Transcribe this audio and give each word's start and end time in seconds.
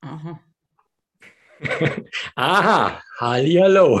Aha. 0.00 0.40
Aha, 2.36 3.02
hallo. 3.18 4.00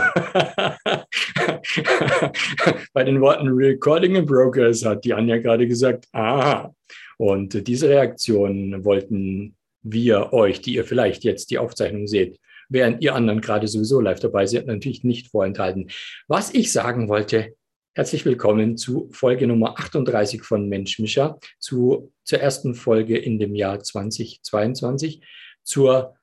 Bei 2.92 3.02
den 3.02 3.20
Worten 3.20 3.48
Recording 3.48 4.14
in 4.14 4.24
Brokers 4.24 4.84
hat 4.84 5.04
die 5.04 5.12
Anja 5.12 5.38
gerade 5.38 5.66
gesagt, 5.66 6.06
aha. 6.12 6.72
Und 7.16 7.66
diese 7.66 7.88
Reaktion 7.88 8.84
wollten 8.84 9.56
wir 9.82 10.32
euch, 10.32 10.60
die 10.60 10.74
ihr 10.74 10.84
vielleicht 10.84 11.24
jetzt 11.24 11.50
die 11.50 11.58
Aufzeichnung 11.58 12.06
seht, 12.06 12.38
während 12.68 13.02
ihr 13.02 13.16
anderen 13.16 13.40
gerade 13.40 13.66
sowieso 13.66 14.00
live 14.00 14.20
dabei 14.20 14.46
seid, 14.46 14.66
natürlich 14.66 15.02
nicht 15.02 15.26
vorenthalten. 15.28 15.90
Was 16.28 16.54
ich 16.54 16.70
sagen 16.70 17.08
wollte, 17.08 17.54
herzlich 17.94 18.24
willkommen 18.24 18.76
zu 18.76 19.08
Folge 19.10 19.48
Nummer 19.48 19.80
38 19.80 20.42
von 20.42 20.68
Mensch 20.68 21.00
Mischer, 21.00 21.40
zu, 21.58 22.12
zur 22.22 22.38
ersten 22.38 22.76
Folge 22.76 23.18
in 23.18 23.40
dem 23.40 23.56
Jahr 23.56 23.80
2022, 23.80 25.22
zur 25.68 26.16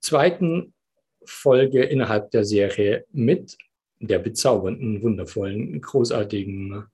zweiten 0.00 0.72
Folge 1.24 1.82
innerhalb 1.82 2.30
der 2.30 2.44
Serie 2.44 3.04
mit 3.10 3.58
der 3.98 4.20
bezaubernden, 4.20 5.02
wundervollen, 5.02 5.80
großartigen 5.80 6.86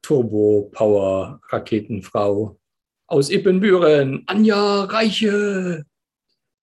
Turbo-Power-Raketenfrau 0.00 2.58
aus 3.08 3.28
Ippenbüren, 3.28 4.22
Anja 4.26 4.84
Reiche. 4.84 5.84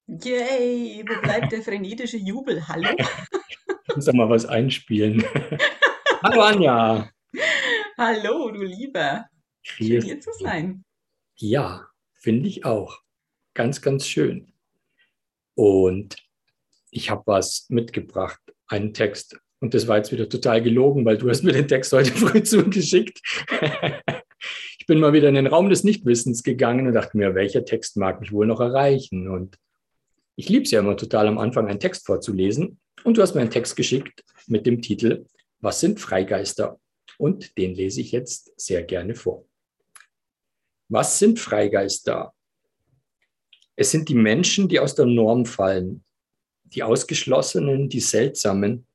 Yay, 0.07 1.05
wo 1.07 1.21
bleibt 1.21 1.51
der 1.51 1.61
frenetische 1.61 2.17
Jubel? 2.17 2.67
Hallo? 2.67 2.89
Ich 2.97 3.05
muss 3.95 4.05
doch 4.05 4.13
mal 4.13 4.29
was 4.29 4.47
einspielen. 4.47 5.23
Hallo 6.23 6.41
Anja. 6.41 7.11
Hallo, 7.99 8.49
du 8.49 8.63
Lieber. 8.63 9.27
Schön 9.61 10.01
hier 10.01 10.19
zu 10.19 10.31
sein. 10.39 10.83
Ja, 11.35 11.85
finde 12.15 12.49
ich 12.49 12.65
auch. 12.65 13.03
Ganz, 13.57 13.81
ganz 13.81 14.05
schön. 14.05 14.53
Und 15.55 16.15
ich 16.91 17.09
habe 17.09 17.23
was 17.25 17.65
mitgebracht, 17.69 18.39
einen 18.67 18.93
Text. 18.93 19.35
Und 19.59 19.73
das 19.73 19.87
war 19.87 19.97
jetzt 19.97 20.11
wieder 20.11 20.29
total 20.29 20.61
gelogen, 20.61 21.03
weil 21.05 21.17
du 21.17 21.27
hast 21.27 21.41
mir 21.41 21.53
den 21.53 21.67
Text 21.67 21.91
heute 21.91 22.11
früh 22.15 22.43
zugeschickt. 22.43 23.19
ich 24.77 24.85
bin 24.85 24.99
mal 24.99 25.11
wieder 25.11 25.27
in 25.27 25.33
den 25.33 25.47
Raum 25.47 25.71
des 25.71 25.83
Nichtwissens 25.83 26.43
gegangen 26.43 26.85
und 26.85 26.93
dachte 26.93 27.17
mir, 27.17 27.33
welcher 27.33 27.65
Text 27.65 27.97
mag 27.97 28.21
mich 28.21 28.31
wohl 28.31 28.45
noch 28.45 28.59
erreichen? 28.59 29.27
Und 29.27 29.57
ich 30.35 30.49
liebe 30.49 30.65
es 30.65 30.69
ja 30.69 30.81
immer 30.81 30.95
total 30.95 31.27
am 31.27 31.39
Anfang, 31.39 31.67
einen 31.67 31.79
Text 31.79 32.05
vorzulesen. 32.05 32.79
Und 33.05 33.17
du 33.17 33.23
hast 33.23 33.33
mir 33.33 33.41
einen 33.41 33.49
Text 33.49 33.75
geschickt 33.75 34.23
mit 34.45 34.67
dem 34.67 34.83
Titel 34.83 35.25
Was 35.61 35.79
sind 35.79 35.99
Freigeister? 35.99 36.79
Und 37.17 37.57
den 37.57 37.73
lese 37.73 38.01
ich 38.01 38.11
jetzt 38.11 38.53
sehr 38.55 38.83
gerne 38.83 39.15
vor. 39.15 39.47
Was 40.89 41.17
sind 41.17 41.39
Freigeister? 41.39 42.35
Es 43.79 43.91
sind 43.91 44.09
die 44.09 44.15
Menschen, 44.15 44.67
die 44.67 44.79
aus 44.79 44.95
der 44.95 45.05
Norm 45.05 45.45
fallen, 45.45 46.03
die 46.63 46.81
Ausgeschlossenen, 46.81 47.89
die 47.89 47.99
Seltsamen, 47.99 48.87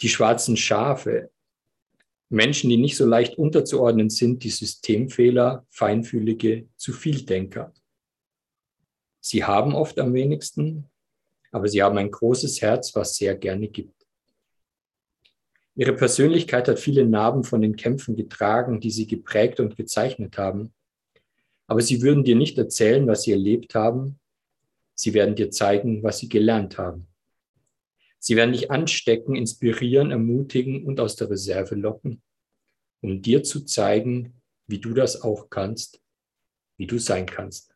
die 0.00 0.08
schwarzen 0.08 0.56
Schafe, 0.56 1.30
Menschen, 2.30 2.70
die 2.70 2.78
nicht 2.78 2.96
so 2.96 3.04
leicht 3.04 3.36
unterzuordnen 3.36 4.08
sind, 4.08 4.42
die 4.42 4.50
Systemfehler, 4.50 5.66
Feinfühlige, 5.68 6.66
zu 6.76 6.94
Vieldenker. 6.94 7.74
Sie 9.20 9.44
haben 9.44 9.74
oft 9.74 9.98
am 9.98 10.14
wenigsten, 10.14 10.88
aber 11.52 11.68
sie 11.68 11.82
haben 11.82 11.98
ein 11.98 12.10
großes 12.10 12.62
Herz, 12.62 12.94
was 12.94 13.16
sehr 13.16 13.36
gerne 13.36 13.68
gibt. 13.68 14.06
Ihre 15.74 15.94
Persönlichkeit 15.94 16.68
hat 16.68 16.78
viele 16.78 17.04
Narben 17.04 17.44
von 17.44 17.60
den 17.60 17.76
Kämpfen 17.76 18.16
getragen, 18.16 18.80
die 18.80 18.90
sie 18.90 19.06
geprägt 19.06 19.60
und 19.60 19.76
gezeichnet 19.76 20.38
haben. 20.38 20.72
Aber 21.70 21.82
sie 21.82 22.02
würden 22.02 22.24
dir 22.24 22.34
nicht 22.34 22.58
erzählen, 22.58 23.06
was 23.06 23.22
sie 23.22 23.30
erlebt 23.30 23.76
haben. 23.76 24.18
Sie 24.96 25.14
werden 25.14 25.36
dir 25.36 25.52
zeigen, 25.52 26.02
was 26.02 26.18
sie 26.18 26.28
gelernt 26.28 26.78
haben. 26.78 27.06
Sie 28.18 28.34
werden 28.34 28.50
dich 28.50 28.72
anstecken, 28.72 29.36
inspirieren, 29.36 30.10
ermutigen 30.10 30.84
und 30.84 30.98
aus 30.98 31.14
der 31.14 31.30
Reserve 31.30 31.76
locken, 31.76 32.22
um 33.02 33.22
dir 33.22 33.44
zu 33.44 33.64
zeigen, 33.64 34.42
wie 34.66 34.80
du 34.80 34.94
das 34.94 35.22
auch 35.22 35.48
kannst, 35.48 36.02
wie 36.76 36.88
du 36.88 36.98
sein 36.98 37.24
kannst. 37.24 37.72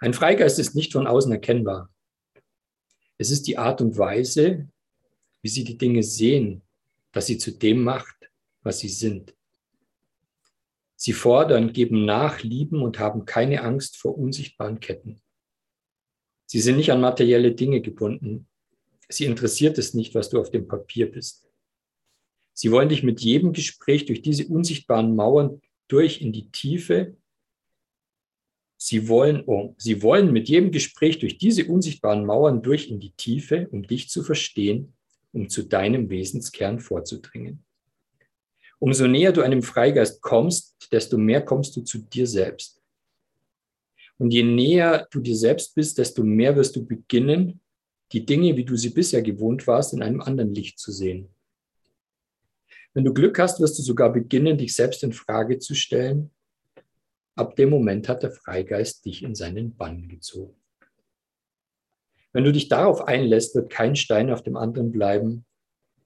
Ein 0.00 0.12
Freigeist 0.12 0.58
ist 0.58 0.74
nicht 0.74 0.92
von 0.94 1.06
außen 1.06 1.30
erkennbar. 1.30 1.88
Es 3.16 3.30
ist 3.30 3.46
die 3.46 3.58
Art 3.58 3.80
und 3.80 3.96
Weise, 3.96 4.68
wie 5.40 5.48
sie 5.48 5.62
die 5.62 5.78
Dinge 5.78 6.02
sehen, 6.02 6.62
dass 7.12 7.26
sie 7.26 7.38
zu 7.38 7.52
dem 7.52 7.84
macht, 7.84 8.28
was 8.62 8.80
sie 8.80 8.88
sind. 8.88 9.36
Sie 11.04 11.14
fordern, 11.14 11.72
geben 11.72 12.04
nach, 12.04 12.44
lieben 12.44 12.80
und 12.80 13.00
haben 13.00 13.24
keine 13.24 13.62
Angst 13.62 13.96
vor 13.96 14.16
unsichtbaren 14.16 14.78
Ketten. 14.78 15.20
Sie 16.46 16.60
sind 16.60 16.76
nicht 16.76 16.92
an 16.92 17.00
materielle 17.00 17.56
Dinge 17.56 17.80
gebunden. 17.80 18.46
Sie 19.08 19.24
interessiert 19.24 19.78
es 19.78 19.94
nicht, 19.94 20.14
was 20.14 20.30
du 20.30 20.38
auf 20.38 20.52
dem 20.52 20.68
Papier 20.68 21.10
bist. 21.10 21.50
Sie 22.52 22.70
wollen 22.70 22.88
dich 22.88 23.02
mit 23.02 23.20
jedem 23.20 23.52
Gespräch 23.52 24.06
durch 24.06 24.22
diese 24.22 24.46
unsichtbaren 24.46 25.16
Mauern 25.16 25.60
durch 25.88 26.22
in 26.22 26.32
die 26.32 26.52
Tiefe. 26.52 27.16
Sie 28.76 29.08
wollen, 29.08 29.42
oh, 29.46 29.74
sie 29.78 30.02
wollen 30.02 30.32
mit 30.32 30.48
jedem 30.48 30.70
Gespräch 30.70 31.18
durch 31.18 31.36
diese 31.36 31.64
unsichtbaren 31.64 32.24
Mauern 32.24 32.62
durch 32.62 32.88
in 32.88 33.00
die 33.00 33.14
Tiefe, 33.14 33.66
um 33.72 33.82
dich 33.82 34.08
zu 34.08 34.22
verstehen, 34.22 34.94
um 35.32 35.48
zu 35.48 35.64
deinem 35.64 36.10
Wesenskern 36.10 36.78
vorzudringen. 36.78 37.64
Umso 38.82 39.06
näher 39.06 39.30
du 39.30 39.42
einem 39.42 39.62
Freigeist 39.62 40.20
kommst, 40.20 40.88
desto 40.90 41.16
mehr 41.16 41.44
kommst 41.44 41.76
du 41.76 41.82
zu 41.82 41.98
dir 41.98 42.26
selbst. 42.26 42.82
Und 44.18 44.32
je 44.32 44.42
näher 44.42 45.06
du 45.12 45.20
dir 45.20 45.36
selbst 45.36 45.76
bist, 45.76 45.98
desto 45.98 46.24
mehr 46.24 46.56
wirst 46.56 46.74
du 46.74 46.84
beginnen, 46.84 47.60
die 48.10 48.26
Dinge, 48.26 48.56
wie 48.56 48.64
du 48.64 48.74
sie 48.76 48.90
bisher 48.90 49.22
gewohnt 49.22 49.68
warst, 49.68 49.92
in 49.92 50.02
einem 50.02 50.20
anderen 50.20 50.52
Licht 50.52 50.80
zu 50.80 50.90
sehen. 50.90 51.28
Wenn 52.92 53.04
du 53.04 53.14
Glück 53.14 53.38
hast, 53.38 53.60
wirst 53.60 53.78
du 53.78 53.84
sogar 53.84 54.12
beginnen, 54.12 54.58
dich 54.58 54.74
selbst 54.74 55.04
in 55.04 55.12
Frage 55.12 55.60
zu 55.60 55.76
stellen. 55.76 56.32
Ab 57.36 57.54
dem 57.54 57.70
Moment 57.70 58.08
hat 58.08 58.24
der 58.24 58.32
Freigeist 58.32 59.04
dich 59.04 59.22
in 59.22 59.36
seinen 59.36 59.76
Bann 59.76 60.08
gezogen. 60.08 60.56
Wenn 62.32 62.42
du 62.42 62.50
dich 62.50 62.68
darauf 62.68 63.02
einlässt, 63.02 63.54
wird 63.54 63.70
kein 63.70 63.94
Stein 63.94 64.32
auf 64.32 64.42
dem 64.42 64.56
anderen 64.56 64.90
bleiben 64.90 65.44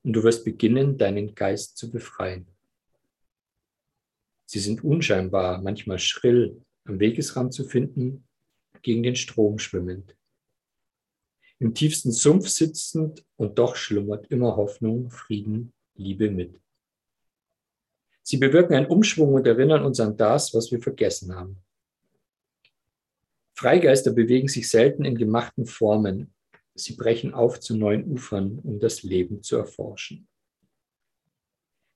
und 0.04 0.12
du 0.12 0.22
wirst 0.25 0.44
beginnen, 0.44 0.98
deinen 0.98 1.34
Geist 1.34 1.78
zu 1.78 1.91
befreien. 1.91 2.47
Sie 4.47 4.61
sind 4.61 4.84
unscheinbar, 4.84 5.61
manchmal 5.61 5.99
schrill, 5.99 6.62
am 6.84 7.01
Wegesrand 7.01 7.53
zu 7.53 7.65
finden, 7.65 8.27
gegen 8.83 9.03
den 9.03 9.17
Strom 9.17 9.59
schwimmend. 9.59 10.17
Im 11.59 11.75
tiefsten 11.75 12.12
Sumpf 12.12 12.49
sitzend 12.49 13.25
und 13.37 13.59
doch 13.59 13.77
schlummert 13.77 14.29
immer 14.29 14.56
Hoffnung, 14.56 15.11
Frieden, 15.11 15.73
Liebe 15.95 16.31
mit. 16.31 16.61
Sie 18.23 18.37
bewirken 18.37 18.75
einen 18.75 18.87
Umschwung 18.87 19.35
und 19.35 19.47
erinnern 19.47 19.85
uns 19.85 19.99
an 20.01 20.17
das, 20.17 20.55
was 20.55 20.71
wir 20.71 20.81
vergessen 20.81 21.35
haben. 21.35 21.62
Freigeister 23.55 24.12
bewegen 24.12 24.49
sich 24.49 24.69
selten 24.69 25.05
in 25.05 25.17
gemachten 25.17 25.67
Formen. 25.67 26.35
Sie 26.75 26.95
brechen 26.95 27.33
auf 27.33 27.59
zu 27.59 27.77
neuen 27.77 28.05
Ufern, 28.05 28.59
um 28.59 28.79
das 28.79 29.03
Leben 29.03 29.43
zu 29.43 29.56
erforschen. 29.56 30.29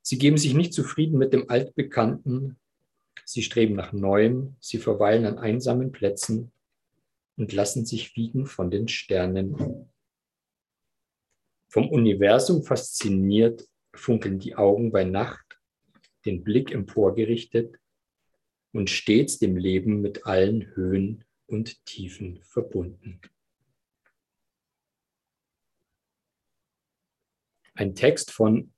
Sie 0.02 0.18
geben 0.18 0.38
sich 0.38 0.54
nicht 0.54 0.72
zufrieden 0.72 1.18
mit 1.18 1.32
dem 1.32 1.48
Altbekannten. 1.50 2.58
Sie 3.24 3.42
streben 3.42 3.74
nach 3.74 3.92
Neuem. 3.92 4.56
Sie 4.60 4.78
verweilen 4.78 5.26
an 5.26 5.38
einsamen 5.38 5.92
Plätzen 5.92 6.52
und 7.36 7.52
lassen 7.52 7.86
sich 7.86 8.16
wiegen 8.16 8.46
von 8.46 8.70
den 8.70 8.88
Sternen. 8.88 9.88
Vom 11.68 11.88
Universum 11.88 12.64
fasziniert 12.64 13.68
funkeln 13.94 14.38
die 14.38 14.56
Augen 14.56 14.90
bei 14.90 15.04
Nacht, 15.04 15.60
den 16.24 16.42
Blick 16.42 16.72
emporgerichtet 16.72 17.78
und 18.72 18.90
stets 18.90 19.38
dem 19.38 19.56
Leben 19.56 20.00
mit 20.00 20.26
allen 20.26 20.74
Höhen 20.74 21.24
und 21.46 21.84
Tiefen 21.86 22.42
verbunden. 22.42 23.20
Ein 27.74 27.94
Text 27.94 28.30
von 28.30 28.72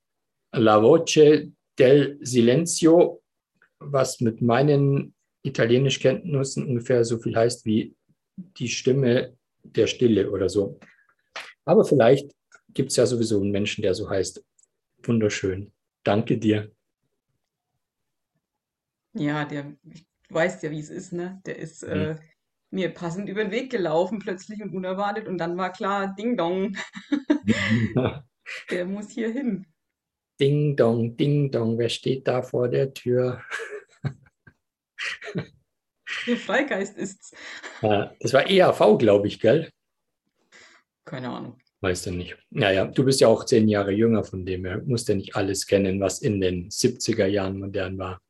La 0.52 0.82
Voce 0.82 1.50
del 1.78 2.18
Silenzio, 2.20 3.22
was 3.78 4.20
mit 4.20 4.42
meinen 4.42 5.14
Italienischkenntnissen 5.42 6.66
ungefähr 6.66 7.04
so 7.04 7.18
viel 7.18 7.34
heißt 7.34 7.64
wie 7.64 7.96
die 8.36 8.68
Stimme 8.68 9.36
der 9.62 9.86
Stille 9.86 10.30
oder 10.30 10.48
so. 10.48 10.78
Aber 11.64 11.84
vielleicht 11.84 12.30
gibt 12.68 12.90
es 12.90 12.96
ja 12.96 13.06
sowieso 13.06 13.40
einen 13.40 13.50
Menschen, 13.50 13.82
der 13.82 13.94
so 13.94 14.08
heißt. 14.08 14.44
Wunderschön. 15.02 15.72
Danke 16.04 16.38
dir. 16.38 16.70
Ja, 19.14 19.44
der, 19.44 19.64
du 19.82 20.00
weißt 20.30 20.62
ja, 20.62 20.70
wie 20.70 20.80
es 20.80 20.90
ist, 20.90 21.12
ne? 21.12 21.40
Der 21.44 21.58
ist 21.58 21.82
äh, 21.82 22.14
hm. 22.14 22.18
mir 22.70 22.94
passend 22.94 23.28
über 23.28 23.42
den 23.42 23.52
Weg 23.52 23.70
gelaufen, 23.70 24.18
plötzlich 24.18 24.62
und 24.62 24.74
unerwartet. 24.74 25.28
Und 25.28 25.38
dann 25.38 25.56
war 25.56 25.72
klar, 25.72 26.14
Ding 26.14 26.36
Dong. 26.36 26.76
der 28.70 28.86
muss 28.86 29.10
hier 29.10 29.30
hin. 29.30 29.66
Ding 30.40 30.76
dong, 30.76 31.16
ding 31.16 31.50
dong, 31.50 31.78
wer 31.78 31.88
steht 31.88 32.26
da 32.26 32.42
vor 32.42 32.68
der 32.68 32.92
Tür? 32.92 33.42
Der 36.26 36.36
Freigeist 36.36 36.96
ist's. 36.96 37.34
das 37.80 38.32
war 38.32 38.48
EAV, 38.48 38.98
glaube 38.98 39.28
ich, 39.28 39.40
gell? 39.40 39.70
Keine 41.04 41.30
Ahnung. 41.30 41.58
Weißt 41.80 42.06
du 42.06 42.12
nicht. 42.12 42.36
Naja, 42.50 42.86
du 42.86 43.04
bist 43.04 43.20
ja 43.20 43.28
auch 43.28 43.44
zehn 43.44 43.68
Jahre 43.68 43.90
jünger, 43.90 44.22
von 44.22 44.46
dem 44.46 44.64
her 44.64 44.80
musst 44.84 45.08
du 45.08 45.16
nicht 45.16 45.34
alles 45.34 45.66
kennen, 45.66 46.00
was 46.00 46.20
in 46.20 46.40
den 46.40 46.70
70er 46.70 47.26
Jahren 47.26 47.58
modern 47.58 47.98
war. 47.98 48.20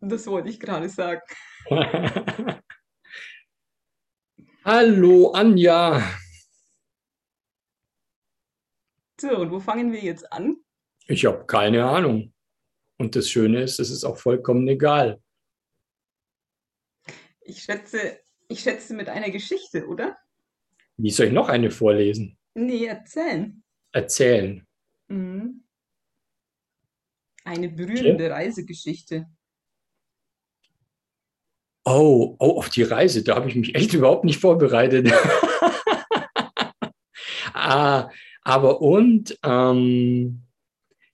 Das 0.00 0.26
wollte 0.26 0.50
ich 0.50 0.60
gerade 0.60 0.88
sagen. 0.90 1.22
Hallo 4.64 5.30
Anja. 5.32 6.02
So, 9.20 9.38
und 9.38 9.50
wo 9.50 9.58
fangen 9.58 9.90
wir 9.90 10.00
jetzt 10.00 10.30
an? 10.30 10.56
Ich 11.08 11.24
habe 11.24 11.46
keine 11.46 11.86
Ahnung. 11.86 12.34
Und 12.98 13.16
das 13.16 13.30
Schöne 13.30 13.62
ist, 13.62 13.80
es 13.80 13.90
ist 13.90 14.04
auch 14.04 14.18
vollkommen 14.18 14.68
egal. 14.68 15.20
Ich 17.40 17.62
schätze, 17.62 18.20
ich 18.48 18.60
schätze 18.60 18.94
mit 18.94 19.08
einer 19.08 19.30
Geschichte, 19.30 19.86
oder? 19.86 20.18
Wie 20.98 21.10
soll 21.10 21.26
ich 21.26 21.32
noch 21.32 21.48
eine 21.48 21.70
vorlesen? 21.70 22.36
Nee, 22.54 22.84
erzählen. 22.84 23.62
Erzählen. 23.92 24.66
Mhm. 25.06 25.64
Eine 27.44 27.70
berührende 27.70 28.24
Okay. 28.24 28.32
Reisegeschichte. 28.32 29.26
Oh, 31.84 32.36
oh, 32.38 32.58
auf 32.58 32.68
die 32.68 32.82
Reise, 32.82 33.22
da 33.22 33.36
habe 33.36 33.48
ich 33.48 33.54
mich 33.54 33.74
echt 33.74 33.94
überhaupt 33.94 34.24
nicht 34.24 34.40
vorbereitet. 34.40 35.10
ah, 37.54 38.10
aber 38.42 38.82
und, 38.82 39.38
ähm, 39.42 40.42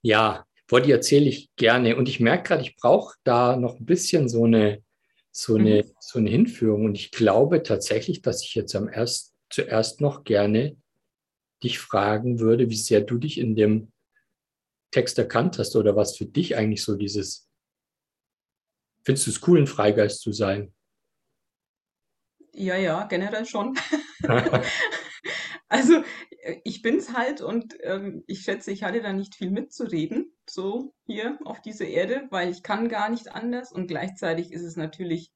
ja, 0.05 0.47
vor 0.69 0.83
die 0.83 0.93
erzähle 0.93 1.27
ich 1.31 1.49
gerne. 1.57 1.97
Und 1.97 2.09
ich 2.11 2.21
merke 2.21 2.49
gerade, 2.49 2.63
ich 2.63 2.77
brauche 2.77 3.17
da 3.25 3.57
noch 3.57 3.81
ein 3.81 3.87
bisschen 3.87 4.29
so 4.29 4.45
eine, 4.45 4.83
so 5.33 5.57
eine, 5.57 5.83
Mhm. 5.83 5.91
so 5.99 6.19
eine 6.19 6.31
Hinführung. 6.31 6.85
Und 6.85 6.95
ich 6.95 7.11
glaube 7.11 7.63
tatsächlich, 7.63 8.21
dass 8.21 8.43
ich 8.43 8.55
jetzt 8.55 8.77
am 8.77 8.89
erst, 8.89 9.35
zuerst 9.49 10.03
noch 10.03 10.25
gerne 10.25 10.77
dich 11.63 11.79
fragen 11.79 12.39
würde, 12.39 12.69
wie 12.69 12.77
sehr 12.77 13.01
du 13.01 13.17
dich 13.17 13.39
in 13.39 13.57
dem 13.57 13.93
Text 14.91 15.19
erkannt 15.19 15.59
hast 15.59 15.75
oder 15.75 15.97
was 15.97 16.17
für 16.19 16.27
dich 16.27 16.55
eigentlich 16.55 16.83
so 16.83 16.97
dieses, 16.97 17.49
findest 19.05 19.27
du 19.27 19.31
es 19.31 19.49
cool, 19.49 19.59
ein 19.61 19.67
Freigeist 19.67 20.21
zu 20.21 20.33
sein? 20.33 20.75
Ja, 22.53 22.77
ja, 22.77 23.05
generell 23.05 23.47
schon. 23.47 23.75
Also, 25.69 26.05
ich 26.65 26.83
bin's 26.83 27.13
halt 27.13 27.41
und 27.41 27.77
ähm, 27.83 28.23
ich 28.27 28.41
schätze, 28.41 28.71
ich 28.71 28.83
hatte 28.83 29.01
da 29.01 29.13
nicht 29.13 29.35
viel 29.35 29.51
mitzureden, 29.51 30.33
so 30.49 30.95
hier 31.07 31.39
auf 31.45 31.61
dieser 31.61 31.87
Erde, 31.87 32.27
weil 32.31 32.51
ich 32.51 32.63
kann 32.63 32.89
gar 32.89 33.09
nicht 33.09 33.33
anders 33.33 33.73
und 33.73 33.87
gleichzeitig 33.87 34.53
ist 34.53 34.63
es 34.63 34.77
natürlich 34.77 35.31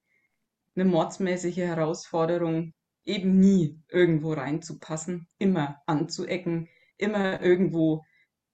eine 0.75 0.85
mordsmäßige 0.85 1.57
Herausforderung, 1.59 2.73
eben 3.05 3.39
nie 3.41 3.81
irgendwo 3.89 4.33
reinzupassen, 4.33 5.29
immer 5.39 5.81
anzuecken, 5.87 6.69
immer 6.99 7.41
irgendwo 7.41 8.05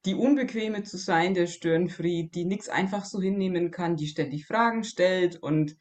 die 0.05 0.15
Unbequeme 0.15 0.85
zu 0.85 0.97
sein, 0.97 1.35
der 1.35 1.47
Störenfried, 1.47 2.35
die 2.35 2.45
nichts 2.45 2.69
einfach 2.69 3.05
so 3.05 3.21
hinnehmen 3.21 3.71
kann, 3.71 3.97
die 3.97 4.07
ständig 4.07 4.47
Fragen 4.47 4.85
stellt 4.85 5.43
und 5.43 5.77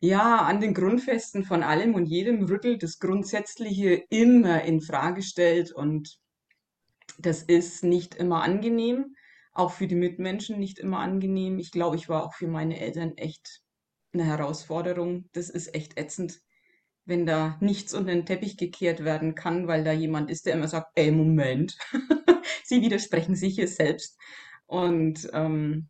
ja, 0.00 0.38
an 0.42 0.60
den 0.60 0.74
Grundfesten 0.74 1.44
von 1.44 1.62
allem 1.62 1.94
und 1.94 2.06
jedem 2.06 2.44
rüttelt, 2.44 2.82
das 2.82 2.98
Grundsätzliche 2.98 4.04
immer 4.10 4.62
in 4.62 4.80
Frage 4.80 5.22
stellt 5.22 5.72
und 5.72 6.18
das 7.18 7.42
ist 7.42 7.82
nicht 7.82 8.14
immer 8.14 8.42
angenehm, 8.42 9.16
auch 9.52 9.72
für 9.72 9.86
die 9.86 9.94
Mitmenschen 9.94 10.58
nicht 10.58 10.78
immer 10.78 10.98
angenehm. 10.98 11.58
Ich 11.58 11.70
glaube, 11.70 11.96
ich 11.96 12.08
war 12.08 12.24
auch 12.24 12.34
für 12.34 12.48
meine 12.48 12.78
Eltern 12.78 13.16
echt 13.16 13.62
eine 14.12 14.24
Herausforderung. 14.24 15.30
Das 15.32 15.48
ist 15.48 15.74
echt 15.74 15.98
ätzend, 15.98 16.40
wenn 17.06 17.24
da 17.24 17.56
nichts 17.60 17.94
unter 17.94 18.12
den 18.12 18.26
Teppich 18.26 18.58
gekehrt 18.58 19.02
werden 19.02 19.34
kann, 19.34 19.66
weil 19.66 19.82
da 19.82 19.92
jemand 19.92 20.30
ist, 20.30 20.44
der 20.44 20.54
immer 20.54 20.68
sagt, 20.68 20.90
ey, 20.94 21.10
Moment, 21.10 21.78
Sie 22.64 22.82
widersprechen 22.82 23.34
sich 23.34 23.54
hier 23.54 23.68
selbst. 23.68 24.18
Und 24.66 25.28
ähm, 25.32 25.88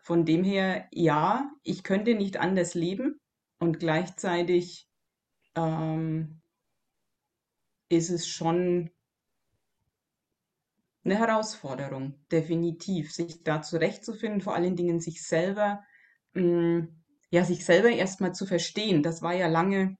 von 0.00 0.24
dem 0.24 0.44
her, 0.44 0.86
ja, 0.92 1.50
ich 1.64 1.82
könnte 1.82 2.14
nicht 2.14 2.36
anders 2.36 2.74
leben 2.74 3.18
und 3.58 3.78
gleichzeitig 3.80 4.88
ähm, 5.54 6.40
ist 7.88 8.10
es 8.10 8.28
schon 8.28 8.90
eine 11.04 11.18
Herausforderung, 11.18 12.14
definitiv, 12.30 13.12
sich 13.12 13.42
da 13.42 13.62
zurechtzufinden, 13.62 14.40
vor 14.40 14.54
allen 14.54 14.76
Dingen 14.76 15.00
sich 15.00 15.22
selber, 15.22 15.82
mm, 16.34 16.80
ja, 17.30 17.44
sich 17.44 17.64
selber 17.64 17.88
erstmal 17.90 18.34
zu 18.34 18.46
verstehen. 18.46 19.02
Das 19.02 19.22
war 19.22 19.34
ja 19.34 19.46
lange 19.48 19.96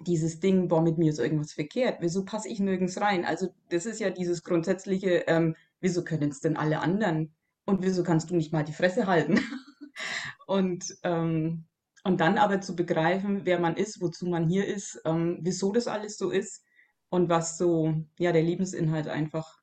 dieses 0.00 0.40
Ding, 0.40 0.68
boah, 0.68 0.82
mit 0.82 0.98
mir 0.98 1.10
ist 1.10 1.18
irgendwas 1.18 1.52
verkehrt. 1.52 1.98
Wieso 2.00 2.24
passe 2.24 2.48
ich 2.48 2.58
nirgends 2.60 3.00
rein? 3.00 3.24
Also, 3.24 3.54
das 3.68 3.86
ist 3.86 4.00
ja 4.00 4.10
dieses 4.10 4.42
grundsätzliche, 4.42 5.24
ähm, 5.28 5.54
wieso 5.80 6.02
können 6.04 6.30
es 6.30 6.40
denn 6.40 6.56
alle 6.56 6.80
anderen? 6.80 7.34
Und 7.64 7.82
wieso 7.82 8.02
kannst 8.02 8.30
du 8.30 8.36
nicht 8.36 8.52
mal 8.52 8.64
die 8.64 8.72
Fresse 8.72 9.06
halten? 9.06 9.38
Und, 10.46 10.96
ähm, 11.04 11.66
und 12.04 12.20
dann 12.20 12.38
aber 12.38 12.60
zu 12.60 12.74
begreifen, 12.74 13.44
wer 13.44 13.58
man 13.58 13.76
ist, 13.76 14.00
wozu 14.00 14.26
man 14.26 14.48
hier 14.48 14.66
ist, 14.66 15.00
ähm, 15.04 15.38
wieso 15.40 15.72
das 15.72 15.86
alles 15.86 16.18
so 16.18 16.30
ist 16.30 16.64
und 17.10 17.28
was 17.28 17.58
so, 17.58 17.94
ja, 18.18 18.32
der 18.32 18.42
Lebensinhalt 18.42 19.08
einfach 19.08 19.60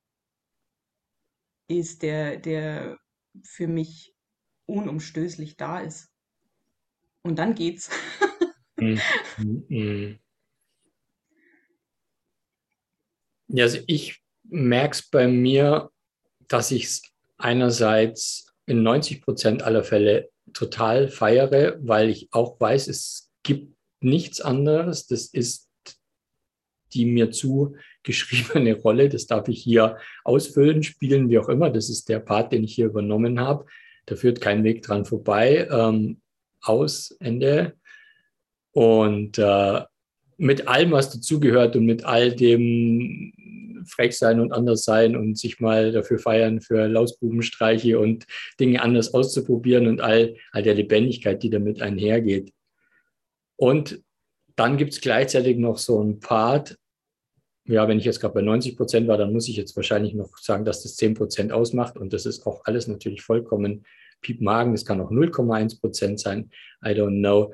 ist, 1.67 2.01
der, 2.01 2.37
der 2.37 2.97
für 3.43 3.67
mich 3.67 4.15
unumstößlich 4.65 5.57
da 5.57 5.79
ist. 5.79 6.09
Und 7.21 7.37
dann 7.37 7.55
geht's. 7.55 7.89
Mm, 8.77 8.97
mm. 9.67 10.19
Ja, 13.47 13.65
also 13.65 13.79
ich 13.87 14.23
merke 14.43 14.93
es 14.93 15.09
bei 15.09 15.27
mir, 15.27 15.91
dass 16.47 16.71
ich 16.71 16.85
es 16.85 17.01
einerseits 17.37 18.53
in 18.67 18.83
90 18.83 19.21
Prozent 19.21 19.63
aller 19.63 19.83
Fälle 19.83 20.29
total 20.53 21.07
feiere, 21.07 21.77
weil 21.81 22.09
ich 22.09 22.29
auch 22.31 22.59
weiß, 22.59 22.87
es 22.87 23.31
gibt 23.43 23.73
nichts 24.01 24.41
anderes. 24.41 25.07
Das 25.07 25.25
ist 25.25 25.69
die 26.93 27.05
mir 27.05 27.31
zugeschriebene 27.31 28.75
Rolle. 28.81 29.09
Das 29.09 29.27
darf 29.27 29.47
ich 29.47 29.61
hier 29.61 29.97
ausfüllen, 30.23 30.83
spielen, 30.83 31.29
wie 31.29 31.39
auch 31.39 31.49
immer. 31.49 31.69
Das 31.69 31.89
ist 31.89 32.09
der 32.09 32.19
Part, 32.19 32.51
den 32.51 32.63
ich 32.63 32.73
hier 32.73 32.87
übernommen 32.87 33.39
habe. 33.39 33.65
Da 34.05 34.15
führt 34.15 34.41
kein 34.41 34.63
Weg 34.63 34.81
dran 34.81 35.05
vorbei. 35.05 35.67
Ähm, 35.71 36.21
aus, 36.61 37.11
Ende. 37.19 37.73
Und 38.71 39.37
äh, 39.37 39.81
mit 40.37 40.67
allem, 40.67 40.91
was 40.91 41.11
dazugehört 41.11 41.75
und 41.75 41.85
mit 41.85 42.05
all 42.05 42.33
dem 42.33 43.33
frech 43.89 44.17
sein 44.17 44.39
und 44.39 44.51
anders 44.51 44.83
sein 44.83 45.15
und 45.15 45.37
sich 45.37 45.59
mal 45.59 45.91
dafür 45.91 46.19
feiern, 46.19 46.61
für 46.61 46.87
Lausbubenstreiche 46.87 47.99
und 47.99 48.25
Dinge 48.59 48.81
anders 48.81 49.13
auszuprobieren 49.13 49.87
und 49.87 50.01
all, 50.01 50.35
all 50.51 50.63
der 50.63 50.75
Lebendigkeit, 50.75 51.43
die 51.43 51.49
damit 51.49 51.81
einhergeht. 51.81 52.53
Und 53.55 54.01
dann 54.55 54.77
gibt 54.77 54.93
es 54.93 55.01
gleichzeitig 55.01 55.57
noch 55.57 55.77
so 55.77 56.01
ein 56.01 56.19
Part, 56.19 56.77
ja, 57.65 57.87
wenn 57.87 57.99
ich 57.99 58.05
jetzt 58.05 58.19
gerade 58.19 58.33
bei 58.33 58.41
90 58.41 58.75
Prozent 58.75 59.07
war, 59.07 59.17
dann 59.17 59.31
muss 59.31 59.47
ich 59.47 59.55
jetzt 59.55 59.75
wahrscheinlich 59.75 60.15
noch 60.15 60.35
sagen, 60.37 60.65
dass 60.65 60.81
das 60.81 60.95
10 60.95 61.13
Prozent 61.13 61.51
ausmacht. 61.51 61.97
Und 61.97 62.13
das 62.13 62.25
ist 62.25 62.47
auch 62.47 62.61
alles 62.65 62.87
natürlich 62.87 63.21
vollkommen 63.21 63.85
Piepmagen. 64.21 64.73
Das 64.73 64.85
kann 64.85 64.99
auch 64.99 65.11
0,1 65.11 65.79
Prozent 65.79 66.19
sein. 66.19 66.49
I 66.83 66.89
don't 66.89 67.19
know. 67.19 67.53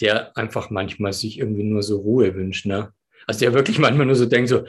Der 0.00 0.36
einfach 0.36 0.70
manchmal 0.70 1.12
sich 1.12 1.38
irgendwie 1.38 1.62
nur 1.62 1.82
so 1.82 1.98
Ruhe 1.98 2.34
wünscht. 2.34 2.64
Ne? 2.64 2.92
Also 3.26 3.40
der 3.40 3.52
wirklich 3.52 3.78
manchmal 3.78 4.06
nur 4.06 4.16
so 4.16 4.26
denkt 4.26 4.48
so, 4.48 4.64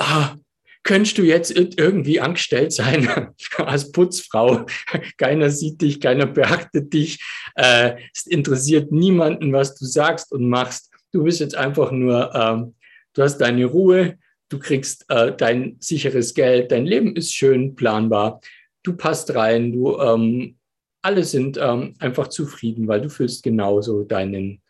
ah, 0.00 0.36
könntest 0.82 1.18
du 1.18 1.22
jetzt 1.22 1.50
irgendwie 1.52 2.20
angestellt 2.20 2.72
sein 2.72 3.08
als 3.58 3.92
Putzfrau? 3.92 4.66
Keiner 5.18 5.50
sieht 5.50 5.80
dich, 5.80 6.00
keiner 6.00 6.26
beachtet 6.26 6.92
dich. 6.92 7.22
Äh, 7.54 7.96
es 8.14 8.26
interessiert 8.26 8.90
niemanden, 8.90 9.52
was 9.52 9.76
du 9.76 9.84
sagst 9.84 10.32
und 10.32 10.48
machst. 10.48 10.90
Du 11.12 11.24
bist 11.24 11.40
jetzt 11.40 11.54
einfach 11.54 11.90
nur, 11.90 12.34
ähm, 12.34 12.74
du 13.14 13.22
hast 13.22 13.38
deine 13.38 13.66
Ruhe, 13.66 14.18
du 14.48 14.58
kriegst 14.58 15.04
äh, 15.08 15.34
dein 15.36 15.76
sicheres 15.80 16.34
Geld, 16.34 16.72
dein 16.72 16.86
Leben 16.86 17.14
ist 17.14 17.34
schön 17.34 17.74
planbar, 17.74 18.40
du 18.82 18.96
passt 18.96 19.34
rein, 19.34 19.72
du 19.72 19.98
ähm, 19.98 20.56
alle 21.02 21.24
sind 21.24 21.58
ähm, 21.60 21.94
einfach 21.98 22.28
zufrieden, 22.28 22.86
weil 22.86 23.00
du 23.00 23.08
füllst 23.08 23.42
genauso 23.42 24.04
deinen 24.04 24.62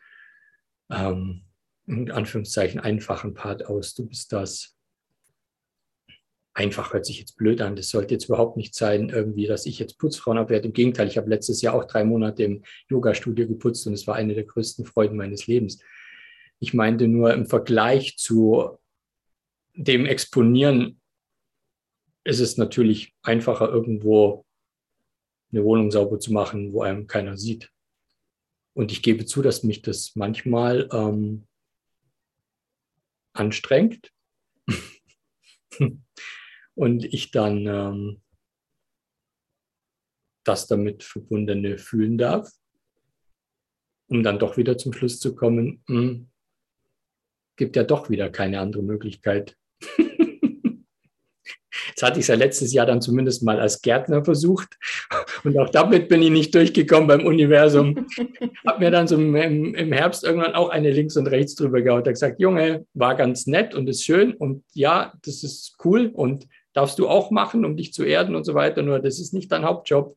ähm, 0.91 1.43
in 1.87 2.11
Anführungszeichen 2.11 2.81
einfachen 2.81 3.35
Part 3.35 3.67
aus. 3.67 3.95
Du 3.95 4.07
bist 4.07 4.33
das 4.33 4.77
einfach 6.61 6.93
hört 6.93 7.07
sich 7.07 7.19
jetzt 7.19 7.39
blöd 7.39 7.63
an. 7.63 7.75
Das 7.75 7.89
sollte 7.89 8.13
jetzt 8.15 8.27
überhaupt 8.27 8.59
nicht 8.59 8.75
sein, 8.75 9.09
irgendwie, 9.09 9.47
dass 9.47 9.65
ich 9.65 9.79
jetzt 9.79 9.99
Putzfrauen 9.99 10.37
abwerte. 10.37 10.69
Im 10.69 10.75
Gegenteil, 10.75 11.09
ich 11.09 11.17
habe 11.17 11.31
letztes 11.31 11.63
Jahr 11.63 11.75
auch 11.75 11.87
drei 11.87 12.05
Monate 12.05 12.43
im 12.43 12.63
Yoga-Studio 12.89 13.49
geputzt 13.49 13.87
und 13.87 13.95
es 13.95 14.07
war 14.07 14.17
eine 14.17 14.35
der 14.35 14.45
größten 14.45 14.85
Freuden 14.85 15.17
meines 15.17 15.47
Lebens. 15.47 15.83
Ich 16.59 16.75
meinte 16.75 17.09
nur 17.09 17.33
im 17.33 17.47
Vergleich 17.47 18.19
zu 18.19 18.79
dem 19.75 20.05
Exponieren 20.05 21.01
ist 22.25 22.41
es 22.41 22.59
natürlich 22.59 23.15
einfacher, 23.23 23.71
irgendwo 23.71 24.45
eine 25.53 25.65
Wohnung 25.65 25.91
sauber 25.91 26.19
zu 26.19 26.35
machen, 26.35 26.75
wo 26.75 26.83
einem 26.83 27.07
keiner 27.07 27.39
sieht. 27.39 27.71
Und 28.75 28.93
ich 28.93 29.03
gebe 29.03 29.25
zu, 29.25 29.41
dass 29.41 29.63
mich 29.63 29.81
das 29.81 30.13
manchmal 30.15 30.91
ähm, 30.93 31.47
anstrengt 33.33 34.13
und 36.81 37.05
ich 37.05 37.31
dann 37.31 37.67
ähm, 37.67 38.23
das 40.45 40.67
damit 40.67 41.03
verbundene 41.03 41.77
fühlen 41.77 42.17
darf, 42.17 42.51
um 44.09 44.23
dann 44.23 44.39
doch 44.39 44.57
wieder 44.57 44.79
zum 44.79 44.95
Schluss 44.95 45.21
zu 45.21 45.35
kommen, 45.35 45.85
mh, 45.89 46.01
hm, 46.01 46.31
gibt 47.57 47.77
ja 47.77 47.85
doch 47.85 48.09
wieder 48.09 48.31
keine 48.31 48.61
andere 48.61 48.83
Möglichkeit. 48.83 49.57
Das 51.97 52.09
hatte 52.09 52.21
ich 52.21 52.29
ja 52.29 52.35
letztes 52.35 52.73
Jahr 52.73 52.87
dann 52.87 53.03
zumindest 53.03 53.43
mal 53.43 53.61
als 53.61 53.83
Gärtner 53.83 54.25
versucht. 54.25 54.79
Und 55.45 55.59
auch 55.59 55.69
damit 55.69 56.09
bin 56.09 56.23
ich 56.23 56.31
nicht 56.31 56.55
durchgekommen 56.55 57.07
beim 57.07 57.27
Universum. 57.27 58.07
Hab 58.67 58.81
mir 58.81 58.91
dann 58.91 59.07
so 59.07 59.17
im, 59.17 59.35
im 59.35 59.93
Herbst 59.93 60.25
irgendwann 60.25 60.55
auch 60.55 60.71
eine 60.71 60.91
links 60.91 61.17
und 61.19 61.27
rechts 61.27 61.57
drüber 61.57 61.83
gehauen. 61.83 62.03
Da 62.03 62.11
gesagt, 62.11 62.41
Junge, 62.41 62.87
war 62.95 63.17
ganz 63.17 63.47
nett 63.47 63.75
und 63.75 63.87
ist 63.89 64.05
schön 64.05 64.33
und 64.33 64.65
ja, 64.73 65.13
das 65.23 65.43
ist 65.43 65.77
cool 65.85 66.11
und 66.15 66.47
darfst 66.73 66.99
du 66.99 67.09
auch 67.09 67.31
machen, 67.31 67.65
um 67.65 67.77
dich 67.77 67.93
zu 67.93 68.05
erden 68.05 68.37
und 68.37 68.45
so 68.45 68.55
weiter. 68.55 68.83
Nur 68.83 69.01
das 69.01 69.19
ist 69.19 69.35
nicht 69.35 69.51
dein 69.53 69.65
Hauptjob. 69.65 70.17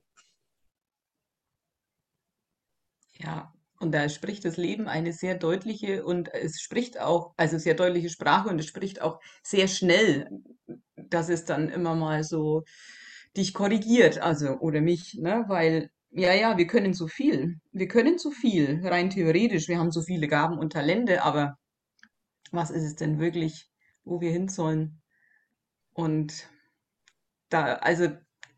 Ja, 3.18 3.54
und 3.80 3.92
da 3.92 4.08
spricht 4.10 4.46
das 4.46 4.58
Leben 4.58 4.88
eine 4.88 5.14
sehr 5.14 5.36
deutliche 5.36 6.06
und 6.06 6.34
es 6.34 6.62
spricht 6.62 7.00
auch, 7.00 7.34
also 7.38 7.58
sehr 7.58 7.74
deutliche 7.74 8.10
Sprache 8.10 8.50
und 8.50 8.60
es 8.60 8.66
spricht 8.66 9.02
auch 9.02 9.20
sehr 9.44 9.68
schnell, 9.68 10.30
dass 10.96 11.30
es 11.30 11.46
dann 11.46 11.70
immer 11.70 11.96
mal 11.96 12.24
so 12.24 12.64
dich 13.36 13.54
korrigiert, 13.54 14.20
also 14.20 14.58
oder 14.60 14.82
mich, 14.82 15.16
ne? 15.16 15.46
Weil, 15.48 15.90
ja, 16.12 16.34
ja, 16.34 16.58
wir 16.58 16.68
können 16.68 16.94
so 16.94 17.08
viel. 17.08 17.60
Wir 17.72 17.88
können 17.88 18.18
so 18.18 18.32
viel, 18.32 18.82
rein 18.88 19.10
theoretisch. 19.10 19.68
Wir 19.68 19.80
haben 19.80 19.92
so 19.92 20.02
viele 20.02 20.28
Gaben 20.28 20.58
und 20.60 20.74
Talente, 20.74 21.24
aber 21.24 21.58
was 22.52 22.72
ist 22.72 22.84
es 22.84 22.96
denn 22.96 23.20
wirklich, 23.20 23.70
wo 24.06 24.22
wir 24.22 24.32
hin 24.32 24.48
sollen? 24.48 25.03
Und 25.94 26.50
da, 27.50 27.76
also 27.76 28.10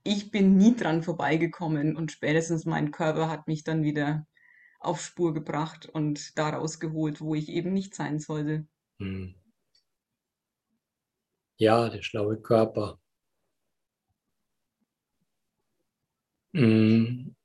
ich 0.04 0.32
bin 0.32 0.56
nie 0.56 0.76
dran 0.76 1.04
vorbeigekommen 1.04 1.96
und 1.98 2.12
spätestens 2.12 2.66
mein 2.66 2.92
Körper 2.92 3.30
hat 3.30 3.48
mich 3.48 3.64
dann 3.64 3.84
wieder 3.84 4.26
auf 4.80 5.02
Spur 5.02 5.34
gebracht 5.34 5.88
und 5.88 6.38
da 6.38 6.50
rausgeholt, 6.50 7.22
wo 7.22 7.36
ich 7.36 7.50
eben 7.50 7.74
nicht 7.74 7.96
sein 7.96 8.20
sollte. 8.20 8.68
Hm. 9.00 9.36
Ja, 11.58 11.90
der 11.90 12.02
schlaue 12.04 12.40
Körper. 12.42 13.00
Hm. 16.54 17.36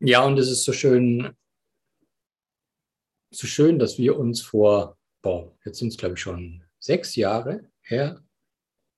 Ja, 0.00 0.24
und 0.26 0.38
es 0.38 0.50
ist 0.50 0.64
so 0.64 0.72
schön, 0.72 1.34
so 3.30 3.46
schön, 3.46 3.78
dass 3.78 3.96
wir 3.96 4.18
uns 4.18 4.42
vor, 4.42 4.98
boah, 5.22 5.56
jetzt 5.64 5.78
sind 5.78 5.88
es 5.88 5.96
glaube 5.96 6.14
ich 6.14 6.20
schon 6.20 6.64
sechs 6.78 7.16
Jahre 7.16 7.70
her, 7.84 8.22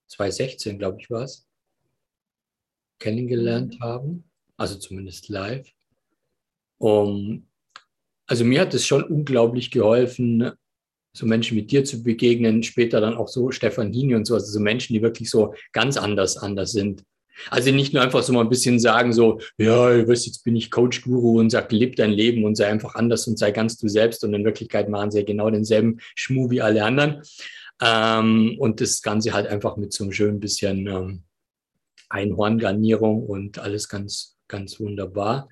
2016 0.09 0.79
glaube 0.79 0.99
ich 1.01 1.11
war 1.11 1.23
es, 1.23 1.47
kennengelernt 2.99 3.79
mhm. 3.79 3.85
haben, 3.85 4.31
also 4.57 4.77
zumindest 4.77 5.29
live. 5.29 5.71
Um, 6.79 7.49
also 8.27 8.45
mir 8.45 8.61
hat 8.61 8.75
es 8.75 8.87
schon 8.87 9.03
unglaublich 9.05 9.71
geholfen, 9.71 10.51
so 11.17 11.27
Menschen 11.27 11.57
wie 11.57 11.63
dir 11.63 11.85
zu 11.85 12.03
begegnen, 12.03 12.63
später 12.63 13.01
dann 13.01 13.15
auch 13.15 13.29
so 13.29 13.51
Stefan 13.51 13.93
Hini 13.93 14.15
und 14.15 14.27
so, 14.27 14.35
also 14.35 14.47
so 14.47 14.61
Menschen, 14.61 14.93
die 14.93 15.03
wirklich 15.03 15.31
so 15.31 15.55
ganz 15.73 15.97
anders, 15.97 16.37
anders 16.37 16.73
sind. 16.73 17.05
Also 17.51 17.71
nicht 17.71 17.93
nur 17.93 18.03
einfach 18.03 18.23
so 18.23 18.33
mal 18.33 18.41
ein 18.41 18.49
bisschen 18.49 18.79
sagen, 18.79 19.13
so, 19.13 19.41
ja, 19.59 19.95
jetzt 19.95 20.43
bin 20.45 20.57
ich 20.57 20.71
Coach-Guru 20.71 21.39
und 21.41 21.51
sag, 21.51 21.71
leb 21.71 21.97
dein 21.97 22.11
Leben 22.11 22.45
und 22.45 22.55
sei 22.55 22.67
einfach 22.67 22.95
anders 22.95 23.27
und 23.27 23.39
sei 23.39 23.51
ganz 23.51 23.77
du 23.77 23.89
selbst. 23.89 24.25
Und 24.25 24.33
in 24.35 24.45
Wirklichkeit 24.45 24.89
machen 24.89 25.11
sie 25.11 25.19
ja 25.19 25.25
genau 25.25 25.51
denselben 25.51 25.99
Schmuh 26.15 26.51
wie 26.51 26.63
alle 26.63 26.85
anderen. 26.85 27.23
Ähm, 27.83 28.57
und 28.59 28.81
das 28.81 29.03
Ganze 29.03 29.33
halt 29.33 29.47
einfach 29.47 29.77
mit 29.77 29.93
so 29.93 30.05
einem 30.05 30.13
schönen 30.13 30.41
bisschen 30.41 30.87
ähm, 30.87 31.25
Einhorngarnierung 32.09 33.25
und 33.25 33.59
alles 33.59 33.89
ganz, 33.89 34.37
ganz 34.49 34.81
wunderbar 34.81 35.49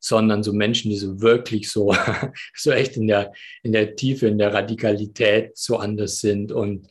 sondern 0.00 0.42
so 0.42 0.52
Menschen, 0.52 0.90
die 0.90 0.96
so 0.96 1.20
wirklich 1.20 1.70
so, 1.70 1.94
so 2.54 2.72
echt 2.72 2.96
in 2.96 3.06
der, 3.06 3.32
in 3.62 3.72
der 3.72 3.94
Tiefe, 3.94 4.26
in 4.26 4.38
der 4.38 4.52
Radikalität 4.52 5.56
so 5.56 5.76
anders 5.76 6.20
sind 6.20 6.50
und 6.50 6.88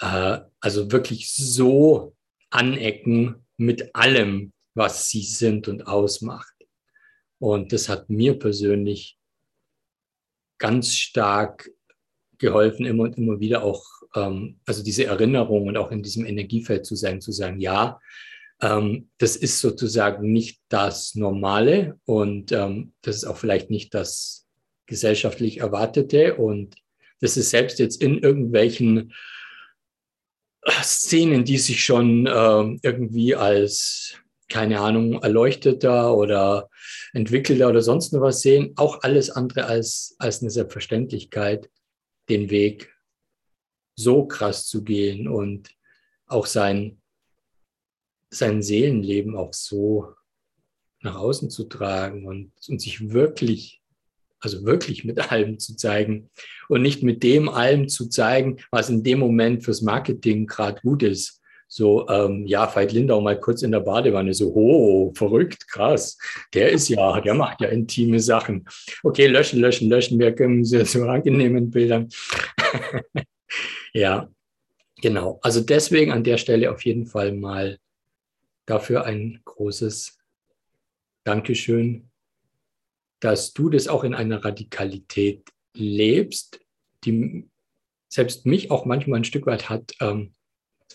äh, 0.00 0.40
also 0.60 0.90
wirklich 0.92 1.32
so 1.32 2.16
anecken 2.50 3.46
mit 3.56 3.94
allem, 3.94 4.52
was 4.74 5.08
sie 5.08 5.22
sind 5.22 5.68
und 5.68 5.86
ausmacht. 5.86 6.54
Und 7.38 7.72
das 7.72 7.88
hat 7.88 8.10
mir 8.10 8.38
persönlich 8.38 9.16
ganz 10.58 10.94
stark 10.96 11.70
geholfen, 12.40 12.86
immer 12.86 13.04
und 13.04 13.16
immer 13.16 13.38
wieder 13.40 13.62
auch, 13.62 13.84
ähm, 14.14 14.58
also 14.66 14.82
diese 14.82 15.04
Erinnerung 15.04 15.68
und 15.68 15.76
auch 15.76 15.90
in 15.92 16.02
diesem 16.02 16.26
Energiefeld 16.26 16.84
zu 16.84 16.96
sein, 16.96 17.20
zu 17.20 17.32
sagen, 17.32 17.60
ja, 17.60 18.00
ähm, 18.60 19.08
das 19.18 19.36
ist 19.36 19.60
sozusagen 19.60 20.32
nicht 20.32 20.60
das 20.68 21.14
Normale 21.14 21.98
und 22.04 22.52
ähm, 22.52 22.92
das 23.02 23.16
ist 23.16 23.24
auch 23.24 23.36
vielleicht 23.36 23.70
nicht 23.70 23.94
das 23.94 24.46
gesellschaftlich 24.86 25.58
Erwartete 25.60 26.34
und 26.34 26.74
das 27.20 27.36
ist 27.36 27.50
selbst 27.50 27.78
jetzt 27.78 28.02
in 28.02 28.18
irgendwelchen 28.18 29.12
Szenen, 30.82 31.44
die 31.44 31.58
sich 31.58 31.84
schon 31.84 32.26
äh, 32.26 32.78
irgendwie 32.82 33.34
als, 33.34 34.16
keine 34.48 34.80
Ahnung, 34.80 35.22
erleuchteter 35.22 36.14
oder 36.14 36.68
entwickelter 37.12 37.68
oder 37.68 37.82
sonst 37.82 38.12
noch 38.12 38.20
was 38.20 38.40
sehen, 38.40 38.72
auch 38.76 39.02
alles 39.02 39.30
andere 39.30 39.66
als, 39.66 40.16
als 40.18 40.42
eine 40.42 40.50
Selbstverständlichkeit, 40.50 41.70
den 42.30 42.50
Weg 42.50 42.94
so 43.96 44.26
krass 44.26 44.66
zu 44.66 44.82
gehen 44.82 45.28
und 45.28 45.70
auch 46.26 46.46
sein 46.46 47.00
sein 48.30 48.62
Seelenleben 48.62 49.36
auch 49.36 49.52
so 49.52 50.14
nach 51.02 51.16
außen 51.16 51.50
zu 51.50 51.64
tragen 51.64 52.26
und, 52.26 52.52
und 52.68 52.80
sich 52.80 53.10
wirklich, 53.10 53.82
also 54.38 54.64
wirklich 54.64 55.04
mit 55.04 55.32
allem 55.32 55.58
zu 55.58 55.76
zeigen 55.76 56.30
und 56.68 56.82
nicht 56.82 57.02
mit 57.02 57.22
dem 57.22 57.48
allem 57.48 57.88
zu 57.88 58.08
zeigen, 58.08 58.58
was 58.70 58.90
in 58.90 59.02
dem 59.02 59.18
Moment 59.18 59.64
fürs 59.64 59.82
Marketing 59.82 60.46
gerade 60.46 60.80
gut 60.82 61.02
ist. 61.02 61.39
So, 61.72 62.08
ähm, 62.08 62.46
ja, 62.48 62.66
Veit 62.74 62.90
Lindau 62.90 63.20
mal 63.20 63.38
kurz 63.38 63.62
in 63.62 63.70
der 63.70 63.78
Badewanne, 63.78 64.34
so, 64.34 64.52
oh, 64.52 65.12
verrückt, 65.14 65.68
krass. 65.68 66.18
Der 66.52 66.70
ist 66.70 66.88
ja, 66.88 67.20
der 67.20 67.34
macht 67.34 67.60
ja 67.60 67.68
intime 67.68 68.18
Sachen. 68.18 68.66
Okay, 69.04 69.28
löschen, 69.28 69.60
löschen, 69.60 69.88
löschen, 69.88 70.18
wir 70.18 70.34
können 70.34 70.64
sie 70.64 70.84
so 70.84 71.04
angenehmen 71.04 71.70
Bildern. 71.70 72.08
ja, 73.94 74.28
genau. 75.00 75.38
Also 75.42 75.60
deswegen 75.60 76.10
an 76.10 76.24
der 76.24 76.38
Stelle 76.38 76.72
auf 76.72 76.84
jeden 76.84 77.06
Fall 77.06 77.30
mal 77.30 77.78
dafür 78.66 79.04
ein 79.04 79.40
großes 79.44 80.18
Dankeschön, 81.22 82.10
dass 83.20 83.52
du 83.52 83.70
das 83.70 83.86
auch 83.86 84.02
in 84.02 84.14
einer 84.14 84.44
Radikalität 84.44 85.48
lebst, 85.74 86.60
die 87.04 87.48
selbst 88.08 88.44
mich 88.44 88.72
auch 88.72 88.86
manchmal 88.86 89.20
ein 89.20 89.24
Stück 89.24 89.46
weit 89.46 89.68
hat, 89.68 89.94
ähm, 90.00 90.34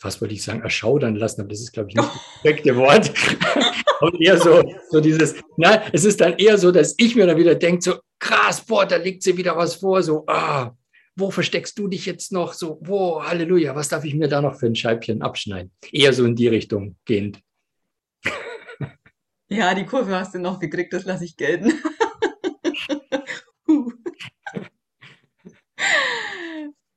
was 0.01 0.21
wollte 0.21 0.33
ich 0.33 0.43
sagen, 0.43 0.61
erschaudern 0.61 1.15
lassen, 1.15 1.41
aber 1.41 1.49
das 1.49 1.61
ist, 1.61 1.73
glaube 1.73 1.89
ich, 1.89 1.95
nicht 1.95 2.07
das 2.13 2.41
perfekte 2.41 2.75
Wort. 2.75 3.11
Und 4.01 4.21
eher 4.21 4.37
so, 4.37 4.63
so 4.89 4.99
dieses, 4.99 5.35
na, 5.57 5.83
es 5.93 6.03
ist 6.03 6.19
dann 6.19 6.37
eher 6.37 6.57
so, 6.57 6.71
dass 6.71 6.95
ich 6.97 7.15
mir 7.15 7.25
dann 7.25 7.37
wieder 7.37 7.55
denke, 7.55 7.81
so 7.81 7.95
krass, 8.19 8.65
boah, 8.65 8.85
da 8.85 8.97
liegt 8.97 9.23
sie 9.23 9.37
wieder 9.37 9.55
was 9.55 9.75
vor, 9.75 10.03
so, 10.03 10.25
ah, 10.27 10.75
wo 11.15 11.31
versteckst 11.31 11.79
du 11.79 11.87
dich 11.87 12.05
jetzt 12.05 12.31
noch? 12.33 12.53
So, 12.53 12.77
wo, 12.81 13.23
Halleluja, 13.23 13.73
was 13.73 13.87
darf 13.87 14.03
ich 14.03 14.13
mir 14.13 14.27
da 14.27 14.41
noch 14.41 14.59
für 14.59 14.65
ein 14.65 14.75
Scheibchen 14.75 15.21
abschneiden? 15.21 15.71
Eher 15.91 16.11
so 16.11 16.25
in 16.25 16.35
die 16.35 16.47
Richtung 16.47 16.97
gehend. 17.05 17.39
Ja, 19.47 19.75
die 19.75 19.85
Kurve 19.85 20.19
hast 20.19 20.33
du 20.33 20.39
noch 20.39 20.59
gekriegt, 20.59 20.91
das 20.91 21.05
lasse 21.05 21.23
ich 21.23 21.37
gelten. 21.37 21.71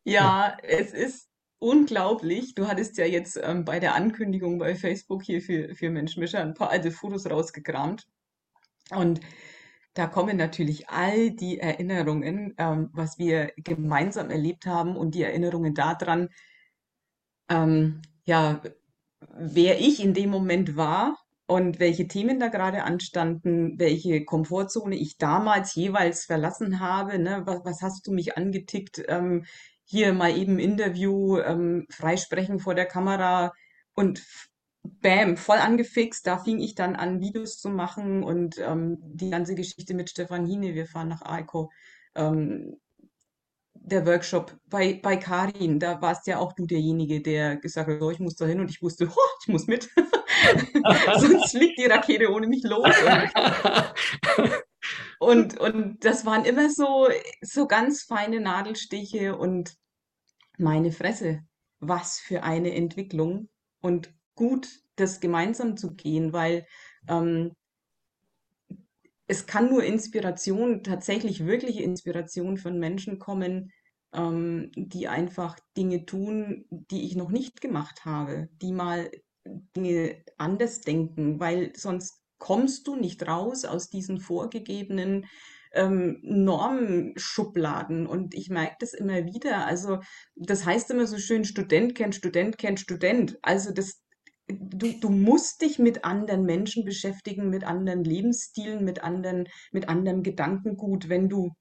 Ja, 0.02 0.56
es 0.62 0.94
ist 0.94 1.27
unglaublich. 1.58 2.54
Du 2.54 2.68
hattest 2.68 2.98
ja 2.98 3.06
jetzt 3.06 3.38
ähm, 3.42 3.64
bei 3.64 3.80
der 3.80 3.94
Ankündigung 3.94 4.58
bei 4.58 4.74
Facebook 4.74 5.22
hier 5.22 5.42
für, 5.42 5.74
für 5.74 5.90
Menschmischer 5.90 6.40
ein 6.40 6.54
paar 6.54 6.70
alte 6.70 6.90
Fotos 6.90 7.28
rausgekramt. 7.28 8.06
Und 8.90 9.20
da 9.94 10.06
kommen 10.06 10.36
natürlich 10.36 10.88
all 10.88 11.30
die 11.30 11.58
Erinnerungen, 11.58 12.54
ähm, 12.58 12.90
was 12.92 13.18
wir 13.18 13.52
gemeinsam 13.56 14.30
erlebt 14.30 14.66
haben 14.66 14.96
und 14.96 15.14
die 15.14 15.22
Erinnerungen 15.22 15.74
daran, 15.74 16.28
ähm, 17.48 18.02
ja, 18.24 18.62
wer 19.36 19.80
ich 19.80 20.02
in 20.02 20.14
dem 20.14 20.30
Moment 20.30 20.76
war 20.76 21.18
und 21.46 21.80
welche 21.80 22.06
Themen 22.06 22.38
da 22.38 22.48
gerade 22.48 22.84
anstanden, 22.84 23.78
welche 23.78 24.24
Komfortzone 24.24 24.94
ich 24.94 25.16
damals 25.16 25.74
jeweils 25.74 26.26
verlassen 26.26 26.78
habe. 26.78 27.18
Ne? 27.18 27.42
Was, 27.46 27.64
was 27.64 27.82
hast 27.82 28.06
du 28.06 28.12
mich 28.12 28.36
angetickt? 28.36 29.02
Ähm, 29.08 29.46
hier 29.90 30.12
mal 30.12 30.36
eben 30.36 30.58
Interview, 30.58 31.38
ähm, 31.38 31.86
freisprechen 31.90 32.60
vor 32.60 32.74
der 32.74 32.84
Kamera 32.84 33.52
und 33.94 34.22
bam, 34.82 35.38
voll 35.38 35.56
angefixt. 35.56 36.26
Da 36.26 36.36
fing 36.38 36.60
ich 36.60 36.74
dann 36.74 36.94
an, 36.94 37.20
Videos 37.20 37.58
zu 37.58 37.70
machen 37.70 38.22
und 38.22 38.58
ähm, 38.58 38.98
die 39.00 39.30
ganze 39.30 39.54
Geschichte 39.54 39.94
mit 39.94 40.10
Stefan 40.10 40.44
Hine, 40.44 40.74
wir 40.74 40.86
fahren 40.86 41.08
nach 41.08 41.22
Aiko. 41.22 41.70
Ähm, 42.14 42.76
der 43.72 44.04
Workshop 44.04 44.58
bei, 44.66 45.00
bei 45.02 45.16
Karin, 45.16 45.78
da 45.78 46.02
warst 46.02 46.26
ja 46.26 46.38
auch 46.38 46.52
du 46.52 46.66
derjenige, 46.66 47.22
der 47.22 47.56
gesagt 47.56 47.88
hat, 47.88 47.98
so, 47.98 48.10
ich 48.10 48.18
muss 48.18 48.34
da 48.34 48.44
hin 48.44 48.60
und 48.60 48.68
ich 48.70 48.82
wusste, 48.82 49.08
oh, 49.10 49.30
ich 49.40 49.48
muss 49.48 49.66
mit. 49.66 49.88
Sonst 51.18 51.52
fliegt 51.52 51.78
die 51.78 51.86
Rakete 51.86 52.30
ohne 52.30 52.46
mich 52.46 52.62
los. 52.62 52.94
Und, 55.18 55.58
und 55.58 56.04
das 56.04 56.24
waren 56.24 56.44
immer 56.44 56.70
so, 56.70 57.08
so 57.40 57.66
ganz 57.66 58.02
feine 58.02 58.40
Nadelstiche 58.40 59.36
und 59.36 59.76
meine 60.58 60.92
Fresse, 60.92 61.40
was 61.80 62.18
für 62.20 62.42
eine 62.42 62.74
Entwicklung. 62.74 63.48
Und 63.80 64.14
gut, 64.34 64.68
das 64.96 65.20
gemeinsam 65.20 65.76
zu 65.76 65.94
gehen, 65.94 66.32
weil 66.32 66.66
ähm, 67.08 67.52
es 69.26 69.46
kann 69.46 69.68
nur 69.68 69.84
Inspiration, 69.84 70.82
tatsächlich 70.82 71.44
wirkliche 71.44 71.82
Inspiration 71.82 72.56
von 72.56 72.78
Menschen 72.78 73.18
kommen, 73.18 73.72
ähm, 74.12 74.70
die 74.74 75.08
einfach 75.08 75.58
Dinge 75.76 76.06
tun, 76.06 76.64
die 76.70 77.04
ich 77.04 77.14
noch 77.14 77.30
nicht 77.30 77.60
gemacht 77.60 78.04
habe, 78.04 78.48
die 78.62 78.72
mal 78.72 79.10
Dinge 79.76 80.24
anders 80.38 80.80
denken, 80.80 81.38
weil 81.40 81.74
sonst 81.76 82.22
kommst 82.38 82.86
du 82.86 82.96
nicht 82.96 83.26
raus 83.26 83.64
aus 83.64 83.88
diesen 83.88 84.20
vorgegebenen 84.20 85.26
ähm, 85.72 86.18
Normschubladen. 86.22 88.06
Und 88.06 88.34
ich 88.34 88.50
merke 88.50 88.76
das 88.80 88.94
immer 88.94 89.24
wieder. 89.26 89.66
Also 89.66 90.00
das 90.36 90.64
heißt 90.64 90.90
immer 90.90 91.06
so 91.06 91.18
schön, 91.18 91.44
Student 91.44 91.94
kennt 91.94 92.14
Student 92.14 92.58
kennt 92.58 92.80
Student. 92.80 93.38
Also 93.42 93.72
das, 93.72 94.00
du, 94.48 94.92
du 94.98 95.10
musst 95.10 95.62
dich 95.62 95.78
mit 95.78 96.04
anderen 96.04 96.44
Menschen 96.44 96.84
beschäftigen, 96.84 97.50
mit 97.50 97.64
anderen 97.64 98.04
Lebensstilen, 98.04 98.84
mit 98.84 99.02
anderen, 99.02 99.48
mit 99.72 99.88
anderem 99.88 100.22
Gedankengut, 100.22 101.08
wenn 101.08 101.28
du 101.28 101.52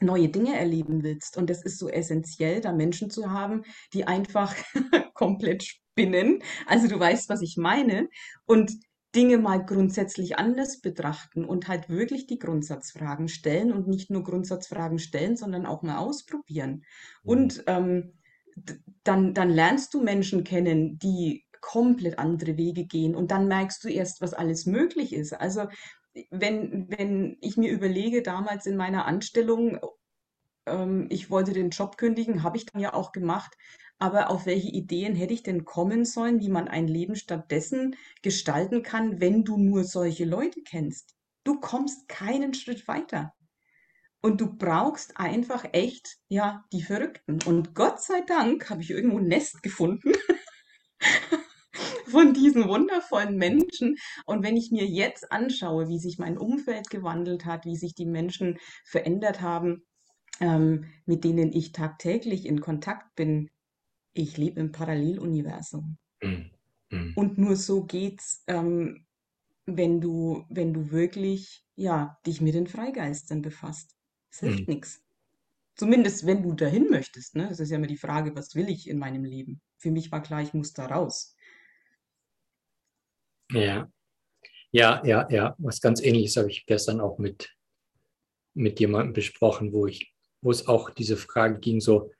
neue 0.00 0.28
Dinge 0.28 0.58
erleben 0.58 1.02
willst. 1.02 1.36
Und 1.36 1.48
das 1.48 1.62
ist 1.62 1.78
so 1.78 1.88
essentiell, 1.88 2.60
da 2.60 2.72
Menschen 2.72 3.10
zu 3.10 3.30
haben, 3.30 3.62
die 3.92 4.04
einfach 4.04 4.54
komplett 5.14 5.62
spinnen. 5.62 6.42
Also 6.66 6.88
du 6.88 6.98
weißt, 6.98 7.28
was 7.28 7.42
ich 7.42 7.56
meine. 7.56 8.08
Und 8.44 8.72
Dinge 9.14 9.38
mal 9.38 9.64
grundsätzlich 9.64 10.38
anders 10.38 10.80
betrachten 10.80 11.44
und 11.44 11.68
halt 11.68 11.88
wirklich 11.88 12.26
die 12.26 12.38
Grundsatzfragen 12.38 13.28
stellen 13.28 13.72
und 13.72 13.86
nicht 13.86 14.10
nur 14.10 14.24
Grundsatzfragen 14.24 14.98
stellen, 14.98 15.36
sondern 15.36 15.66
auch 15.66 15.82
mal 15.82 15.98
ausprobieren. 15.98 16.84
Mhm. 17.22 17.30
Und 17.30 17.64
ähm, 17.66 18.12
dann, 19.04 19.34
dann 19.34 19.50
lernst 19.50 19.94
du 19.94 20.02
Menschen 20.02 20.44
kennen, 20.44 20.98
die 20.98 21.44
komplett 21.60 22.18
andere 22.18 22.56
Wege 22.56 22.84
gehen 22.84 23.14
und 23.14 23.30
dann 23.30 23.48
merkst 23.48 23.84
du 23.84 23.88
erst, 23.88 24.20
was 24.20 24.34
alles 24.34 24.66
möglich 24.66 25.12
ist. 25.12 25.32
Also 25.32 25.68
wenn, 26.30 26.90
wenn 26.90 27.38
ich 27.40 27.56
mir 27.56 27.70
überlege, 27.70 28.22
damals 28.22 28.66
in 28.66 28.76
meiner 28.76 29.06
Anstellung, 29.06 29.78
ähm, 30.66 31.06
ich 31.10 31.30
wollte 31.30 31.52
den 31.52 31.70
Job 31.70 31.96
kündigen, 31.96 32.42
habe 32.42 32.56
ich 32.56 32.66
dann 32.66 32.82
ja 32.82 32.94
auch 32.94 33.12
gemacht, 33.12 33.56
aber 34.02 34.30
auf 34.30 34.46
welche 34.46 34.68
Ideen 34.68 35.14
hätte 35.14 35.32
ich 35.32 35.44
denn 35.44 35.64
kommen 35.64 36.04
sollen, 36.04 36.40
wie 36.40 36.48
man 36.48 36.66
ein 36.66 36.88
Leben 36.88 37.14
stattdessen 37.14 37.94
gestalten 38.20 38.82
kann, 38.82 39.20
wenn 39.20 39.44
du 39.44 39.56
nur 39.56 39.84
solche 39.84 40.24
Leute 40.24 40.60
kennst? 40.60 41.14
Du 41.44 41.60
kommst 41.60 42.08
keinen 42.08 42.52
Schritt 42.52 42.88
weiter. 42.88 43.32
Und 44.20 44.40
du 44.40 44.56
brauchst 44.56 45.18
einfach 45.18 45.64
echt, 45.70 46.16
ja, 46.26 46.64
die 46.72 46.82
Verrückten. 46.82 47.38
Und 47.46 47.76
Gott 47.76 48.02
sei 48.02 48.22
Dank 48.22 48.70
habe 48.70 48.82
ich 48.82 48.90
irgendwo 48.90 49.18
ein 49.18 49.28
Nest 49.28 49.62
gefunden 49.62 50.12
von 52.08 52.34
diesen 52.34 52.66
wundervollen 52.66 53.36
Menschen. 53.36 53.98
Und 54.26 54.42
wenn 54.42 54.56
ich 54.56 54.72
mir 54.72 54.84
jetzt 54.84 55.30
anschaue, 55.30 55.86
wie 55.86 56.00
sich 56.00 56.18
mein 56.18 56.38
Umfeld 56.38 56.90
gewandelt 56.90 57.44
hat, 57.44 57.66
wie 57.66 57.76
sich 57.76 57.94
die 57.94 58.06
Menschen 58.06 58.58
verändert 58.84 59.42
haben, 59.42 59.84
ähm, 60.40 60.86
mit 61.06 61.22
denen 61.22 61.52
ich 61.52 61.70
tagtäglich 61.70 62.46
in 62.46 62.60
Kontakt 62.60 63.14
bin, 63.14 63.48
ich 64.12 64.36
lebe 64.36 64.60
im 64.60 64.72
Paralleluniversum. 64.72 65.96
Mhm. 66.22 66.50
Mhm. 66.90 67.12
Und 67.16 67.38
nur 67.38 67.56
so 67.56 67.84
geht's, 67.84 68.44
ähm, 68.46 69.06
wenn 69.66 70.00
du, 70.00 70.44
wenn 70.48 70.74
du 70.74 70.90
wirklich, 70.90 71.64
ja, 71.76 72.18
dich 72.26 72.40
mit 72.40 72.54
den 72.54 72.66
Freigeistern 72.66 73.42
befasst. 73.42 73.96
Es 74.30 74.40
hilft 74.40 74.66
mhm. 74.66 74.74
nichts. 74.74 75.02
Zumindest, 75.74 76.26
wenn 76.26 76.42
du 76.42 76.52
dahin 76.52 76.90
möchtest. 76.90 77.34
Ne? 77.34 77.48
Es 77.50 77.60
ist 77.60 77.70
ja 77.70 77.76
immer 77.76 77.86
die 77.86 77.96
Frage, 77.96 78.34
was 78.36 78.54
will 78.54 78.68
ich 78.68 78.88
in 78.88 78.98
meinem 78.98 79.24
Leben? 79.24 79.60
Für 79.78 79.90
mich 79.90 80.12
war 80.12 80.22
klar, 80.22 80.42
ich 80.42 80.52
muss 80.52 80.72
da 80.72 80.86
raus. 80.86 81.34
Ja, 83.50 83.90
ja, 84.72 85.02
ja, 85.04 85.28
ja. 85.30 85.54
Was 85.58 85.80
ganz 85.80 86.02
ähnliches 86.02 86.36
habe 86.36 86.50
ich 86.50 86.64
gestern 86.66 87.00
auch 87.00 87.18
mit, 87.18 87.54
mit 88.54 88.80
jemandem 88.80 89.12
besprochen, 89.12 89.72
wo 89.72 89.86
ich, 89.86 90.14
wo 90.40 90.50
es 90.50 90.66
auch 90.66 90.90
diese 90.90 91.16
Frage 91.16 91.60
ging, 91.60 91.80
so, 91.80 92.10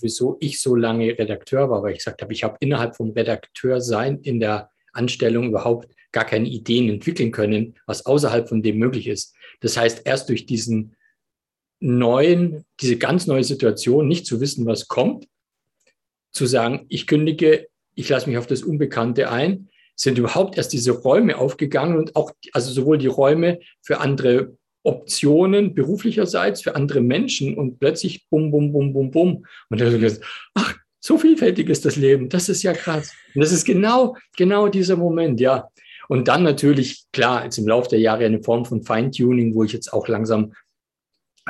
wieso 0.00 0.36
ich 0.40 0.60
so 0.60 0.74
lange 0.74 1.18
Redakteur 1.18 1.70
war, 1.70 1.82
weil 1.82 1.92
ich 1.92 1.98
gesagt 1.98 2.22
habe, 2.22 2.32
ich 2.32 2.44
habe 2.44 2.56
innerhalb 2.60 2.96
vom 2.96 3.10
Redakteursein 3.10 4.20
in 4.20 4.40
der 4.40 4.70
Anstellung 4.92 5.48
überhaupt 5.48 5.94
gar 6.12 6.24
keine 6.24 6.48
Ideen 6.48 6.88
entwickeln 6.90 7.32
können, 7.32 7.74
was 7.86 8.04
außerhalb 8.04 8.48
von 8.48 8.62
dem 8.62 8.78
möglich 8.78 9.08
ist. 9.08 9.34
Das 9.60 9.76
heißt, 9.76 10.02
erst 10.04 10.28
durch 10.28 10.46
diesen 10.46 10.96
neuen, 11.80 12.64
diese 12.80 12.98
ganz 12.98 13.26
neue 13.26 13.44
Situation, 13.44 14.06
nicht 14.06 14.26
zu 14.26 14.40
wissen, 14.40 14.66
was 14.66 14.88
kommt, 14.88 15.26
zu 16.30 16.46
sagen, 16.46 16.86
ich 16.88 17.06
kündige, 17.06 17.68
ich 17.94 18.08
lasse 18.08 18.28
mich 18.28 18.38
auf 18.38 18.46
das 18.46 18.62
Unbekannte 18.62 19.30
ein, 19.30 19.68
sind 19.94 20.18
überhaupt 20.18 20.56
erst 20.56 20.72
diese 20.72 20.92
Räume 20.92 21.38
aufgegangen 21.38 21.96
und 21.96 22.16
auch, 22.16 22.32
also 22.52 22.72
sowohl 22.72 22.98
die 22.98 23.08
Räume 23.08 23.60
für 23.82 24.00
andere 24.00 24.56
Optionen 24.84 25.74
beruflicherseits 25.74 26.62
für 26.62 26.74
andere 26.74 27.00
Menschen 27.00 27.56
und 27.56 27.78
plötzlich 27.78 28.26
bum, 28.28 28.50
bum, 28.50 28.72
bum, 28.72 28.92
bum, 28.92 29.10
bum. 29.10 29.46
Und 29.70 29.80
dann 29.80 30.00
gesagt, 30.00 30.24
ach, 30.54 30.76
so 31.00 31.18
vielfältig 31.18 31.68
ist 31.68 31.84
das 31.84 31.96
Leben. 31.96 32.28
Das 32.28 32.48
ist 32.48 32.62
ja 32.62 32.72
krass. 32.72 33.12
Und 33.34 33.40
das 33.40 33.52
ist 33.52 33.64
genau, 33.64 34.16
genau 34.36 34.68
dieser 34.68 34.96
Moment, 34.96 35.40
ja. 35.40 35.68
Und 36.08 36.28
dann 36.28 36.42
natürlich, 36.42 37.04
klar, 37.12 37.44
jetzt 37.44 37.58
im 37.58 37.66
Laufe 37.66 37.88
der 37.90 38.00
Jahre 38.00 38.24
eine 38.24 38.42
Form 38.42 38.64
von 38.64 38.82
Feintuning, 38.82 39.54
wo 39.54 39.64
ich 39.64 39.72
jetzt 39.72 39.92
auch 39.92 40.08
langsam 40.08 40.52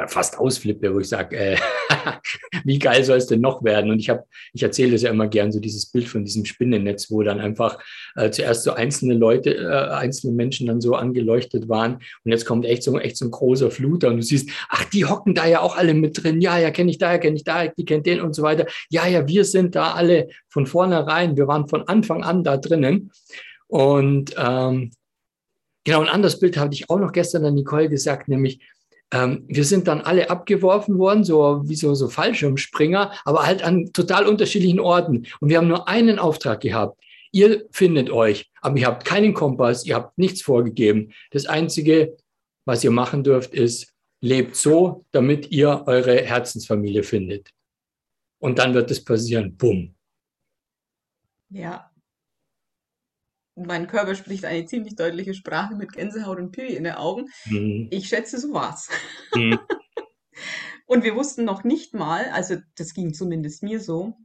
fast 0.06 0.38
ausflippe, 0.38 0.94
wo 0.94 1.00
ich 1.00 1.08
sage, 1.08 1.36
äh, 1.36 1.56
wie 2.64 2.78
geil 2.78 3.04
soll 3.04 3.18
es 3.18 3.26
denn 3.26 3.40
noch 3.40 3.62
werden? 3.62 3.90
Und 3.90 3.98
ich 3.98 4.08
habe, 4.08 4.24
ich 4.52 4.62
erzähle 4.62 4.92
das 4.92 5.02
ja 5.02 5.10
immer 5.10 5.28
gern, 5.28 5.52
so 5.52 5.60
dieses 5.60 5.86
Bild 5.86 6.08
von 6.08 6.24
diesem 6.24 6.44
Spinnennetz, 6.44 7.10
wo 7.10 7.22
dann 7.22 7.40
einfach 7.40 7.78
äh, 8.16 8.30
zuerst 8.30 8.64
so 8.64 8.72
einzelne 8.72 9.14
Leute, 9.14 9.54
äh, 9.54 9.92
einzelne 9.94 10.32
Menschen 10.32 10.66
dann 10.66 10.80
so 10.80 10.94
angeleuchtet 10.94 11.68
waren 11.68 11.94
und 12.24 12.30
jetzt 12.30 12.46
kommt 12.46 12.64
echt 12.64 12.82
so, 12.82 12.98
echt 12.98 13.16
so 13.16 13.26
ein 13.26 13.30
großer 13.30 13.70
Fluter 13.70 14.08
und 14.08 14.16
du 14.16 14.22
siehst, 14.22 14.50
ach, 14.68 14.84
die 14.84 15.04
hocken 15.04 15.34
da 15.34 15.46
ja 15.46 15.60
auch 15.60 15.76
alle 15.76 15.94
mit 15.94 16.22
drin, 16.22 16.40
ja, 16.40 16.58
ja, 16.58 16.70
kenne 16.70 16.90
ich 16.90 16.98
da, 16.98 17.18
kenne 17.18 17.36
ich 17.36 17.44
da, 17.44 17.66
die 17.68 17.84
kennt 17.84 18.06
den 18.06 18.20
und 18.20 18.34
so 18.34 18.42
weiter. 18.42 18.66
Ja, 18.88 19.06
ja, 19.06 19.28
wir 19.28 19.44
sind 19.44 19.74
da 19.74 19.92
alle 19.92 20.28
von 20.48 20.66
vornherein, 20.66 21.36
wir 21.36 21.46
waren 21.46 21.68
von 21.68 21.86
Anfang 21.88 22.24
an 22.24 22.44
da 22.44 22.56
drinnen. 22.56 23.10
Und 23.68 24.34
ähm, 24.36 24.90
genau, 25.84 26.00
ein 26.00 26.08
anderes 26.08 26.38
Bild 26.38 26.56
hatte 26.56 26.74
ich 26.74 26.90
auch 26.90 26.98
noch 26.98 27.12
gestern 27.12 27.44
an 27.44 27.54
Nicole 27.54 27.88
gesagt, 27.88 28.28
nämlich, 28.28 28.60
ähm, 29.12 29.44
wir 29.46 29.64
sind 29.64 29.86
dann 29.86 30.00
alle 30.00 30.30
abgeworfen 30.30 30.98
worden, 30.98 31.22
so 31.22 31.62
wie 31.66 31.76
so, 31.76 31.94
so 31.94 32.08
Fallschirmspringer, 32.08 33.12
aber 33.24 33.46
halt 33.46 33.62
an 33.62 33.92
total 33.92 34.26
unterschiedlichen 34.26 34.80
Orten. 34.80 35.26
Und 35.40 35.48
wir 35.50 35.58
haben 35.58 35.68
nur 35.68 35.86
einen 35.86 36.18
Auftrag 36.18 36.60
gehabt. 36.60 36.98
Ihr 37.30 37.66
findet 37.70 38.10
euch, 38.10 38.50
aber 38.60 38.78
ihr 38.78 38.86
habt 38.86 39.04
keinen 39.04 39.34
Kompass, 39.34 39.86
ihr 39.86 39.94
habt 39.94 40.18
nichts 40.18 40.42
vorgegeben. 40.42 41.12
Das 41.30 41.46
Einzige, 41.46 42.16
was 42.64 42.82
ihr 42.84 42.90
machen 42.90 43.22
dürft, 43.22 43.54
ist, 43.54 43.92
lebt 44.20 44.56
so, 44.56 45.04
damit 45.12 45.50
ihr 45.50 45.84
eure 45.86 46.22
Herzensfamilie 46.22 47.02
findet. 47.02 47.50
Und 48.38 48.58
dann 48.58 48.74
wird 48.74 48.90
es 48.90 49.04
passieren. 49.04 49.56
Bumm. 49.56 49.94
Ja, 51.50 51.91
mein 53.54 53.86
Körper 53.86 54.14
spricht 54.14 54.44
eine 54.44 54.64
ziemlich 54.66 54.96
deutliche 54.96 55.34
Sprache 55.34 55.74
mit 55.74 55.92
Gänsehaut 55.92 56.38
und 56.38 56.52
Pipi 56.52 56.74
in 56.74 56.84
den 56.84 56.94
Augen. 56.94 57.26
Mhm. 57.46 57.88
Ich 57.90 58.08
schätze, 58.08 58.38
so 58.38 58.52
war's. 58.52 58.88
Mhm. 59.34 59.58
und 60.86 61.04
wir 61.04 61.14
wussten 61.14 61.44
noch 61.44 61.64
nicht 61.64 61.94
mal, 61.94 62.26
also 62.30 62.56
das 62.76 62.94
ging 62.94 63.12
zumindest 63.14 63.62
mir 63.62 63.80
so, 63.80 64.16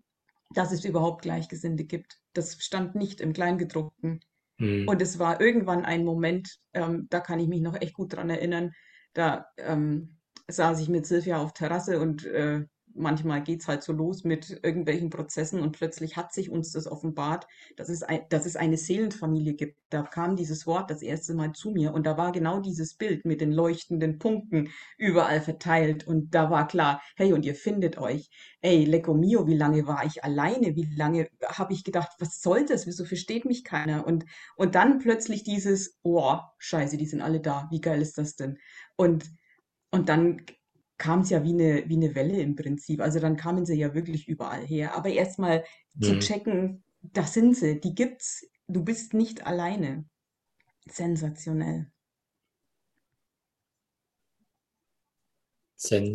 dass 0.54 0.72
es 0.72 0.86
überhaupt 0.86 1.24
Gleichgesinnte 1.24 1.84
gibt. 1.84 2.20
Das 2.34 2.58
stand 2.64 2.96
nicht 2.96 3.20
im 3.20 3.34
Kleingedruckten. 3.34 4.22
Mhm. 4.60 4.88
Und 4.88 5.02
es 5.02 5.20
war 5.20 5.42
irgendwann 5.42 5.86
ein 5.86 6.06
Moment, 6.06 6.58
ähm, 6.74 7.08
da 7.10 7.20
kann 7.20 7.40
ich 7.40 7.48
mich 7.48 7.62
noch 7.62 7.80
echt 7.80 7.94
gut 7.94 8.14
dran 8.14 8.30
erinnern, 8.30 8.72
da 9.14 9.48
ähm, 9.58 10.18
saß 10.48 10.80
ich 10.80 10.90
mit 10.90 11.06
Silvia 11.06 11.42
auf 11.42 11.54
Terrasse 11.54 12.00
und 12.00 12.26
äh, 12.26 12.66
manchmal 12.98 13.44
geht 13.44 13.62
es 13.62 13.68
halt 13.68 13.84
so 13.84 13.94
los 13.94 14.24
mit 14.24 14.60
irgendwelchen 14.64 15.10
Prozessen 15.10 15.62
und 15.62 15.72
plötzlich 15.72 16.18
hat 16.18 16.34
sich 16.34 16.50
uns 16.50 16.72
das 16.72 16.88
offenbart, 16.88 17.48
dass 17.76 17.90
es, 17.90 18.04
ein, 18.04 18.22
dass 18.30 18.46
es 18.46 18.56
eine 18.56 18.78
Seelenfamilie 18.78 19.54
gibt. 19.54 19.78
Da 19.90 20.04
kam 20.04 20.36
dieses 20.36 20.68
Wort 20.68 20.92
das 20.92 21.02
erste 21.02 21.34
Mal 21.34 21.54
zu 21.54 21.72
mir 21.72 21.94
und 21.94 22.06
da 22.06 22.18
war 22.18 22.32
genau 22.32 22.60
dieses 22.60 22.96
Bild 22.96 23.26
mit 23.26 23.42
den 23.42 23.52
leuchtenden 23.52 24.20
Punkten 24.20 24.70
überall 24.98 25.42
verteilt 25.42 26.06
und 26.06 26.34
da 26.36 26.50
war 26.50 26.68
klar, 26.68 27.02
hey, 27.16 27.34
und 27.34 27.46
ihr 27.46 27.56
findet 27.56 27.98
euch. 27.98 28.30
Ey, 28.62 28.86
Lecco 28.86 29.14
mio, 29.14 29.48
wie 29.48 29.56
lange 29.56 29.88
war 29.88 30.06
ich 30.06 30.24
alleine? 30.24 30.76
Wie 30.76 30.90
lange 30.96 31.30
habe 31.46 31.74
ich 31.74 31.84
gedacht, 31.84 32.12
was 32.20 32.42
soll 32.42 32.66
das? 32.66 32.88
Wieso 32.88 33.06
versteht 33.06 33.46
mich 33.46 33.64
keiner? 33.64 34.06
Und, 34.06 34.26
und 34.56 34.76
dann 34.76 35.00
plötzlich 35.00 35.44
dieses, 35.44 35.98
oh, 36.04 36.38
scheiße, 36.58 36.98
die 36.98 37.06
sind 37.06 37.22
alle 37.22 37.40
da. 37.40 37.68
Wie 37.72 37.82
geil 37.82 38.02
ist 38.02 38.18
das 38.18 38.36
denn? 38.36 38.58
Und, 38.96 39.32
und 39.92 40.10
dann 40.10 40.42
kam 40.98 41.22
es 41.22 41.30
ja 41.30 41.44
wie 41.44 41.54
eine, 41.54 41.84
wie 41.88 41.96
eine 41.98 42.16
Welle 42.16 42.42
im 42.42 42.56
Prinzip. 42.56 43.02
Also 43.02 43.20
dann 43.20 43.38
kamen 43.38 43.66
sie 43.66 43.76
ja 43.76 43.94
wirklich 43.94 44.28
überall 44.28 44.66
her. 44.66 44.96
Aber 44.96 45.10
erstmal 45.10 45.64
zu 46.00 46.16
Hm. 46.16 46.20
checken, 46.20 46.84
da 47.02 47.24
sind 47.24 47.56
sie, 47.56 47.80
die 47.80 47.96
gibt's, 47.96 48.46
du 48.68 48.84
bist 48.84 49.14
nicht 49.14 49.46
alleine. 49.48 50.06
Sensationell. 50.90 51.92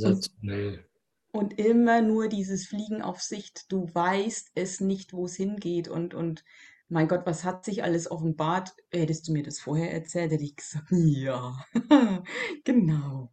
Und, 0.02 0.30
Sensationell. 0.40 0.84
und 1.32 1.58
immer 1.58 2.00
nur 2.02 2.28
dieses 2.28 2.66
Fliegen 2.66 3.02
auf 3.02 3.20
Sicht. 3.20 3.70
Du 3.72 3.88
weißt 3.94 4.52
es 4.54 4.80
nicht, 4.80 5.12
wo 5.12 5.24
es 5.26 5.36
hingeht. 5.36 5.88
Und, 5.88 6.14
und 6.14 6.44
mein 6.88 7.08
Gott, 7.08 7.22
was 7.26 7.44
hat 7.44 7.64
sich 7.64 7.82
alles 7.82 8.10
offenbart? 8.10 8.74
Hättest 8.92 9.28
du 9.28 9.32
mir 9.32 9.42
das 9.42 9.60
vorher 9.60 9.92
erzählt, 9.92 10.32
hätte 10.32 10.44
ich 10.44 10.56
gesagt, 10.56 10.88
ja, 10.90 11.64
genau. 12.64 13.32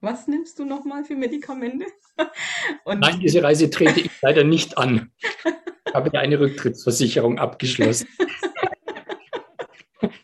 Was 0.00 0.28
nimmst 0.28 0.58
du 0.58 0.64
nochmal 0.64 1.04
für 1.04 1.14
Medikamente? 1.16 1.86
Und 2.84 3.00
Nein, 3.00 3.20
diese 3.20 3.42
Reise 3.42 3.70
trete 3.70 4.00
ich 4.00 4.10
leider 4.22 4.44
nicht 4.44 4.76
an. 4.78 5.10
Ich 5.86 5.94
habe 5.94 6.10
ja 6.12 6.20
eine 6.20 6.38
Rücktrittsversicherung 6.38 7.38
abgeschlossen. 7.38 8.06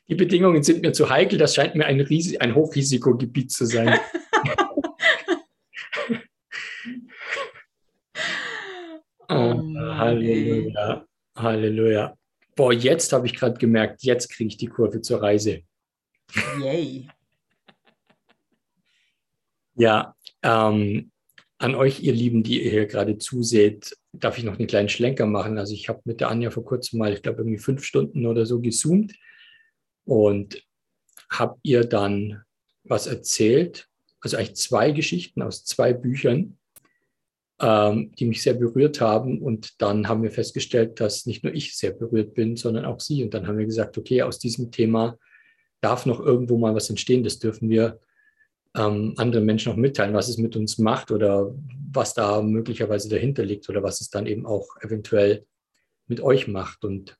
Die 0.09 0.15
Bedingungen 0.15 0.63
sind 0.63 0.83
mir 0.83 0.93
zu 0.93 1.09
heikel. 1.09 1.39
Das 1.39 1.55
scheint 1.55 1.75
mir 1.75 1.87
ein, 1.87 2.03
Ries 2.03 2.37
ein 2.39 2.55
Hochrisikogebiet 2.55 3.51
zu 3.51 3.65
sein. 3.65 3.99
oh 9.31 9.35
ey. 9.35 9.75
Halleluja. 9.97 11.07
Halleluja. 11.35 12.15
Boah, 12.55 12.75
jetzt 12.75 13.11
habe 13.15 13.27
ich 13.27 13.35
gerade 13.35 13.57
gemerkt, 13.57 14.03
jetzt 14.03 14.29
kriege 14.29 14.49
ich 14.49 14.59
die 14.59 14.67
Kurve 14.67 15.01
zur 15.01 15.23
Reise. 15.23 15.63
Yay. 16.61 17.09
Ja, 19.75 20.15
ähm, 20.43 21.11
an 21.59 21.75
euch, 21.75 22.03
ihr 22.03 22.13
Lieben, 22.13 22.43
die 22.43 22.63
ihr 22.65 22.71
hier 22.71 22.87
gerade 22.87 23.19
zuseht, 23.19 23.97
darf 24.13 24.37
ich 24.37 24.45
noch 24.45 24.59
einen 24.59 24.67
kleinen 24.67 24.89
Schlenker 24.89 25.27
machen. 25.27 25.59
Also 25.59 25.75
ich 25.75 25.89
habe 25.89 26.01
mit 26.05 26.21
der 26.21 26.29
Anja 26.29 26.51
vor 26.51 26.65
kurzem 26.65 26.99
mal, 26.99 27.13
ich 27.13 27.23
glaube, 27.23 27.39
irgendwie 27.39 27.59
fünf 27.59 27.85
Stunden 27.85 28.27
oder 28.27 28.45
so 28.47 28.61
gezoomt 28.61 29.15
und 30.05 30.63
habe 31.31 31.59
ihr 31.63 31.85
dann 31.85 32.43
was 32.85 33.07
erzählt. 33.07 33.89
Also 34.21 34.37
eigentlich 34.37 34.57
zwei 34.57 34.91
Geschichten 34.91 35.41
aus 35.41 35.65
zwei 35.65 35.93
Büchern, 35.93 36.59
ähm, 37.61 38.13
die 38.19 38.27
mich 38.27 38.43
sehr 38.43 38.55
berührt 38.55 39.01
haben. 39.01 39.41
Und 39.41 39.81
dann 39.81 40.09
haben 40.09 40.23
wir 40.23 40.31
festgestellt, 40.31 41.01
dass 41.01 41.27
nicht 41.27 41.45
nur 41.45 41.55
ich 41.55 41.77
sehr 41.77 41.93
berührt 41.93 42.35
bin, 42.35 42.57
sondern 42.57 42.85
auch 42.85 43.01
sie. 43.01 43.23
Und 43.23 43.35
dann 43.35 43.47
haben 43.47 43.59
wir 43.59 43.67
gesagt, 43.67 43.97
okay, 43.97 44.23
aus 44.23 44.39
diesem 44.39 44.71
Thema 44.71 45.17
darf 45.81 46.07
noch 46.07 46.21
irgendwo 46.21 46.59
mal 46.59 46.75
was 46.75 46.91
entstehen. 46.91 47.25
Das 47.25 47.39
dürfen 47.39 47.71
wir 47.71 48.01
ähm, 48.77 49.15
anderen 49.17 49.45
Menschen 49.45 49.73
auch 49.73 49.77
mitteilen, 49.77 50.15
was 50.15 50.29
es 50.29 50.39
mit 50.39 50.57
uns 50.57 50.79
macht 50.79 51.11
oder 51.11 51.55
was 51.93 52.15
da 52.15 52.41
möglicherweise 52.41 53.09
dahinter 53.09 53.45
liegt 53.45 53.69
oder 53.69 53.83
was 53.83 54.01
es 54.01 54.11
dann 54.11 54.27
eben 54.27 54.47
auch 54.47 54.77
eventuell 54.81 55.45
mit 56.07 56.21
euch 56.21 56.49
macht. 56.49 56.85
Und 56.85 57.19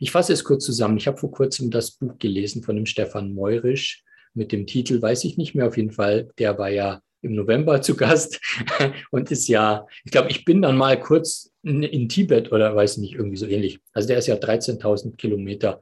ich 0.00 0.10
fasse 0.10 0.32
es 0.32 0.44
kurz 0.44 0.64
zusammen. 0.64 0.96
Ich 0.96 1.06
habe 1.06 1.18
vor 1.18 1.30
kurzem 1.30 1.70
das 1.70 1.92
Buch 1.92 2.18
gelesen 2.18 2.62
von 2.62 2.76
dem 2.76 2.86
Stefan 2.86 3.34
Meurisch 3.34 4.02
mit 4.34 4.52
dem 4.52 4.66
Titel, 4.66 5.00
weiß 5.00 5.24
ich 5.24 5.36
nicht 5.36 5.54
mehr 5.54 5.66
auf 5.66 5.76
jeden 5.76 5.92
Fall, 5.92 6.28
der 6.38 6.58
war 6.58 6.70
ja 6.70 7.00
im 7.22 7.34
November 7.34 7.80
zu 7.82 7.96
Gast 7.96 8.40
und 9.10 9.30
ist 9.30 9.48
ja, 9.48 9.86
ich 10.04 10.12
glaube, 10.12 10.30
ich 10.30 10.44
bin 10.44 10.62
dann 10.62 10.76
mal 10.76 10.98
kurz 10.98 11.52
in, 11.62 11.82
in, 11.82 12.08
Tibet 12.08 12.52
oder 12.52 12.74
weiß 12.74 12.98
nicht, 12.98 13.14
irgendwie 13.14 13.36
so 13.36 13.46
ähnlich. 13.46 13.80
Also 13.92 14.08
der 14.08 14.18
ist 14.18 14.26
ja 14.26 14.36
13.000 14.36 15.16
Kilometer 15.16 15.80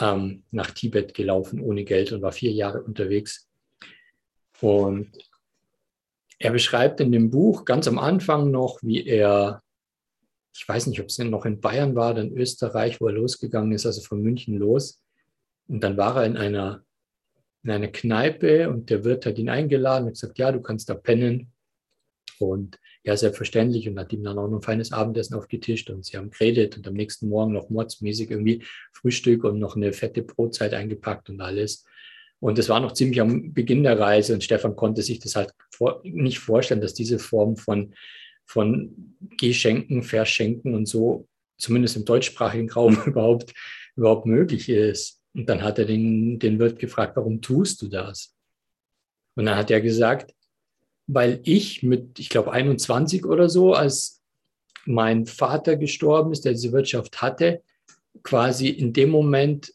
ähm, 0.00 0.44
nach 0.50 0.70
Tibet 0.70 1.14
gelaufen 1.14 1.60
ohne 1.60 1.84
Geld 1.84 2.12
und 2.12 2.22
war 2.22 2.32
vier 2.32 2.52
Jahre 2.52 2.82
unterwegs. 2.82 3.47
Und 4.60 5.10
er 6.38 6.52
beschreibt 6.52 7.00
in 7.00 7.12
dem 7.12 7.30
Buch 7.30 7.64
ganz 7.64 7.88
am 7.88 7.98
Anfang 7.98 8.50
noch, 8.50 8.78
wie 8.82 9.04
er, 9.06 9.62
ich 10.54 10.68
weiß 10.68 10.86
nicht, 10.86 11.00
ob 11.00 11.06
es 11.06 11.18
noch 11.18 11.44
in 11.44 11.60
Bayern 11.60 11.94
war 11.94 12.16
in 12.16 12.36
Österreich, 12.36 13.00
wo 13.00 13.08
er 13.08 13.14
losgegangen 13.14 13.72
ist, 13.72 13.86
also 13.86 14.00
von 14.02 14.22
München 14.22 14.56
los. 14.56 15.02
Und 15.68 15.82
dann 15.82 15.96
war 15.96 16.16
er 16.16 16.26
in 16.26 16.36
einer, 16.36 16.84
in 17.62 17.70
einer 17.70 17.88
Kneipe 17.88 18.70
und 18.70 18.90
der 18.90 19.04
Wirt 19.04 19.26
hat 19.26 19.38
ihn 19.38 19.48
eingeladen 19.48 20.06
und 20.06 20.12
gesagt, 20.12 20.38
ja, 20.38 20.52
du 20.52 20.60
kannst 20.60 20.88
da 20.88 20.94
pennen. 20.94 21.52
Und 22.38 22.78
ja, 23.02 23.16
selbstverständlich 23.16 23.88
und 23.88 23.98
hat 23.98 24.12
ihm 24.12 24.22
dann 24.22 24.38
auch 24.38 24.48
noch 24.48 24.58
ein 24.58 24.62
feines 24.62 24.92
Abendessen 24.92 25.34
aufgetischt 25.34 25.90
und 25.90 26.04
sie 26.04 26.16
haben 26.16 26.30
geredet 26.30 26.76
und 26.76 26.86
am 26.86 26.94
nächsten 26.94 27.28
Morgen 27.28 27.52
noch 27.52 27.68
mordsmäßig 27.68 28.30
irgendwie 28.30 28.64
Frühstück 28.92 29.44
und 29.44 29.58
noch 29.58 29.74
eine 29.74 29.92
fette 29.92 30.22
Brotzeit 30.22 30.72
eingepackt 30.72 31.30
und 31.30 31.40
alles. 31.40 31.84
Und 32.40 32.58
es 32.58 32.68
war 32.68 32.80
noch 32.80 32.92
ziemlich 32.92 33.20
am 33.20 33.52
Beginn 33.52 33.82
der 33.82 33.98
Reise 33.98 34.34
und 34.34 34.44
Stefan 34.44 34.76
konnte 34.76 35.02
sich 35.02 35.18
das 35.18 35.34
halt 35.34 35.52
vor, 35.70 36.00
nicht 36.04 36.38
vorstellen, 36.38 36.80
dass 36.80 36.94
diese 36.94 37.18
Form 37.18 37.56
von, 37.56 37.94
von 38.44 39.16
Geschenken, 39.38 40.02
Verschenken 40.02 40.74
und 40.74 40.86
so, 40.86 41.26
zumindest 41.56 41.96
im 41.96 42.04
deutschsprachigen 42.04 42.70
Raum 42.70 42.96
überhaupt, 43.06 43.52
überhaupt 43.96 44.26
möglich 44.26 44.68
ist. 44.68 45.20
Und 45.34 45.48
dann 45.48 45.62
hat 45.62 45.78
er 45.78 45.84
den, 45.84 46.38
den 46.38 46.58
Wirt 46.58 46.78
gefragt, 46.78 47.16
warum 47.16 47.40
tust 47.40 47.82
du 47.82 47.88
das? 47.88 48.34
Und 49.34 49.46
dann 49.46 49.56
hat 49.56 49.70
er 49.70 49.80
gesagt, 49.80 50.34
weil 51.06 51.40
ich 51.44 51.82
mit, 51.82 52.18
ich 52.18 52.28
glaube, 52.28 52.52
21 52.52 53.24
oder 53.24 53.48
so, 53.48 53.72
als 53.72 54.22
mein 54.84 55.26
Vater 55.26 55.76
gestorben 55.76 56.32
ist, 56.32 56.44
der 56.44 56.52
diese 56.52 56.72
Wirtschaft 56.72 57.20
hatte, 57.20 57.62
quasi 58.22 58.68
in 58.68 58.92
dem 58.92 59.10
Moment 59.10 59.72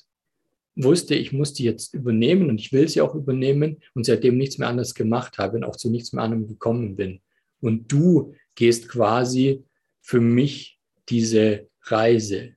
wusste, 0.75 1.15
ich 1.15 1.31
muss 1.31 1.53
die 1.53 1.63
jetzt 1.63 1.93
übernehmen 1.93 2.49
und 2.49 2.59
ich 2.59 2.71
will 2.71 2.88
sie 2.88 3.01
auch 3.01 3.15
übernehmen 3.15 3.77
und 3.93 4.05
seitdem 4.05 4.38
nichts 4.38 4.57
mehr 4.57 4.67
anderes 4.67 4.95
gemacht 4.95 5.38
habe 5.38 5.57
und 5.57 5.63
auch 5.63 5.75
zu 5.75 5.89
nichts 5.89 6.13
mehr 6.13 6.23
anderem 6.23 6.47
gekommen 6.47 6.95
bin. 6.95 7.21
Und 7.62 7.91
du 7.91 8.33
gehst 8.55 8.89
quasi 8.89 9.63
für 10.01 10.19
mich 10.19 10.79
diese 11.09 11.67
Reise. 11.83 12.55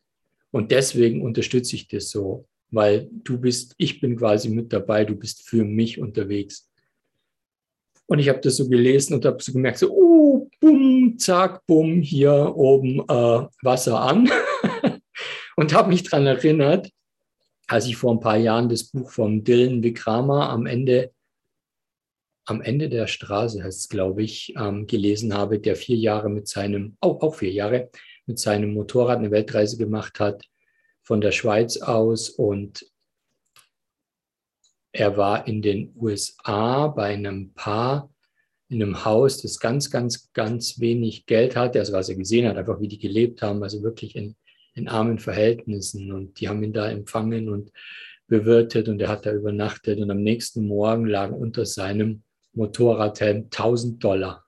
Und 0.50 0.70
deswegen 0.70 1.22
unterstütze 1.22 1.76
ich 1.76 1.88
das 1.88 2.10
so, 2.10 2.46
weil 2.70 3.08
du 3.10 3.38
bist, 3.38 3.74
ich 3.76 4.00
bin 4.00 4.16
quasi 4.16 4.48
mit 4.48 4.72
dabei, 4.72 5.04
du 5.04 5.14
bist 5.14 5.48
für 5.48 5.64
mich 5.64 6.00
unterwegs. 6.00 6.70
Und 8.06 8.20
ich 8.20 8.28
habe 8.28 8.40
das 8.40 8.56
so 8.56 8.68
gelesen 8.68 9.14
und 9.14 9.24
habe 9.24 9.42
so 9.42 9.52
gemerkt, 9.52 9.78
so, 9.78 9.90
oh, 9.90 10.48
bumm, 10.60 11.18
zack, 11.18 11.66
bumm, 11.66 12.02
hier 12.02 12.52
oben 12.56 13.00
äh, 13.00 13.46
Wasser 13.62 14.00
an. 14.00 14.30
und 15.56 15.74
habe 15.74 15.90
mich 15.90 16.04
daran 16.04 16.26
erinnert, 16.26 16.90
als 17.66 17.86
ich 17.86 17.96
vor 17.96 18.12
ein 18.12 18.20
paar 18.20 18.36
Jahren 18.36 18.68
das 18.68 18.84
Buch 18.84 19.10
von 19.10 19.44
Dylan 19.44 19.82
Vikrama 19.82 20.50
am 20.50 20.66
Ende, 20.66 21.12
am 22.44 22.62
Ende 22.62 22.88
der 22.88 23.06
Straße 23.06 23.62
heißt 23.62 23.80
es, 23.80 23.88
glaube 23.88 24.22
ich, 24.22 24.54
ähm, 24.56 24.86
gelesen 24.86 25.34
habe, 25.34 25.58
der 25.58 25.74
vier 25.74 25.96
Jahre 25.96 26.30
mit 26.30 26.46
seinem, 26.46 26.96
auch, 27.00 27.20
auch 27.22 27.34
vier 27.34 27.50
Jahre, 27.50 27.90
mit 28.26 28.38
seinem 28.38 28.72
Motorrad 28.74 29.18
eine 29.18 29.30
Weltreise 29.30 29.76
gemacht 29.76 30.20
hat, 30.20 30.44
von 31.02 31.20
der 31.20 31.32
Schweiz 31.32 31.78
aus. 31.78 32.30
Und 32.30 32.86
er 34.92 35.16
war 35.16 35.46
in 35.46 35.62
den 35.62 35.92
USA 35.96 36.88
bei 36.88 37.14
einem 37.14 37.52
Paar 37.52 38.10
in 38.68 38.82
einem 38.82 39.04
Haus, 39.04 39.42
das 39.42 39.60
ganz, 39.60 39.90
ganz, 39.90 40.32
ganz 40.32 40.80
wenig 40.80 41.26
Geld 41.26 41.54
hatte, 41.54 41.78
also 41.78 41.92
was 41.92 42.08
er 42.08 42.16
gesehen 42.16 42.48
hat, 42.48 42.56
einfach 42.56 42.80
wie 42.80 42.88
die 42.88 42.98
gelebt 42.98 43.42
haben, 43.42 43.62
also 43.62 43.82
wirklich 43.82 44.16
in, 44.16 44.34
in 44.76 44.88
armen 44.88 45.18
Verhältnissen 45.18 46.12
und 46.12 46.38
die 46.38 46.48
haben 46.48 46.62
ihn 46.62 46.72
da 46.72 46.88
empfangen 46.88 47.48
und 47.48 47.72
bewirtet 48.28 48.88
und 48.88 49.00
er 49.00 49.08
hat 49.08 49.24
da 49.26 49.32
übernachtet 49.32 49.98
und 49.98 50.10
am 50.10 50.22
nächsten 50.22 50.66
Morgen 50.66 51.06
lagen 51.06 51.34
unter 51.34 51.64
seinem 51.64 52.22
Motorradhelm 52.52 53.44
1000 53.44 54.02
Dollar. 54.02 54.44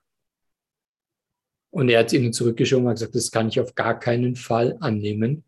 Und 1.71 1.89
er 1.89 1.99
hat 1.99 2.13
ihnen 2.13 2.33
zurückgeschoben 2.33 2.87
und 2.87 2.93
gesagt, 2.93 3.15
das 3.15 3.31
kann 3.31 3.49
ich 3.49 3.59
auf 3.59 3.75
gar 3.75 3.99
keinen 3.99 4.35
Fall 4.35 4.77
annehmen. 4.79 5.43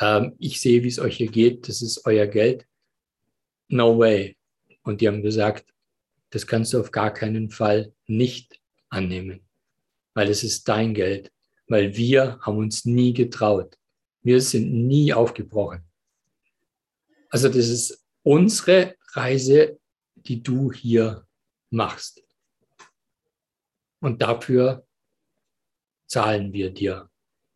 Ähm, 0.00 0.34
ich 0.38 0.60
sehe, 0.60 0.82
wie 0.82 0.88
es 0.88 0.98
euch 0.98 1.16
hier 1.16 1.30
geht, 1.30 1.68
das 1.68 1.82
ist 1.82 2.06
euer 2.06 2.26
Geld. 2.26 2.66
No 3.68 3.98
way. 3.98 4.36
Und 4.82 5.00
die 5.00 5.08
haben 5.08 5.22
gesagt, 5.22 5.72
das 6.30 6.46
kannst 6.46 6.72
du 6.72 6.80
auf 6.80 6.90
gar 6.90 7.12
keinen 7.12 7.50
Fall 7.50 7.92
nicht 8.06 8.60
annehmen, 8.88 9.40
weil 10.14 10.28
es 10.28 10.42
ist 10.42 10.68
dein 10.68 10.94
Geld, 10.94 11.30
weil 11.70 11.96
wir 11.96 12.40
haben 12.40 12.58
uns 12.58 12.84
nie 12.84 13.12
getraut. 13.12 13.78
Wir 14.22 14.40
sind 14.40 14.72
nie 14.72 15.14
aufgebrochen. 15.14 15.84
Also 17.28 17.46
das 17.46 17.68
ist 17.68 18.04
unsere 18.24 18.96
Reise, 19.12 19.78
die 20.16 20.42
du 20.42 20.72
hier 20.72 21.26
machst. 21.70 22.24
Und 24.00 24.20
dafür 24.20 24.84
zahlen 26.08 26.52
wir 26.52 26.70
dir. 26.70 27.08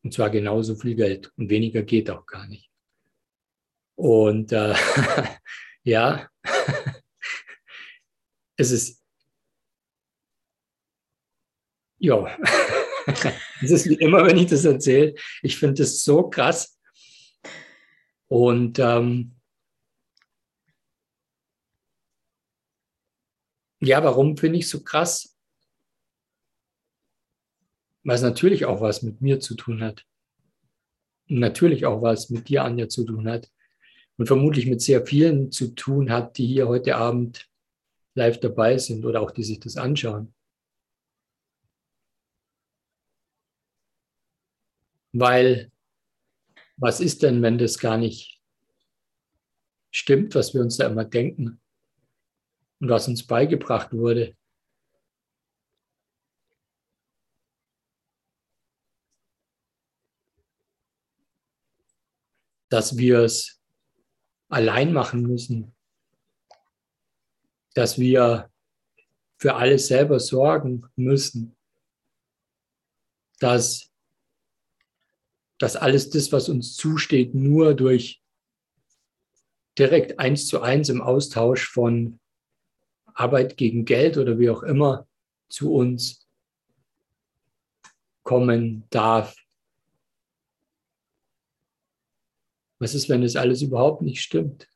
Und 0.05 0.15
zwar 0.15 0.31
genauso 0.31 0.77
viel 0.77 0.95
Geld. 0.95 1.33
Und 1.37 1.51
weniger 1.51 1.83
geht 1.83 2.09
auch 2.09 2.25
gar 2.25 2.47
nicht. 2.47 2.71
Und 3.97 4.53
äh, 4.53 4.77
ja, 5.83 6.31
es 8.57 8.71
ist, 8.71 9.05
ja, 11.99 12.39
es 13.65 13.71
ist 13.71 13.89
wie 13.89 13.95
immer, 13.95 14.25
wenn 14.27 14.37
ich 14.37 14.47
das 14.47 14.65
erzähle. 14.65 15.15
Ich 15.43 15.57
finde 15.59 15.83
es 15.83 16.05
so 16.05 16.29
krass. 16.29 16.79
Und 18.29 18.79
ähm, 18.79 19.35
Ja, 23.85 24.03
warum 24.03 24.37
finde 24.39 24.59
ich 24.59 24.69
so 24.69 24.83
krass? 24.83 25.37
Weil 28.03 28.17
es 28.17 28.23
natürlich 28.23 28.65
auch 28.65 28.81
was 28.81 29.03
mit 29.03 29.21
mir 29.21 29.41
zu 29.41 29.55
tun 29.57 29.83
hat. 29.83 30.07
Und 31.29 31.41
natürlich 31.41 31.85
auch 31.85 32.01
was 32.01 32.31
mit 32.31 32.49
dir, 32.49 32.65
Anja, 32.65 32.89
zu 32.89 33.05
tun 33.05 33.29
hat. 33.29 33.51
Und 34.17 34.27
vermutlich 34.27 34.67
mit 34.67 34.81
sehr 34.81 35.05
vielen 35.05 35.53
zu 35.53 35.75
tun 35.75 36.11
hat, 36.11 36.39
die 36.39 36.47
hier 36.47 36.67
heute 36.67 36.97
Abend 36.97 37.51
live 38.15 38.41
dabei 38.41 38.79
sind 38.79 39.05
oder 39.05 39.21
auch 39.21 39.33
die 39.33 39.43
sich 39.43 39.61
das 39.61 39.77
anschauen. 39.77 40.34
Weil, 45.17 45.71
was 46.77 46.99
ist 46.99 47.23
denn, 47.23 47.41
wenn 47.41 47.57
das 47.57 47.79
gar 47.79 47.97
nicht 47.97 48.43
stimmt, 49.93 50.35
was 50.35 50.55
wir 50.55 50.61
uns 50.61 50.77
da 50.77 50.89
immer 50.89 51.05
denken 51.05 51.61
und 52.81 52.89
was 52.89 53.07
uns 53.07 53.25
beigebracht 53.25 53.93
wurde? 53.93 54.37
Dass 62.69 62.97
wir 62.97 63.21
es 63.21 63.63
allein 64.49 64.93
machen 64.93 65.23
müssen, 65.23 65.77
dass 67.75 68.01
wir 68.01 68.51
für 69.39 69.55
alles 69.55 69.87
selber 69.87 70.19
sorgen 70.19 70.91
müssen, 70.97 71.57
dass, 73.39 73.94
dass 75.59 75.77
alles 75.77 76.11
das, 76.11 76.33
was 76.33 76.49
uns 76.49 76.77
zusteht, 76.77 77.35
nur 77.35 77.75
durch 77.75 78.23
direkt 79.79 80.19
eins 80.19 80.47
zu 80.47 80.61
eins 80.61 80.89
im 80.89 81.01
Austausch 81.01 81.69
von 81.69 82.21
Arbeit 83.07 83.57
gegen 83.57 83.85
Geld 83.85 84.17
oder 84.17 84.39
wie 84.39 84.51
auch 84.51 84.63
immer 84.63 85.07
zu 85.49 85.73
uns 85.73 86.29
kommen 88.23 88.85
darf. 88.91 89.37
Was 92.79 92.95
ist, 92.95 93.09
wenn 93.09 93.23
es 93.23 93.37
alles 93.37 93.63
überhaupt 93.63 94.03
nicht 94.03 94.21
stimmt? 94.21 94.69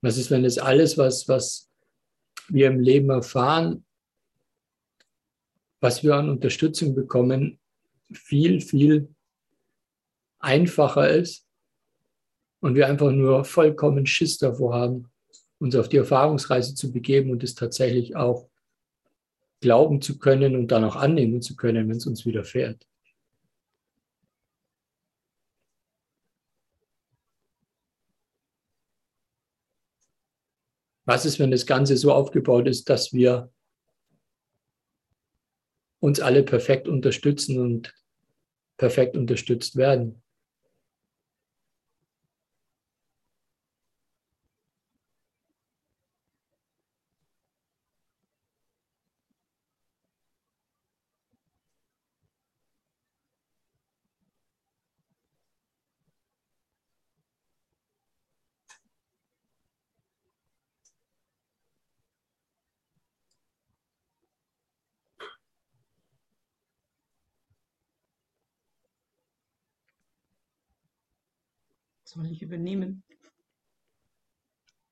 Was 0.00 0.18
ist, 0.18 0.30
wenn 0.30 0.44
es 0.44 0.58
alles, 0.58 0.98
was, 0.98 1.28
was 1.28 1.70
wir 2.48 2.66
im 2.66 2.80
Leben 2.80 3.10
erfahren, 3.10 3.86
was 5.80 6.02
wir 6.02 6.14
an 6.14 6.28
Unterstützung 6.28 6.94
bekommen, 6.94 7.60
viel, 8.12 8.60
viel 8.60 9.13
einfacher 10.44 11.08
ist 11.08 11.46
und 12.60 12.74
wir 12.74 12.86
einfach 12.86 13.10
nur 13.10 13.44
vollkommen 13.44 14.06
Schiss 14.06 14.38
davor 14.38 14.74
haben, 14.74 15.10
uns 15.58 15.76
auf 15.76 15.88
die 15.88 15.96
Erfahrungsreise 15.96 16.74
zu 16.74 16.92
begeben 16.92 17.30
und 17.30 17.42
es 17.42 17.54
tatsächlich 17.54 18.16
auch 18.16 18.48
glauben 19.60 20.02
zu 20.02 20.18
können 20.18 20.56
und 20.56 20.68
dann 20.68 20.84
auch 20.84 20.96
annehmen 20.96 21.40
zu 21.40 21.56
können, 21.56 21.88
wenn 21.88 21.96
es 21.96 22.06
uns 22.06 22.26
widerfährt. 22.26 22.86
Was 31.06 31.26
ist, 31.26 31.38
wenn 31.38 31.50
das 31.50 31.66
Ganze 31.66 31.96
so 31.96 32.12
aufgebaut 32.12 32.66
ist, 32.66 32.88
dass 32.88 33.12
wir 33.12 33.50
uns 36.00 36.20
alle 36.20 36.42
perfekt 36.42 36.88
unterstützen 36.88 37.58
und 37.58 37.94
perfekt 38.76 39.16
unterstützt 39.16 39.76
werden? 39.76 40.22
Soll 72.14 72.30
ich 72.30 72.33
übernehmen? 72.44 73.02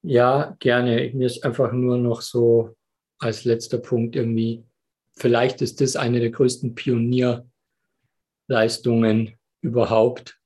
Ja, 0.02 0.56
gerne. 0.58 1.12
Mir 1.14 1.26
ist 1.26 1.44
einfach 1.44 1.72
nur 1.72 1.96
noch 1.96 2.22
so 2.22 2.74
als 3.18 3.44
letzter 3.44 3.78
Punkt 3.78 4.16
irgendwie, 4.16 4.64
vielleicht 5.16 5.62
ist 5.62 5.80
das 5.80 5.94
eine 5.94 6.18
der 6.18 6.30
größten 6.30 6.74
Pionierleistungen 6.74 9.38
überhaupt, 9.60 10.40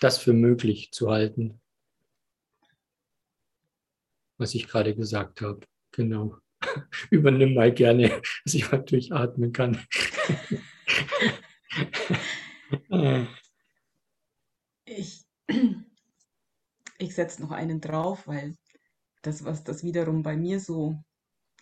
das 0.00 0.18
für 0.18 0.32
möglich 0.32 0.90
zu 0.90 1.10
halten, 1.10 1.60
was 4.36 4.54
ich 4.54 4.66
gerade 4.66 4.96
gesagt 4.96 5.42
habe. 5.42 5.60
Genau. 5.92 6.38
Übernimm 7.10 7.54
mal 7.54 7.72
gerne, 7.72 8.08
dass 8.44 8.54
ich 8.54 8.72
mal 8.72 8.82
durchatmen 8.82 9.52
kann. 9.52 9.78
Ich, 14.84 15.24
ich 16.98 17.14
setze 17.14 17.42
noch 17.42 17.50
einen 17.50 17.80
drauf, 17.80 18.26
weil 18.26 18.54
das, 19.22 19.44
was 19.44 19.64
das 19.64 19.82
wiederum 19.84 20.22
bei 20.22 20.36
mir 20.36 20.60
so 20.60 20.96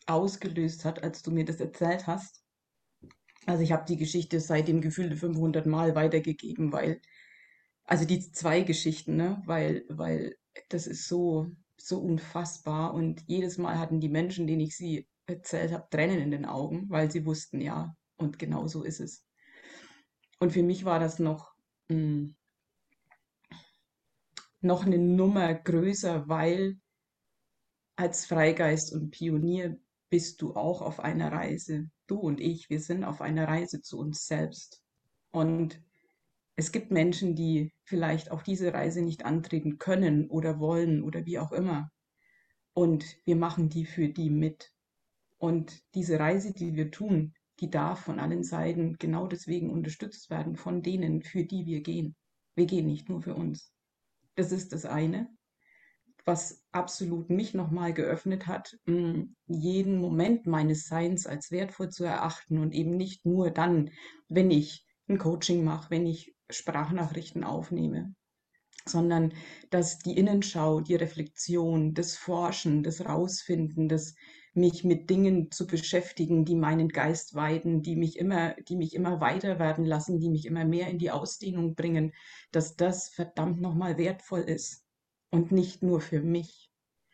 ausgelöst 0.06 0.84
hat, 0.84 1.02
als 1.02 1.22
du 1.22 1.30
mir 1.30 1.44
das 1.44 1.60
erzählt 1.60 2.06
hast. 2.06 2.42
Also 3.46 3.62
ich 3.62 3.72
habe 3.72 3.84
die 3.86 3.96
Geschichte 3.96 4.40
seitdem 4.40 4.80
gefühlt 4.80 5.18
500 5.18 5.66
Mal 5.66 5.94
weitergegeben, 5.94 6.72
weil, 6.72 7.00
also 7.84 8.04
die 8.04 8.32
zwei 8.32 8.62
Geschichten, 8.62 9.16
ne, 9.16 9.42
weil, 9.46 9.84
weil 9.88 10.36
das 10.68 10.86
ist 10.86 11.08
so, 11.08 11.50
so 11.76 12.00
unfassbar 12.00 12.94
und 12.94 13.22
jedes 13.26 13.56
Mal 13.58 13.78
hatten 13.78 14.00
die 14.00 14.08
Menschen, 14.08 14.46
denen 14.46 14.60
ich 14.60 14.76
sie 14.76 15.06
erzählt 15.26 15.72
habe, 15.72 15.88
Tränen 15.90 16.20
in 16.20 16.30
den 16.30 16.44
Augen, 16.44 16.88
weil 16.90 17.10
sie 17.10 17.24
wussten, 17.24 17.60
ja, 17.60 17.96
und 18.16 18.38
genau 18.38 18.66
so 18.66 18.82
ist 18.82 19.00
es. 19.00 19.24
Und 20.38 20.52
für 20.52 20.62
mich 20.62 20.84
war 20.84 20.98
das 20.98 21.18
noch, 21.18 21.54
mh, 21.88 21.96
hm, 21.96 22.36
noch 24.60 24.84
eine 24.84 24.98
Nummer 24.98 25.54
größer, 25.54 26.28
weil 26.28 26.78
als 27.96 28.26
Freigeist 28.26 28.92
und 28.92 29.10
Pionier 29.10 29.78
bist 30.10 30.42
du 30.42 30.54
auch 30.54 30.82
auf 30.82 31.00
einer 31.00 31.32
Reise. 31.32 31.90
Du 32.06 32.16
und 32.16 32.40
ich, 32.40 32.68
wir 32.68 32.80
sind 32.80 33.04
auf 33.04 33.20
einer 33.20 33.46
Reise 33.46 33.80
zu 33.80 33.98
uns 33.98 34.26
selbst. 34.26 34.82
Und 35.30 35.80
es 36.56 36.72
gibt 36.72 36.90
Menschen, 36.90 37.36
die 37.36 37.72
vielleicht 37.84 38.30
auch 38.30 38.42
diese 38.42 38.74
Reise 38.74 39.02
nicht 39.02 39.24
antreten 39.24 39.78
können 39.78 40.28
oder 40.28 40.58
wollen 40.58 41.02
oder 41.02 41.24
wie 41.24 41.38
auch 41.38 41.52
immer. 41.52 41.90
Und 42.72 43.16
wir 43.24 43.36
machen 43.36 43.68
die 43.68 43.86
für 43.86 44.08
die 44.08 44.30
mit. 44.30 44.72
Und 45.38 45.80
diese 45.94 46.18
Reise, 46.18 46.52
die 46.52 46.74
wir 46.74 46.90
tun, 46.90 47.34
die 47.60 47.70
darf 47.70 48.00
von 48.00 48.18
allen 48.18 48.42
Seiten 48.42 48.96
genau 48.98 49.26
deswegen 49.26 49.70
unterstützt 49.70 50.30
werden, 50.30 50.56
von 50.56 50.82
denen, 50.82 51.22
für 51.22 51.44
die 51.44 51.66
wir 51.66 51.82
gehen. 51.82 52.16
Wir 52.54 52.66
gehen 52.66 52.86
nicht 52.86 53.08
nur 53.08 53.22
für 53.22 53.34
uns. 53.34 53.72
Das 54.36 54.52
ist 54.52 54.72
das 54.72 54.84
eine, 54.84 55.28
was 56.24 56.64
absolut 56.72 57.30
mich 57.30 57.54
nochmal 57.54 57.92
geöffnet 57.92 58.46
hat, 58.46 58.78
mm, 58.86 59.34
jeden 59.46 59.98
Moment 59.98 60.46
meines 60.46 60.86
Seins 60.86 61.26
als 61.26 61.50
wertvoll 61.50 61.90
zu 61.90 62.04
erachten 62.04 62.58
und 62.58 62.72
eben 62.72 62.96
nicht 62.96 63.26
nur 63.26 63.50
dann, 63.50 63.90
wenn 64.28 64.50
ich 64.50 64.86
ein 65.08 65.18
Coaching 65.18 65.64
mache, 65.64 65.90
wenn 65.90 66.06
ich 66.06 66.34
Sprachnachrichten 66.50 67.44
aufnehme, 67.44 68.14
sondern 68.86 69.34
dass 69.70 69.98
die 69.98 70.16
Innenschau, 70.16 70.80
die 70.80 70.94
Reflexion, 70.94 71.94
das 71.94 72.16
Forschen, 72.16 72.82
das 72.82 73.04
Rausfinden, 73.04 73.88
das 73.88 74.14
mich 74.52 74.84
mit 74.84 75.10
Dingen 75.10 75.50
zu 75.50 75.66
beschäftigen, 75.66 76.44
die 76.44 76.56
meinen 76.56 76.88
Geist 76.88 77.34
weiden, 77.34 77.82
die 77.82 77.96
mich 77.96 78.18
immer, 78.18 78.54
die 78.68 78.76
mich 78.76 78.94
immer 78.94 79.20
weiter 79.20 79.58
werden 79.58 79.84
lassen, 79.84 80.18
die 80.18 80.28
mich 80.28 80.46
immer 80.46 80.64
mehr 80.64 80.88
in 80.88 80.98
die 80.98 81.10
Ausdehnung 81.10 81.74
bringen, 81.74 82.12
dass 82.50 82.76
das 82.76 83.08
verdammt 83.08 83.60
nochmal 83.60 83.96
wertvoll 83.96 84.40
ist. 84.40 84.84
Und 85.30 85.52
nicht 85.52 85.82
nur 85.82 86.00
für 86.00 86.20
mich, 86.20 86.72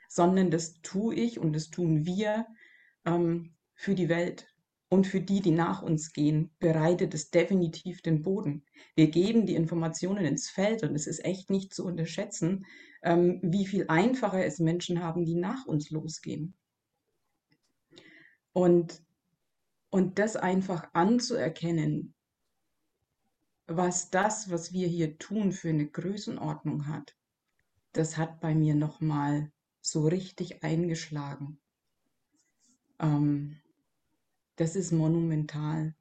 sondern 0.08 0.50
das 0.50 0.80
tue 0.80 1.14
ich 1.14 1.38
und 1.38 1.52
das 1.52 1.68
tun 1.68 2.06
wir 2.06 2.46
ähm, 3.04 3.54
für 3.74 3.94
die 3.94 4.08
Welt. 4.08 4.46
Und 4.88 5.06
für 5.06 5.20
die, 5.20 5.40
die 5.40 5.50
nach 5.50 5.82
uns 5.82 6.12
gehen, 6.12 6.54
bereitet 6.60 7.12
es 7.12 7.30
definitiv 7.30 8.02
den 8.02 8.22
Boden. 8.22 8.64
Wir 8.94 9.10
geben 9.10 9.44
die 9.44 9.56
Informationen 9.56 10.24
ins 10.24 10.48
Feld 10.48 10.84
und 10.84 10.94
es 10.94 11.08
ist 11.08 11.24
echt 11.24 11.50
nicht 11.50 11.74
zu 11.74 11.84
unterschätzen, 11.84 12.64
ähm, 13.02 13.40
wie 13.42 13.66
viel 13.66 13.86
einfacher 13.88 14.44
es 14.44 14.60
Menschen 14.60 15.02
haben, 15.02 15.24
die 15.24 15.34
nach 15.34 15.66
uns 15.66 15.90
losgehen. 15.90 16.54
Und, 18.56 19.04
und 19.90 20.18
das 20.18 20.34
einfach 20.34 20.88
anzuerkennen, 20.94 22.14
was 23.66 24.08
das, 24.08 24.50
was 24.50 24.72
wir 24.72 24.88
hier 24.88 25.18
tun, 25.18 25.52
für 25.52 25.68
eine 25.68 25.86
Größenordnung 25.86 26.86
hat, 26.86 27.18
das 27.92 28.16
hat 28.16 28.40
bei 28.40 28.54
mir 28.54 28.74
nochmal 28.74 29.52
so 29.82 30.08
richtig 30.08 30.64
eingeschlagen. 30.64 31.60
ähm, 32.98 33.60
das 34.56 34.74
ist 34.74 34.90
monumental. 34.90 35.94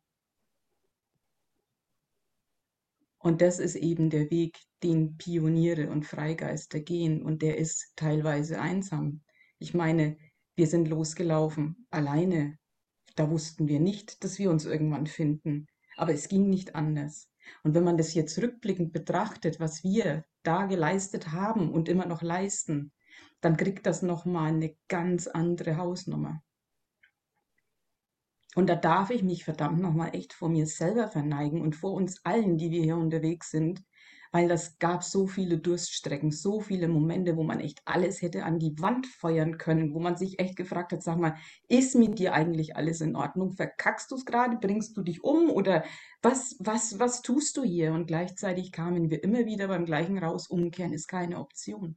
Und 3.17 3.41
das 3.41 3.59
ist 3.59 3.75
eben 3.75 4.09
der 4.09 4.31
Weg, 4.31 4.57
den 4.81 5.17
Pioniere 5.17 5.89
und 5.89 6.05
Freigeister 6.05 6.79
gehen. 6.79 7.21
Und 7.21 7.41
der 7.41 7.57
ist 7.57 7.91
teilweise 7.97 8.61
einsam. 8.61 9.25
Ich 9.59 9.73
meine, 9.73 10.17
wir 10.55 10.67
sind 10.67 10.87
losgelaufen, 10.87 11.87
alleine. 11.91 12.57
Da 13.15 13.29
wussten 13.29 13.67
wir 13.67 13.79
nicht, 13.79 14.23
dass 14.23 14.39
wir 14.39 14.49
uns 14.49 14.65
irgendwann 14.65 15.07
finden. 15.07 15.67
Aber 15.97 16.13
es 16.13 16.27
ging 16.27 16.49
nicht 16.49 16.75
anders. 16.75 17.29
Und 17.63 17.73
wenn 17.75 17.83
man 17.83 17.97
das 17.97 18.13
jetzt 18.13 18.37
rückblickend 18.41 18.91
betrachtet, 18.91 19.59
was 19.59 19.83
wir 19.83 20.25
da 20.43 20.65
geleistet 20.65 21.31
haben 21.31 21.71
und 21.71 21.89
immer 21.89 22.05
noch 22.05 22.21
leisten, 22.21 22.91
dann 23.41 23.57
kriegt 23.57 23.85
das 23.85 24.01
nochmal 24.01 24.49
eine 24.53 24.75
ganz 24.87 25.27
andere 25.27 25.77
Hausnummer. 25.77 26.41
Und 28.55 28.67
da 28.67 28.75
darf 28.75 29.09
ich 29.09 29.21
mich 29.21 29.43
verdammt 29.43 29.81
nochmal 29.81 30.15
echt 30.15 30.33
vor 30.33 30.49
mir 30.49 30.65
selber 30.65 31.09
verneigen 31.09 31.61
und 31.61 31.75
vor 31.75 31.93
uns 31.93 32.23
allen, 32.25 32.57
die 32.57 32.71
wir 32.71 32.81
hier 32.81 32.97
unterwegs 32.97 33.51
sind, 33.51 33.83
weil 34.31 34.47
das 34.47 34.77
gab 34.79 35.03
so 35.03 35.27
viele 35.27 35.57
Durststrecken, 35.57 36.31
so 36.31 36.59
viele 36.59 36.87
Momente, 36.87 37.37
wo 37.37 37.43
man 37.43 37.59
echt 37.59 37.81
alles 37.85 38.21
hätte 38.21 38.43
an 38.43 38.59
die 38.59 38.79
Wand 38.79 39.07
feuern 39.07 39.57
können, 39.57 39.93
wo 39.93 39.99
man 39.99 40.17
sich 40.17 40.39
echt 40.39 40.55
gefragt 40.55 40.91
hat, 40.91 41.03
sag 41.03 41.17
mal, 41.17 41.35
ist 41.67 41.95
mit 41.95 42.19
dir 42.19 42.33
eigentlich 42.33 42.75
alles 42.75 43.01
in 43.01 43.15
Ordnung? 43.15 43.51
Verkackst 43.51 44.11
du 44.11 44.15
es 44.15 44.25
gerade? 44.25 44.57
Bringst 44.57 44.97
du 44.97 45.01
dich 45.01 45.23
um? 45.23 45.49
Oder 45.49 45.83
was, 46.21 46.55
was, 46.59 46.99
was 46.99 47.21
tust 47.21 47.57
du 47.57 47.63
hier? 47.63 47.93
Und 47.93 48.07
gleichzeitig 48.07 48.71
kamen 48.71 49.09
wir 49.09 49.23
immer 49.23 49.45
wieder 49.45 49.67
beim 49.67 49.85
gleichen 49.85 50.17
raus, 50.17 50.47
umkehren 50.47 50.93
ist 50.93 51.07
keine 51.07 51.39
Option. 51.39 51.95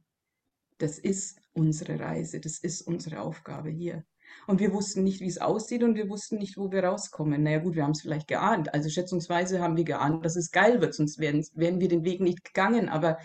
Das 0.77 0.97
ist 0.97 1.41
unsere 1.53 1.99
Reise, 1.99 2.39
das 2.39 2.59
ist 2.59 2.81
unsere 2.81 3.21
Aufgabe 3.21 3.69
hier. 3.69 4.05
Und 4.49 4.59
wir 4.59 4.73
wussten 4.73 5.03
nicht, 5.03 5.21
wie 5.21 5.27
es 5.27 5.37
aussieht 5.37 5.83
und 5.83 5.93
wir 5.93 6.09
wussten 6.09 6.37
nicht, 6.37 6.57
wo 6.57 6.71
wir 6.71 6.83
rauskommen. 6.83 7.43
Naja 7.43 7.59
gut, 7.59 7.75
wir 7.75 7.83
haben 7.83 7.91
es 7.91 8.01
vielleicht 8.01 8.27
geahnt. 8.27 8.73
Also 8.73 8.89
schätzungsweise 8.89 9.61
haben 9.61 9.77
wir 9.77 9.83
geahnt, 9.83 10.25
dass 10.25 10.35
es 10.35 10.49
geil 10.49 10.81
wird, 10.81 10.95
sonst 10.95 11.19
wären, 11.19 11.45
wären 11.53 11.79
wir 11.79 11.87
den 11.87 12.03
Weg 12.03 12.19
nicht 12.19 12.43
gegangen. 12.43 12.89
Aber 12.89 13.19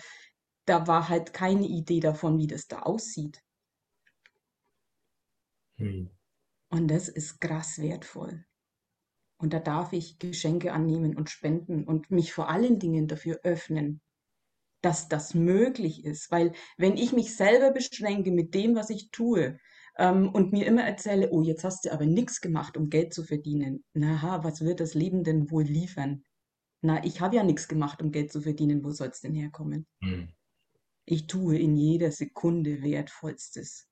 da 0.66 0.86
war 0.86 1.08
halt 1.08 1.32
keine 1.32 1.66
Idee 1.66 2.00
davon, 2.00 2.36
wie 2.36 2.46
das 2.46 2.66
da 2.66 2.80
aussieht. 2.80 3.42
Hm. 5.78 6.10
Und 6.68 6.88
das 6.88 7.08
ist 7.08 7.40
krass 7.40 7.78
wertvoll. 7.78 8.44
Und 9.38 9.54
da 9.54 9.60
darf 9.60 9.94
ich 9.94 10.18
Geschenke 10.18 10.74
annehmen 10.74 11.16
und 11.16 11.30
spenden 11.30 11.84
und 11.84 12.10
mich 12.10 12.34
vor 12.34 12.50
allen 12.50 12.78
Dingen 12.78 13.08
dafür 13.08 13.40
öffnen, 13.44 14.02
dass 14.82 15.08
das 15.08 15.32
möglich 15.32 16.04
ist. 16.04 16.30
Weil 16.30 16.52
wenn 16.76 16.98
ich 16.98 17.14
mich 17.14 17.34
selber 17.34 17.70
beschränke 17.70 18.30
mit 18.30 18.52
dem, 18.54 18.74
was 18.74 18.90
ich 18.90 19.10
tue, 19.10 19.58
ähm, 19.96 20.28
und 20.28 20.52
mir 20.52 20.66
immer 20.66 20.82
erzähle, 20.82 21.30
oh, 21.30 21.42
jetzt 21.42 21.64
hast 21.64 21.84
du 21.84 21.92
aber 21.92 22.06
nichts 22.06 22.40
gemacht, 22.40 22.76
um 22.76 22.90
Geld 22.90 23.14
zu 23.14 23.24
verdienen. 23.24 23.84
Na, 23.92 24.42
was 24.42 24.60
wird 24.62 24.80
das 24.80 24.94
Leben 24.94 25.24
denn 25.24 25.50
wohl 25.50 25.64
liefern? 25.64 26.24
Na, 26.82 27.04
ich 27.04 27.20
habe 27.20 27.36
ja 27.36 27.42
nichts 27.42 27.68
gemacht, 27.68 28.02
um 28.02 28.12
Geld 28.12 28.32
zu 28.32 28.42
verdienen. 28.42 28.84
Wo 28.84 28.90
soll 28.90 29.08
es 29.08 29.20
denn 29.20 29.34
herkommen? 29.34 29.86
Hm. 30.02 30.28
Ich 31.06 31.26
tue 31.26 31.58
in 31.58 31.76
jeder 31.76 32.10
Sekunde 32.10 32.82
Wertvollstes. 32.82 33.88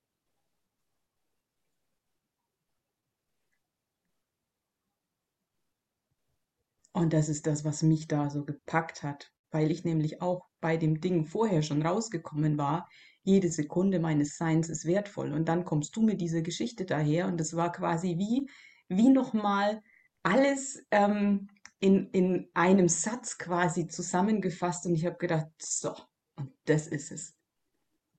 Und 6.93 7.13
das 7.13 7.29
ist 7.29 7.47
das, 7.47 7.65
was 7.65 7.83
mich 7.83 8.07
da 8.07 8.29
so 8.29 8.45
gepackt 8.45 9.03
hat, 9.03 9.33
weil 9.51 9.71
ich 9.71 9.85
nämlich 9.85 10.21
auch 10.21 10.47
bei 10.61 10.77
dem 10.77 11.01
Ding 11.01 11.25
vorher 11.25 11.63
schon 11.63 11.83
rausgekommen 11.83 12.59
war, 12.59 12.89
jede 13.23 13.51
Sekunde 13.51 14.01
meines 14.01 14.37
Seins 14.37 14.69
ist 14.69 14.85
wertvoll. 14.85 15.33
Und 15.33 15.49
dann 15.49 15.65
kommst 15.65 15.95
du 15.97 16.03
mit 16.03 16.21
dieser 16.21 16.43
Geschichte 16.43 16.85
daher 16.85 17.27
und 17.27 17.39
das 17.39 17.57
war 17.57 17.73
quasi 17.73 18.19
wie, 18.19 18.49
wie 18.89 19.09
nochmal 19.09 19.83
alles 20.23 20.85
ähm, 20.91 21.49
in, 21.81 22.11
in 22.11 22.49
einem 22.55 22.89
Satz 22.89 23.39
quasi 23.39 23.89
zusammengefasst 23.89 24.87
und 24.87 24.95
ich 24.95 25.07
habe 25.07 25.17
gedacht, 25.17 25.49
so, 25.61 25.95
und 26.37 26.53
das 26.67 26.87
ist 26.87 27.11
es. 27.11 27.35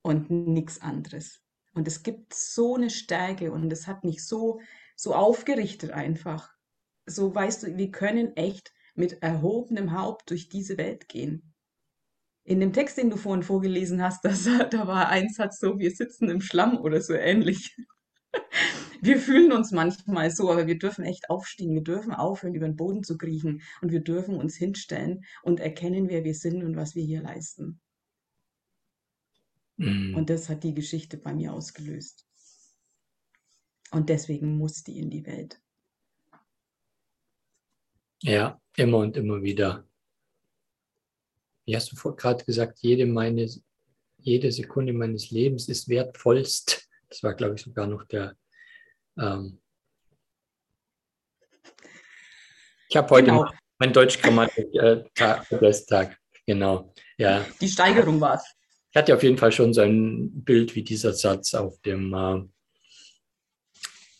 Und 0.02 0.30
nichts 0.30 0.82
anderes. 0.82 1.40
Und 1.74 1.88
es 1.88 2.02
gibt 2.02 2.34
so 2.34 2.74
eine 2.74 2.90
Stärke 2.90 3.50
und 3.52 3.72
es 3.72 3.86
hat 3.86 4.04
mich 4.04 4.26
so, 4.26 4.60
so 4.96 5.14
aufgerichtet 5.14 5.92
einfach. 5.92 6.52
So 7.06 7.34
weißt 7.34 7.64
du, 7.64 7.76
wir 7.76 7.90
können 7.90 8.36
echt 8.36 8.72
mit 8.94 9.22
erhobenem 9.22 9.98
Haupt 9.98 10.30
durch 10.30 10.48
diese 10.48 10.76
Welt 10.78 11.08
gehen 11.08 11.53
in 12.44 12.60
dem 12.60 12.72
Text, 12.72 12.98
den 12.98 13.10
du 13.10 13.16
vorhin 13.16 13.42
vorgelesen 13.42 14.02
hast, 14.02 14.24
das, 14.24 14.44
da 14.44 14.86
war 14.86 15.08
ein 15.08 15.28
Satz 15.30 15.58
so, 15.58 15.78
wir 15.78 15.90
sitzen 15.90 16.28
im 16.28 16.40
Schlamm 16.40 16.78
oder 16.78 17.00
so 17.00 17.14
ähnlich. 17.14 17.76
Wir 19.00 19.18
fühlen 19.18 19.52
uns 19.52 19.70
manchmal 19.70 20.30
so, 20.30 20.50
aber 20.50 20.66
wir 20.66 20.78
dürfen 20.78 21.04
echt 21.04 21.28
aufstehen. 21.28 21.74
Wir 21.74 21.82
dürfen 21.82 22.12
aufhören, 22.12 22.54
über 22.54 22.66
den 22.66 22.74
Boden 22.74 23.04
zu 23.04 23.18
kriechen 23.18 23.60
und 23.82 23.92
wir 23.92 24.00
dürfen 24.00 24.34
uns 24.34 24.56
hinstellen 24.56 25.24
und 25.42 25.60
erkennen, 25.60 26.08
wer 26.08 26.24
wir 26.24 26.34
sind 26.34 26.64
und 26.64 26.74
was 26.74 26.94
wir 26.94 27.04
hier 27.04 27.20
leisten. 27.20 27.82
Mhm. 29.76 30.14
Und 30.16 30.30
das 30.30 30.48
hat 30.48 30.64
die 30.64 30.72
Geschichte 30.72 31.18
bei 31.18 31.34
mir 31.34 31.52
ausgelöst. 31.52 32.26
Und 33.90 34.08
deswegen 34.08 34.56
muss 34.56 34.82
die 34.82 34.98
in 34.98 35.10
die 35.10 35.26
Welt. 35.26 35.60
Ja, 38.22 38.58
immer 38.74 38.98
und 38.98 39.18
immer 39.18 39.42
wieder 39.42 39.86
wie 41.64 41.76
hast 41.76 41.92
du 41.92 42.14
gerade 42.14 42.44
gesagt, 42.44 42.78
jede, 42.80 43.06
meine, 43.06 43.48
jede 44.18 44.52
Sekunde 44.52 44.92
meines 44.92 45.30
Lebens 45.30 45.68
ist 45.68 45.88
wertvollst. 45.88 46.88
Das 47.08 47.22
war, 47.22 47.34
glaube 47.34 47.54
ich, 47.54 47.62
sogar 47.62 47.86
noch 47.86 48.04
der. 48.04 48.36
Ähm 49.18 49.60
ich 52.88 52.96
habe 52.96 53.10
heute 53.10 53.28
genau. 53.28 53.48
mein 53.78 53.92
Deutschgrammatik-Tag. 53.92 55.52
Äh, 55.52 56.14
genau, 56.46 56.92
ja. 57.16 57.44
Die 57.60 57.68
Steigerung 57.68 58.20
war 58.20 58.34
es. 58.34 58.44
Ich 58.90 58.96
hatte 58.96 59.14
auf 59.14 59.22
jeden 59.22 59.38
Fall 59.38 59.52
schon 59.52 59.72
so 59.74 59.80
ein 59.80 60.44
Bild 60.44 60.74
wie 60.74 60.82
dieser 60.82 61.12
Satz 61.12 61.54
auf 61.54 61.80
dem, 61.80 62.12
äh, 62.14 62.42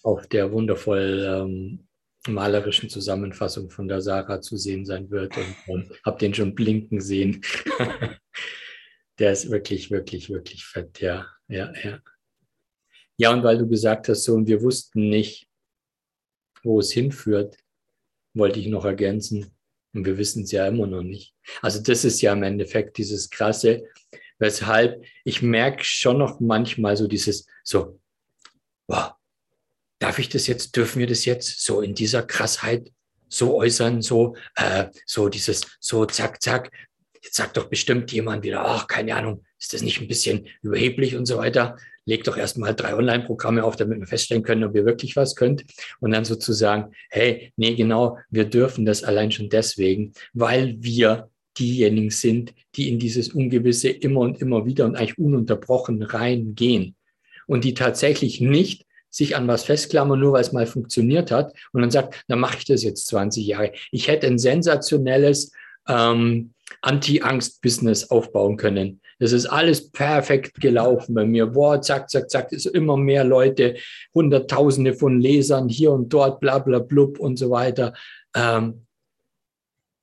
auf 0.02 0.26
der 0.28 0.52
wundervoll 0.52 1.24
ähm, 1.26 1.83
malerischen 2.28 2.88
Zusammenfassung 2.88 3.70
von 3.70 3.88
der 3.88 4.00
Sarah 4.00 4.40
zu 4.40 4.56
sehen 4.56 4.84
sein 4.84 5.10
wird 5.10 5.36
und 5.36 5.54
ähm, 5.68 5.90
habe 6.04 6.18
den 6.18 6.34
schon 6.34 6.54
blinken 6.54 7.00
sehen. 7.00 7.44
der 9.18 9.32
ist 9.32 9.50
wirklich, 9.50 9.90
wirklich, 9.90 10.30
wirklich 10.30 10.64
fett, 10.64 11.00
ja, 11.00 11.26
ja, 11.48 11.72
ja. 11.82 12.00
Ja, 13.16 13.32
und 13.32 13.44
weil 13.44 13.58
du 13.58 13.68
gesagt 13.68 14.08
hast, 14.08 14.24
so, 14.24 14.34
und 14.34 14.48
wir 14.48 14.62
wussten 14.62 15.08
nicht, 15.08 15.48
wo 16.64 16.80
es 16.80 16.92
hinführt, 16.92 17.56
wollte 18.34 18.58
ich 18.58 18.66
noch 18.66 18.84
ergänzen. 18.84 19.54
Und 19.94 20.04
wir 20.04 20.18
wissen 20.18 20.42
es 20.42 20.50
ja 20.50 20.66
immer 20.66 20.88
noch 20.88 21.02
nicht. 21.02 21.34
Also 21.62 21.80
das 21.80 22.04
ist 22.04 22.20
ja 22.20 22.32
im 22.32 22.42
Endeffekt 22.42 22.98
dieses 22.98 23.30
Krasse, 23.30 23.84
weshalb 24.38 25.04
ich 25.24 25.42
merke 25.42 25.84
schon 25.84 26.18
noch 26.18 26.40
manchmal 26.40 26.96
so 26.96 27.06
dieses, 27.06 27.46
so, 27.62 28.00
wow, 28.88 29.13
darf 30.04 30.18
ich 30.18 30.28
das 30.28 30.46
jetzt, 30.46 30.76
dürfen 30.76 30.98
wir 30.98 31.06
das 31.06 31.24
jetzt 31.24 31.64
so 31.64 31.80
in 31.80 31.94
dieser 31.94 32.22
Krassheit 32.22 32.92
so 33.26 33.56
äußern, 33.56 34.02
so, 34.02 34.36
äh, 34.54 34.88
so 35.06 35.30
dieses, 35.30 35.62
so 35.80 36.04
zack, 36.04 36.42
zack. 36.42 36.70
Jetzt 37.22 37.36
sagt 37.36 37.56
doch 37.56 37.70
bestimmt 37.70 38.12
jemand 38.12 38.44
wieder, 38.44 38.66
ach, 38.66 38.86
keine 38.86 39.16
Ahnung, 39.16 39.44
ist 39.58 39.72
das 39.72 39.80
nicht 39.80 40.02
ein 40.02 40.06
bisschen 40.06 40.46
überheblich 40.60 41.16
und 41.16 41.24
so 41.24 41.38
weiter? 41.38 41.78
Legt 42.04 42.28
doch 42.28 42.36
erstmal 42.36 42.74
drei 42.74 42.94
Online-Programme 42.94 43.64
auf, 43.64 43.76
damit 43.76 43.98
wir 43.98 44.06
feststellen 44.06 44.42
können, 44.42 44.64
ob 44.64 44.76
ihr 44.76 44.84
wirklich 44.84 45.16
was 45.16 45.36
könnt. 45.36 45.64
Und 46.00 46.10
dann 46.10 46.26
sozusagen, 46.26 46.92
hey, 47.08 47.54
nee, 47.56 47.74
genau, 47.74 48.18
wir 48.28 48.44
dürfen 48.44 48.84
das 48.84 49.04
allein 49.04 49.32
schon 49.32 49.48
deswegen, 49.48 50.12
weil 50.34 50.76
wir 50.80 51.30
diejenigen 51.58 52.10
sind, 52.10 52.52
die 52.74 52.90
in 52.90 52.98
dieses 52.98 53.30
Ungewisse 53.30 53.88
immer 53.88 54.20
und 54.20 54.42
immer 54.42 54.66
wieder 54.66 54.84
und 54.84 54.96
eigentlich 54.96 55.16
ununterbrochen 55.16 56.02
reingehen 56.02 56.94
und 57.46 57.64
die 57.64 57.72
tatsächlich 57.72 58.42
nicht 58.42 58.83
sich 59.14 59.36
an 59.36 59.46
was 59.46 59.62
festklammern, 59.62 60.18
nur 60.18 60.32
weil 60.32 60.40
es 60.40 60.52
mal 60.52 60.66
funktioniert 60.66 61.30
hat 61.30 61.52
und 61.72 61.82
dann 61.82 61.90
sagt, 61.90 62.24
dann 62.26 62.40
mache 62.40 62.58
ich 62.58 62.64
das 62.64 62.82
jetzt 62.82 63.06
20 63.06 63.46
Jahre. 63.46 63.72
Ich 63.92 64.08
hätte 64.08 64.26
ein 64.26 64.38
sensationelles 64.38 65.52
ähm, 65.88 66.52
Anti-Angst-Business 66.82 68.10
aufbauen 68.10 68.56
können. 68.56 69.00
Das 69.20 69.30
ist 69.30 69.46
alles 69.46 69.92
perfekt 69.92 70.60
gelaufen 70.60 71.14
bei 71.14 71.24
mir. 71.24 71.46
Boah, 71.46 71.80
zack, 71.80 72.10
zack, 72.10 72.28
zack, 72.28 72.50
ist 72.50 72.66
immer 72.66 72.96
mehr 72.96 73.22
Leute, 73.22 73.76
Hunderttausende 74.12 74.94
von 74.94 75.20
Lesern 75.20 75.68
hier 75.68 75.92
und 75.92 76.12
dort, 76.12 76.40
bla, 76.40 76.58
bla, 76.58 76.80
blub 76.80 77.20
und 77.20 77.36
so 77.36 77.50
weiter. 77.50 77.94
Ähm, 78.34 78.84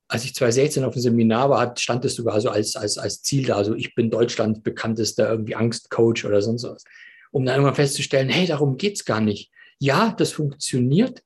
als 0.08 0.24
ich 0.24 0.34
2016 0.34 0.84
auf 0.84 0.94
dem 0.94 1.02
Seminar 1.02 1.50
war, 1.50 1.74
stand 1.76 2.06
es 2.06 2.14
sogar 2.14 2.40
so 2.40 2.48
als, 2.48 2.76
als, 2.76 2.96
als 2.96 3.22
Ziel 3.22 3.46
da, 3.46 3.62
so 3.62 3.74
ich 3.74 3.94
bin 3.94 4.10
Deutschland 4.10 4.62
bekanntester 4.62 5.28
irgendwie 5.28 5.54
Angstcoach 5.54 6.24
oder 6.24 6.40
sonst 6.40 6.64
was 6.64 6.84
um 7.32 7.44
dann 7.44 7.56
irgendwann 7.56 7.74
festzustellen, 7.74 8.28
hey, 8.28 8.46
darum 8.46 8.76
geht's 8.76 9.04
gar 9.04 9.20
nicht. 9.20 9.50
Ja, 9.80 10.14
das 10.16 10.30
funktioniert, 10.30 11.22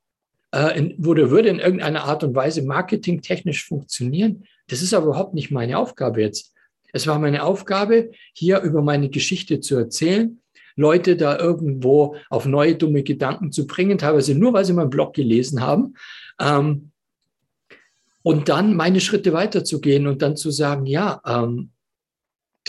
äh, 0.51 0.77
in, 0.79 0.95
würde, 0.97 1.29
würde 1.29 1.49
in 1.49 1.59
irgendeiner 1.59 2.05
Art 2.05 2.23
und 2.23 2.33
Weise 2.33 2.63
marketingtechnisch 2.63 3.67
funktionieren. 3.67 4.45
Das 4.67 4.81
ist 4.81 4.93
aber 4.93 5.07
überhaupt 5.07 5.35
nicht 5.35 5.51
meine 5.51 5.77
Aufgabe 5.77 6.21
jetzt. 6.21 6.53
Es 6.93 7.05
war 7.05 7.19
meine 7.19 7.43
Aufgabe, 7.43 8.11
hier 8.33 8.61
über 8.61 8.81
meine 8.81 9.09
Geschichte 9.09 9.59
zu 9.59 9.75
erzählen, 9.75 10.41
Leute 10.75 11.17
da 11.17 11.37
irgendwo 11.37 12.15
auf 12.29 12.45
neue 12.45 12.75
dumme 12.75 13.03
Gedanken 13.03 13.51
zu 13.51 13.67
bringen, 13.67 13.97
teilweise 13.97 14.35
nur, 14.35 14.53
weil 14.53 14.65
sie 14.65 14.73
meinen 14.73 14.89
Blog 14.89 15.13
gelesen 15.13 15.61
haben. 15.61 15.95
Ähm, 16.39 16.91
und 18.21 18.49
dann 18.49 18.75
meine 18.75 18.99
Schritte 18.99 19.33
weiterzugehen 19.33 20.07
und 20.07 20.21
dann 20.21 20.35
zu 20.35 20.51
sagen, 20.51 20.85
ja, 20.85 21.21
ähm, 21.25 21.71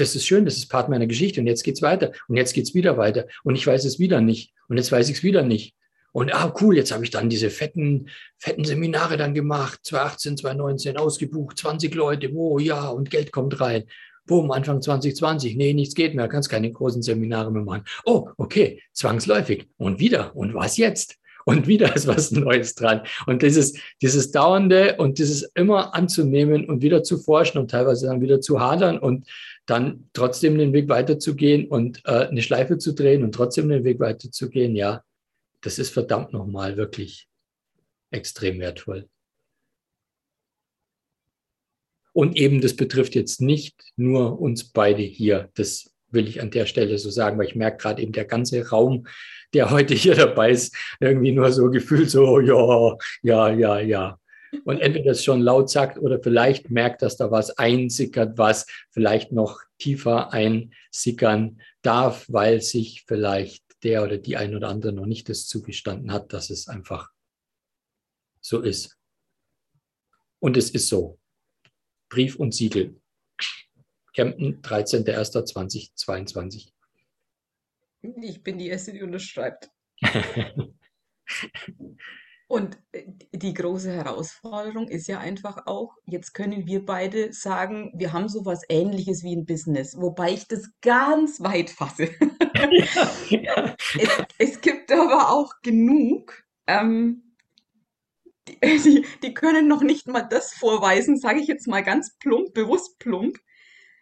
das 0.01 0.15
ist 0.15 0.27
schön, 0.27 0.45
das 0.45 0.57
ist 0.57 0.69
Part 0.69 0.89
meiner 0.89 1.07
Geschichte 1.07 1.41
und 1.41 1.47
jetzt 1.47 1.65
geht's 1.65 1.83
weiter 1.83 2.13
und 2.29 2.37
jetzt 2.37 2.55
geht's 2.55 2.75
wieder 2.75 2.97
weiter 2.97 3.27
und 3.45 3.57
ich 3.57 3.67
weiß 3.67 3.85
es 3.85 3.99
wieder 3.99 4.21
nicht 4.21 4.53
und 4.69 4.77
jetzt 4.77 4.93
weiß 4.93 5.09
ich 5.09 5.19
es 5.19 5.23
wieder 5.23 5.43
nicht. 5.43 5.75
Und 6.13 6.35
ah, 6.35 6.55
cool, 6.61 6.77
jetzt 6.77 6.91
habe 6.91 7.05
ich 7.05 7.11
dann 7.11 7.29
diese 7.29 7.51
fetten, 7.51 8.09
fetten 8.39 8.65
Seminare 8.65 9.17
dann 9.17 9.35
gemacht, 9.35 9.81
2018, 9.85 10.37
2019 10.39 10.97
ausgebucht, 10.97 11.59
20 11.59 11.95
Leute, 11.95 12.33
oh 12.35 12.59
ja, 12.59 12.89
und 12.89 13.11
Geld 13.11 13.31
kommt 13.31 13.61
rein. 13.61 13.85
Boom, 14.27 14.51
Anfang 14.51 14.83
2020, 14.83 15.57
nee, 15.57 15.73
nichts 15.73 15.95
geht 15.95 16.15
mehr, 16.15 16.29
kannst 16.29 16.51
keine 16.51 16.71
großen 16.71 17.03
Seminare 17.03 17.51
mehr 17.51 17.63
machen. 17.63 17.85
Oh, 18.05 18.31
okay, 18.37 18.83
zwangsläufig. 18.93 19.69
Und 19.77 20.01
wieder. 20.01 20.35
Und 20.37 20.55
was 20.55 20.77
jetzt? 20.77 21.17
Und 21.45 21.67
wieder 21.67 21.95
ist 21.97 22.07
was 22.07 22.31
Neues 22.31 22.75
dran. 22.75 23.03
Und 23.27 23.43
dieses, 23.43 23.79
dieses 24.03 24.31
Dauernde 24.33 24.97
und 24.99 25.19
dieses 25.19 25.45
immer 25.55 25.95
anzunehmen 25.95 26.69
und 26.69 26.83
wieder 26.83 27.03
zu 27.03 27.17
forschen 27.17 27.59
und 27.59 27.71
teilweise 27.71 28.07
dann 28.07 28.21
wieder 28.21 28.41
zu 28.41 28.61
hadern 28.61 28.99
und 28.99 29.27
dann 29.69 30.09
trotzdem 30.15 30.57
den 30.57 30.73
Weg 30.73 30.89
weiterzugehen 30.89 31.69
und 31.69 32.01
äh, 32.07 32.27
eine 32.27 32.41
Schleife 32.41 32.79
zu 32.79 32.95
drehen 32.95 33.23
und 33.23 33.35
trotzdem 33.35 33.69
den 33.69 33.85
Weg 33.85 34.01
weiterzugehen, 34.01 34.75
ja, 34.75 35.05
das 35.61 35.79
ist 35.79 35.91
verdammt 35.91 36.33
nochmal 36.33 36.79
wirklich 36.79 37.29
extrem 38.11 38.61
wertvoll. 38.61 39.09
Und 42.15 42.37
eben, 42.37 42.63
das 42.63 42.75
betrifft 42.75 43.15
jetzt 43.15 43.43
nicht 43.43 43.77
nur 43.97 44.41
uns 44.41 44.65
beide 44.65 45.03
hier. 45.03 45.51
Das 45.55 45.95
will 46.11 46.27
ich 46.27 46.41
an 46.41 46.51
der 46.51 46.65
Stelle 46.65 46.97
so 46.97 47.11
sagen, 47.11 47.39
weil 47.39 47.47
ich 47.47 47.55
merke 47.55 47.77
gerade 47.77 48.01
eben 48.01 48.13
der 48.13 48.25
ganze 48.25 48.67
Raum, 48.71 49.07
der 49.53 49.71
heute 49.71 49.93
hier 49.93 50.15
dabei 50.15 50.51
ist, 50.51 50.75
irgendwie 50.99 51.33
nur 51.33 51.53
so 51.53 51.69
gefühlt 51.71 52.09
so, 52.09 52.41
ja, 52.41 52.97
ja, 53.23 53.51
ja, 53.51 53.81
ja. 53.81 54.19
Und 54.65 54.81
entweder 54.81 55.11
das 55.11 55.25
schon 55.25 55.41
laut 55.41 55.71
sagt 55.71 55.99
oder 55.99 56.23
vielleicht 56.23 56.71
merkt, 56.71 57.03
dass 57.03 57.17
da 57.17 57.31
was 57.31 57.57
einsickert, 57.59 58.39
was 58.39 58.67
vielleicht 58.91 59.33
noch 59.33 59.61
tiefer 59.79 60.33
einsickern 60.33 61.61
darf, 61.83 62.27
weil 62.29 62.61
sich 62.61 63.05
vielleicht 63.07 63.65
der 63.83 64.03
oder 64.03 64.19
die 64.19 64.37
ein 64.37 64.57
oder 64.57 64.69
andere 64.69 64.93
noch 64.93 65.07
nicht 65.07 65.29
das 65.29 65.47
zugestanden 65.47 66.13
hat, 66.13 66.33
dass 66.33 66.51
es 66.51 66.69
einfach 66.69 67.11
so 68.41 68.61
ist. 68.61 68.99
Und 70.41 70.57
es 70.57 70.71
ist 70.71 70.89
so. 70.89 71.19
Brief 72.09 72.37
und 72.37 72.55
Siegel. 72.55 73.01
Kempten, 74.15 74.63
13.01.2022. 74.63 76.73
Ich 78.23 78.43
bin 78.43 78.59
die 78.59 78.69
Erste, 78.69 78.93
die 78.93 79.03
unterschreibt. 79.03 79.71
Und 82.49 82.79
äh, 82.93 83.05
die 83.33 83.53
große 83.53 83.93
Herausforderung 83.93 84.89
ist 84.89 85.07
ja 85.07 85.19
einfach 85.19 85.67
auch, 85.67 85.95
jetzt 86.07 86.33
können 86.33 86.67
wir 86.67 86.85
beide 86.85 87.33
sagen, 87.33 87.93
wir 87.95 88.15
haben 88.15 88.29
sowas 88.29 88.63
ähnliches 88.71 89.23
wie 89.23 89.37
ein 89.37 89.45
Business, 89.45 89.97
wobei 89.99 90.33
ich 90.33 90.49
das 90.49 90.71
ganz 90.81 91.41
weit 91.41 91.71
fasse. 91.71 92.09
Ja, 93.29 93.77
Es, 93.99 94.09
es, 94.39 94.61
gibt 94.61 94.91
aber 94.91 95.31
auch 95.31 95.53
genug, 95.63 96.43
ähm, 96.67 97.35
die, 98.49 98.59
die, 98.61 99.07
die, 99.23 99.35
können 99.35 99.69
noch 99.69 99.83
nicht 99.83 100.09
mal 100.09 100.23
das 100.23 100.55
vorweisen, 100.55 101.19
sage 101.19 101.41
ich 101.41 101.47
jetzt 101.47 101.69
mal 101.69 101.83
ganz 101.83 102.17
plump, 102.19 102.55
bewusst 102.55 102.99
plump, 102.99 103.39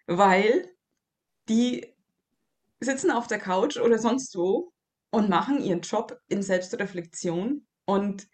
weil 0.07 0.69
die 1.49 1.95
sitzen 2.81 3.11
auf 3.11 3.27
der 3.27 3.39
Couch 3.39 3.77
oder 3.77 3.99
sonst 3.99 4.37
wo 4.37 4.73
und 5.11 5.29
machen 5.29 5.61
ihren 5.61 5.81
Job 5.81 6.21
in 6.29 6.43
Selbstreflexion 6.43 7.67
und 7.85 8.29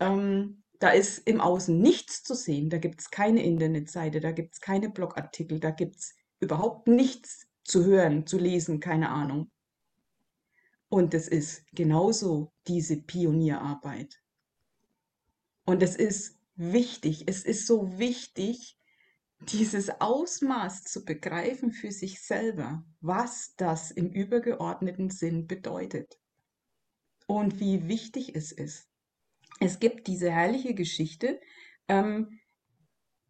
ähm, 0.00 0.64
da 0.78 0.90
ist 0.90 1.26
im 1.26 1.40
Außen 1.40 1.78
nichts 1.78 2.22
zu 2.22 2.34
sehen. 2.34 2.68
Da 2.70 2.78
gibt 2.78 3.00
es 3.00 3.10
keine 3.10 3.42
Internetseite, 3.42 4.20
da 4.20 4.32
gibt 4.32 4.54
es 4.54 4.60
keine 4.60 4.90
Blogartikel, 4.90 5.60
da 5.60 5.70
gibt 5.70 5.96
es 5.96 6.14
überhaupt 6.40 6.88
nichts 6.88 7.46
zu 7.62 7.84
hören, 7.84 8.26
zu 8.26 8.38
lesen, 8.38 8.80
keine 8.80 9.08
Ahnung. 9.08 9.50
Und 10.88 11.14
es 11.14 11.28
ist 11.28 11.64
genauso 11.72 12.52
diese 12.66 13.00
Pionierarbeit. 13.00 14.20
Und 15.64 15.82
es 15.82 15.96
ist 15.96 16.38
wichtig, 16.56 17.24
es 17.26 17.44
ist 17.44 17.66
so 17.66 17.98
wichtig, 17.98 18.78
dieses 19.40 20.00
Ausmaß 20.00 20.84
zu 20.84 21.04
begreifen 21.04 21.72
für 21.72 21.90
sich 21.90 22.22
selber, 22.22 22.84
was 23.00 23.54
das 23.56 23.90
im 23.90 24.10
übergeordneten 24.10 25.10
Sinn 25.10 25.46
bedeutet 25.46 26.18
und 27.26 27.58
wie 27.58 27.88
wichtig 27.88 28.36
es 28.36 28.52
ist 28.52 28.88
es 29.60 29.78
gibt 29.78 30.06
diese 30.06 30.30
herrliche 30.30 30.74
Geschichte. 30.74 31.40
Ähm, 31.88 32.40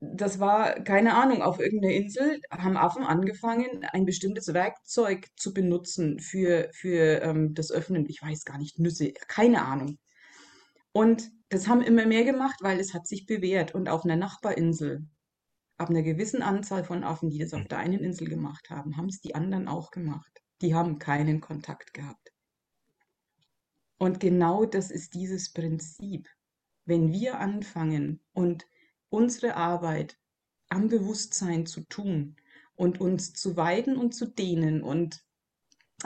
das 0.01 0.39
war, 0.39 0.75
keine 0.83 1.15
Ahnung, 1.15 1.43
auf 1.43 1.61
irgendeiner 1.61 1.95
Insel 1.95 2.41
haben 2.51 2.77
Affen 2.77 3.05
angefangen, 3.05 3.85
ein 3.93 4.05
bestimmtes 4.05 4.53
Werkzeug 4.53 5.29
zu 5.37 5.55
benutzen 5.55 6.19
für, 6.21 6.69
für 6.73 7.23
ähm, 7.23 7.55
das 7.55 7.71
Öffnen, 7.71 8.07
ich 8.09 8.21
weiß 8.23 8.45
gar 8.45 8.59
nicht, 8.59 8.79
Nüsse, 8.79 9.13
keine 9.29 9.65
Ahnung. 9.65 9.99
Und 10.93 11.31
das 11.49 11.69
haben 11.69 11.81
immer 11.81 12.07
mehr 12.07 12.25
gemacht, 12.25 12.57
weil 12.61 12.81
es 12.81 12.95
hat 12.95 13.07
sich 13.07 13.27
bewährt. 13.27 13.75
Und 13.75 13.89
auf 13.89 14.05
einer 14.05 14.17
Nachbarinsel, 14.17 15.07
ab 15.77 15.91
einer 15.91 16.03
gewissen 16.03 16.43
Anzahl 16.43 16.85
von 16.85 17.05
Affen, 17.05 17.31
die 17.31 17.39
das 17.39 17.55
auf 17.55 17.65
der 17.65 17.79
einen 17.79 18.01
Insel 18.01 18.29
gemacht 18.29 18.71
haben, 18.71 18.97
haben 18.97 19.09
es 19.09 19.21
die 19.21 19.35
anderen 19.35 19.69
auch 19.69 19.91
gemacht. 19.91 20.43
Die 20.61 20.75
haben 20.75 20.99
keinen 20.99 21.41
Kontakt 21.41 21.95
gehabt. 21.95 22.34
Und 24.05 24.21
genau 24.21 24.67
das 24.67 24.91
ist 24.91 25.15
dieses 25.15 25.51
Prinzip. 25.51 26.29
Wenn 26.85 27.11
wir 27.11 27.39
anfangen 27.39 28.21
und 28.35 28.67
unsere 29.09 29.57
Arbeit 29.57 30.19
am 30.69 30.89
Bewusstsein 30.89 31.65
zu 31.65 31.81
tun 31.89 32.37
und 32.75 33.01
uns 33.01 33.33
zu 33.33 33.57
weiden 33.57 33.97
und 33.97 34.15
zu 34.15 34.27
dehnen 34.27 34.83
und 34.83 35.25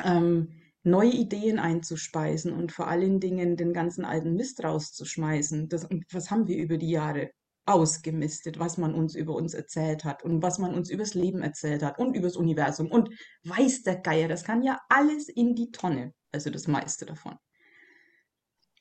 ähm, 0.04 0.52
neue 0.84 1.10
Ideen 1.10 1.58
einzuspeisen 1.58 2.52
und 2.52 2.70
vor 2.70 2.86
allen 2.86 3.18
Dingen 3.18 3.56
den 3.56 3.72
ganzen 3.72 4.04
alten 4.04 4.34
Mist 4.34 4.62
rauszuschmeißen. 4.62 5.68
Das, 5.68 5.88
was 6.12 6.30
haben 6.30 6.46
wir 6.46 6.56
über 6.56 6.76
die 6.76 6.90
Jahre 6.90 7.32
ausgemistet, 7.66 8.60
was 8.60 8.78
man 8.78 8.94
uns 8.94 9.16
über 9.16 9.34
uns 9.34 9.54
erzählt 9.54 10.04
hat 10.04 10.22
und 10.22 10.40
was 10.40 10.60
man 10.60 10.72
uns 10.72 10.88
übers 10.88 11.14
Leben 11.14 11.42
erzählt 11.42 11.82
hat 11.82 11.98
und 11.98 12.14
übers 12.14 12.36
Universum 12.36 12.92
und 12.92 13.08
weiß 13.42 13.82
der 13.82 13.96
Geier, 13.96 14.28
das 14.28 14.44
kann 14.44 14.62
ja 14.62 14.78
alles 14.88 15.28
in 15.28 15.56
die 15.56 15.72
Tonne, 15.72 16.14
also 16.30 16.48
das 16.50 16.68
meiste 16.68 17.04
davon. 17.04 17.36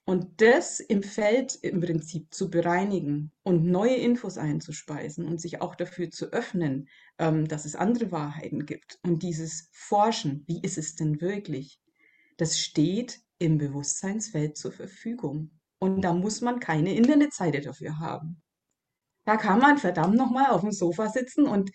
Und 0.10 0.40
das 0.40 0.80
im 0.80 1.04
Feld 1.04 1.56
im 1.56 1.82
Prinzip 1.82 2.34
zu 2.34 2.50
bereinigen 2.50 3.34
und 3.44 3.66
neue 3.66 3.96
Infos 3.96 4.38
einzuspeisen 4.38 5.28
und 5.28 5.42
sich 5.42 5.60
auch 5.60 5.76
dafür 5.76 6.10
zu 6.12 6.28
öffnen, 6.28 6.88
ähm, 7.20 7.46
dass 7.46 7.66
es 7.66 7.76
andere 7.76 8.10
Wahrheiten 8.10 8.66
gibt. 8.66 9.00
Und 9.04 9.22
dieses 9.22 9.68
Forschen, 9.74 10.46
wie 10.48 10.62
ist 10.62 10.78
es 10.78 10.96
denn 10.96 11.20
wirklich, 11.20 11.82
das 12.38 12.58
steht 12.58 13.20
im 13.38 13.58
Bewusstseinsfeld 13.58 14.56
zur 14.56 14.72
Verfügung. 14.72 15.52
Und 15.78 16.02
da 16.04 16.14
muss 16.14 16.40
man 16.40 16.62
keine 16.62 16.96
Internetseite 16.96 17.60
dafür 17.60 18.00
haben. 18.00 18.42
Da 19.26 19.36
kann 19.36 19.60
man 19.60 19.78
verdammt 19.78 20.16
nochmal 20.16 20.52
auf 20.52 20.62
dem 20.62 20.72
Sofa 20.72 21.10
sitzen 21.10 21.46
und 21.48 21.70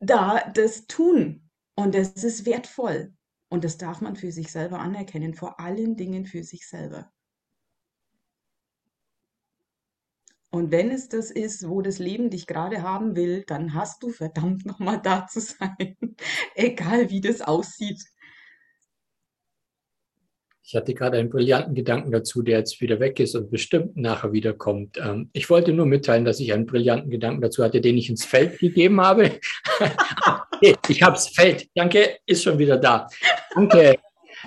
da 0.00 0.50
das 0.54 0.86
tun. 0.86 1.50
Und 1.74 1.94
das 1.94 2.24
ist 2.24 2.46
wertvoll. 2.46 3.12
Und 3.50 3.62
das 3.62 3.76
darf 3.76 4.00
man 4.00 4.16
für 4.16 4.32
sich 4.32 4.50
selber 4.50 4.80
anerkennen, 4.80 5.34
vor 5.34 5.60
allen 5.60 5.96
Dingen 5.96 6.24
für 6.24 6.44
sich 6.44 6.66
selber. 6.66 7.12
Und 10.52 10.70
wenn 10.70 10.90
es 10.90 11.08
das 11.08 11.30
ist, 11.30 11.66
wo 11.66 11.80
das 11.80 11.98
Leben 11.98 12.28
dich 12.28 12.46
gerade 12.46 12.82
haben 12.82 13.16
will, 13.16 13.42
dann 13.46 13.72
hast 13.72 14.02
du 14.02 14.10
verdammt 14.10 14.66
nochmal 14.66 15.00
da 15.02 15.26
zu 15.26 15.40
sein. 15.40 15.96
Egal 16.54 17.08
wie 17.08 17.22
das 17.22 17.40
aussieht. 17.40 18.04
Ich 20.62 20.76
hatte 20.76 20.92
gerade 20.92 21.18
einen 21.18 21.30
brillanten 21.30 21.74
Gedanken 21.74 22.12
dazu, 22.12 22.42
der 22.42 22.58
jetzt 22.58 22.80
wieder 22.82 23.00
weg 23.00 23.18
ist 23.18 23.34
und 23.34 23.50
bestimmt 23.50 23.96
nachher 23.96 24.32
wiederkommt. 24.32 24.98
Ähm, 25.02 25.30
ich 25.32 25.48
wollte 25.48 25.72
nur 25.72 25.86
mitteilen, 25.86 26.26
dass 26.26 26.38
ich 26.38 26.52
einen 26.52 26.66
brillanten 26.66 27.10
Gedanken 27.10 27.40
dazu 27.40 27.64
hatte, 27.64 27.80
den 27.80 27.96
ich 27.96 28.10
ins 28.10 28.26
Feld 28.26 28.58
gegeben 28.58 29.00
habe. 29.00 29.38
ich 30.60 31.02
habe 31.02 31.16
es 31.16 31.28
Feld. 31.28 31.68
Danke, 31.74 32.18
ist 32.26 32.42
schon 32.42 32.58
wieder 32.58 32.76
da. 32.76 33.08
Danke. 33.54 33.96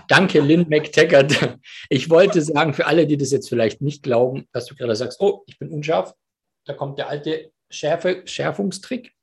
Danke, 0.08 0.41
Lynn 0.41 0.68
McTaggart. 0.70 1.58
Ich 1.89 2.10
wollte 2.10 2.41
sagen, 2.41 2.74
für 2.74 2.86
alle, 2.86 3.08
die 3.08 3.18
das 3.18 3.32
jetzt 3.32 3.50
vielleicht 3.50 3.82
nicht 3.82 4.04
glauben, 4.04 4.48
dass 4.52 4.66
du 4.66 4.76
gerade 4.76 4.96
sagst, 4.96 5.20
oh, 5.22 5.43
ich 5.48 5.58
bin 5.60 5.70
unscharf, 5.70 6.14
da 6.66 6.74
kommt 6.74 6.98
der 6.98 7.10
alte 7.10 7.52
Schärfe, 7.70 8.24
Schärfungstrick. 8.26 9.14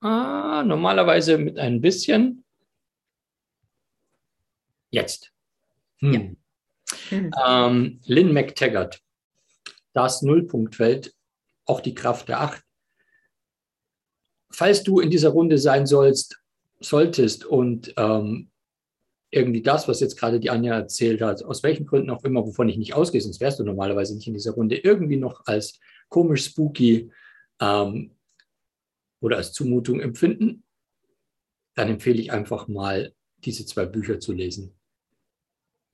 Ah, 0.00 0.62
normalerweise 0.64 1.38
mit 1.38 1.58
ein 1.58 1.80
bisschen. 1.80 2.44
Jetzt. 4.90 5.32
Hm. 5.98 6.36
Ja. 7.10 7.66
Ähm, 7.66 8.00
Lynn 8.04 8.32
McTaggart, 8.32 9.00
das 9.92 10.22
Nullpunktfeld, 10.22 11.14
auch 11.64 11.80
die 11.80 11.94
Kraft 11.94 12.28
der 12.28 12.40
Acht. 12.40 12.62
Falls 14.50 14.82
du 14.82 15.00
in 15.00 15.10
dieser 15.10 15.30
Runde 15.30 15.56
sein 15.58 15.86
sollst, 15.86 16.42
solltest 16.80 17.44
und 17.44 17.94
ähm, 17.96 18.51
irgendwie 19.32 19.62
das, 19.62 19.88
was 19.88 20.00
jetzt 20.00 20.16
gerade 20.16 20.38
die 20.38 20.50
Anja 20.50 20.74
erzählt 20.74 21.22
hat, 21.22 21.42
aus 21.42 21.62
welchen 21.62 21.86
Gründen 21.86 22.10
auch 22.10 22.22
immer, 22.22 22.46
wovon 22.46 22.68
ich 22.68 22.76
nicht 22.76 22.94
ausgehe, 22.94 23.20
sonst 23.20 23.40
wärst 23.40 23.58
du 23.58 23.64
normalerweise 23.64 24.14
nicht 24.14 24.28
in 24.28 24.34
dieser 24.34 24.52
Runde, 24.52 24.76
irgendwie 24.76 25.16
noch 25.16 25.46
als 25.46 25.80
komisch, 26.08 26.44
spooky 26.44 27.10
ähm, 27.60 28.12
oder 29.20 29.38
als 29.38 29.52
Zumutung 29.52 30.00
empfinden, 30.00 30.62
dann 31.74 31.88
empfehle 31.88 32.20
ich 32.20 32.30
einfach 32.30 32.68
mal, 32.68 33.12
diese 33.38 33.66
zwei 33.66 33.86
Bücher 33.86 34.20
zu 34.20 34.32
lesen. 34.32 34.74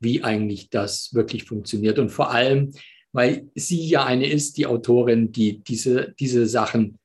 Wie 0.01 0.22
eigentlich 0.22 0.68
das 0.68 1.14
wirklich 1.14 1.45
funktioniert. 1.45 1.99
Und 1.99 2.11
vor 2.11 2.30
allem, 2.30 2.74
weil 3.12 3.49
sie 3.55 3.89
ja 3.89 4.05
eine 4.05 4.28
ist, 4.28 4.59
die 4.59 4.66
Autorin, 4.66 5.32
die 5.32 5.61
diese, 5.61 6.14
diese 6.18 6.47
Sachen 6.47 6.99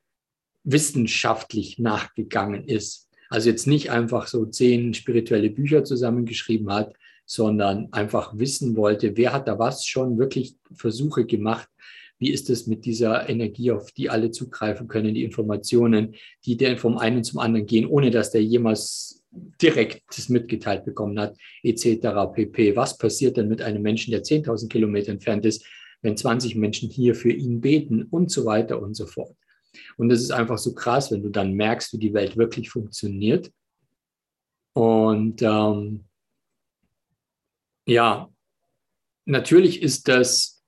wissenschaftlich 0.64 1.78
nachgegangen 1.78 2.64
ist. 2.68 3.03
Also 3.30 3.50
jetzt 3.50 3.66
nicht 3.66 3.90
einfach 3.90 4.26
so 4.26 4.46
zehn 4.46 4.94
spirituelle 4.94 5.50
Bücher 5.50 5.84
zusammengeschrieben 5.84 6.72
hat, 6.72 6.94
sondern 7.26 7.88
einfach 7.92 8.38
wissen 8.38 8.76
wollte, 8.76 9.16
wer 9.16 9.32
hat 9.32 9.48
da 9.48 9.58
was 9.58 9.86
schon 9.86 10.18
wirklich 10.18 10.56
Versuche 10.74 11.24
gemacht, 11.24 11.68
wie 12.18 12.30
ist 12.30 12.48
es 12.50 12.66
mit 12.66 12.84
dieser 12.84 13.28
Energie, 13.28 13.72
auf 13.72 13.92
die 13.92 14.08
alle 14.08 14.30
zugreifen 14.30 14.88
können, 14.88 15.14
die 15.14 15.24
Informationen, 15.24 16.14
die 16.44 16.56
der 16.56 16.78
vom 16.78 16.98
einen 16.98 17.24
zum 17.24 17.40
anderen 17.40 17.66
gehen, 17.66 17.86
ohne 17.86 18.10
dass 18.10 18.30
der 18.30 18.42
jemals 18.42 19.22
direkt 19.60 20.02
das 20.16 20.28
mitgeteilt 20.28 20.84
bekommen 20.84 21.18
hat, 21.18 21.36
etc. 21.62 22.32
pp. 22.32 22.76
Was 22.76 22.96
passiert 22.96 23.36
denn 23.36 23.48
mit 23.48 23.62
einem 23.62 23.82
Menschen, 23.82 24.12
der 24.12 24.22
10.000 24.22 24.68
Kilometer 24.68 25.10
entfernt 25.10 25.44
ist, 25.44 25.64
wenn 26.02 26.16
20 26.16 26.54
Menschen 26.54 26.88
hier 26.90 27.14
für 27.14 27.32
ihn 27.32 27.60
beten 27.60 28.04
und 28.04 28.30
so 28.30 28.44
weiter 28.44 28.80
und 28.80 28.94
so 28.94 29.06
fort. 29.06 29.34
Und 29.96 30.08
das 30.08 30.20
ist 30.20 30.30
einfach 30.30 30.58
so 30.58 30.74
krass, 30.74 31.10
wenn 31.10 31.22
du 31.22 31.30
dann 31.30 31.54
merkst, 31.54 31.92
wie 31.92 31.98
die 31.98 32.14
Welt 32.14 32.36
wirklich 32.36 32.70
funktioniert. 32.70 33.50
Und 34.74 35.42
ähm, 35.42 36.04
ja, 37.86 38.28
natürlich 39.24 39.82
ist 39.82 40.08
das, 40.08 40.62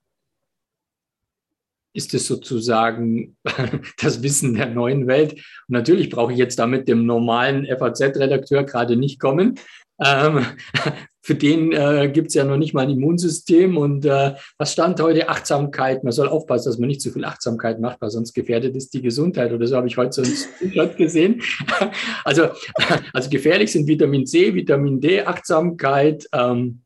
ist 1.95 2.15
es 2.15 2.27
sozusagen 2.27 3.37
das 3.99 4.23
Wissen 4.23 4.55
der 4.55 4.67
neuen 4.67 5.07
Welt. 5.07 5.33
Und 5.33 5.43
natürlich 5.69 6.11
brauche 6.11 6.33
ich 6.33 6.39
jetzt 6.39 6.59
damit 6.59 6.89
dem 6.89 7.07
normalen 7.07 7.67
FAZ-Redakteur 7.67 8.65
gerade 8.65 8.97
nicht 8.97 9.19
kommen. 9.19 9.59
Ähm, 9.99 10.47
für 11.23 11.35
den 11.35 11.73
äh, 11.73 12.09
gibt 12.13 12.29
es 12.29 12.35
ja 12.35 12.45
noch 12.45 12.57
nicht 12.57 12.73
mal 12.73 12.83
ein 12.83 12.91
Immunsystem. 12.91 13.77
Und 13.77 14.05
äh, 14.07 14.35
was 14.59 14.73
stand 14.73 15.01
heute? 15.01 15.29
Achtsamkeit. 15.29 16.05
Man 16.05 16.13
soll 16.13 16.29
aufpassen, 16.29 16.69
dass 16.69 16.79
man 16.79 16.89
nicht 16.89 17.01
zu 17.01 17.11
viel 17.11 17.25
Achtsamkeit 17.25 17.81
macht, 17.81 18.01
weil 18.01 18.11
sonst 18.11 18.33
gefährdet 18.33 18.77
ist 18.77 18.95
die 18.95 19.03
Gesundheit. 19.03 19.53
Oder 19.53 19.67
so 19.67 19.77
habe 19.77 19.89
ich 19.89 19.97
heute 19.97 20.13
so 20.13 20.23
ein 20.23 20.29
Screenshot 20.29 20.97
gesehen. 20.97 21.43
also, 22.25 22.49
also 23.13 23.31
gefährlich 23.31 23.73
sind 23.73 23.89
Vitamin 23.89 24.27
C, 24.27 24.55
Vitamin 24.55 25.01
D, 25.01 25.23
Achtsamkeit. 25.23 26.29
Ähm, 26.33 26.83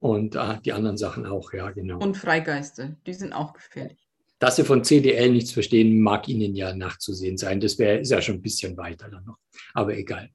und 0.00 0.34
äh, 0.34 0.60
die 0.62 0.74
anderen 0.74 0.98
Sachen 0.98 1.24
auch, 1.24 1.54
ja, 1.54 1.70
genau. 1.70 1.98
Und 1.98 2.18
Freigeiste, 2.18 2.98
die 3.06 3.14
sind 3.14 3.32
auch 3.32 3.54
gefährlich. 3.54 4.06
Dass 4.38 4.56
Sie 4.56 4.64
von 4.64 4.84
CDL 4.84 5.30
nichts 5.30 5.52
verstehen, 5.52 5.98
mag 5.98 6.28
Ihnen 6.28 6.54
ja 6.54 6.74
nachzusehen 6.74 7.38
sein. 7.38 7.60
Das 7.60 7.78
wäre 7.78 8.00
ist 8.00 8.10
ja 8.10 8.20
schon 8.20 8.34
ein 8.34 8.42
bisschen 8.42 8.76
weiter 8.76 9.08
dann 9.08 9.24
noch. 9.24 9.38
Aber 9.72 9.96
egal. 9.96 10.28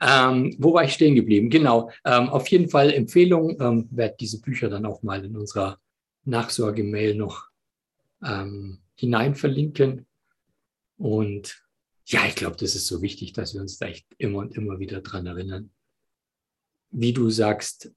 Ähm, 0.00 0.54
wo 0.58 0.74
war 0.74 0.84
ich 0.84 0.92
stehen 0.92 1.14
geblieben? 1.14 1.50
Genau, 1.50 1.90
ähm, 2.04 2.28
auf 2.28 2.48
jeden 2.48 2.68
Fall 2.68 2.92
Empfehlung. 2.92 3.60
Ähm, 3.60 3.88
werde 3.90 4.16
diese 4.18 4.40
Bücher 4.40 4.68
dann 4.68 4.86
auch 4.86 5.02
mal 5.02 5.24
in 5.24 5.36
unserer 5.36 5.78
Nachsorge-Mail 6.24 7.14
noch 7.14 7.48
ähm, 8.22 8.78
hinein 8.94 9.34
verlinken. 9.34 10.06
Und 10.98 11.62
ja, 12.06 12.26
ich 12.26 12.34
glaube, 12.34 12.56
das 12.56 12.74
ist 12.74 12.86
so 12.86 13.02
wichtig, 13.02 13.32
dass 13.32 13.54
wir 13.54 13.60
uns 13.60 13.78
da 13.78 13.86
echt 13.86 14.06
immer 14.18 14.38
und 14.38 14.54
immer 14.56 14.78
wieder 14.78 15.00
dran 15.00 15.26
erinnern. 15.26 15.70
Wie 16.90 17.12
du 17.12 17.30
sagst, 17.30 17.92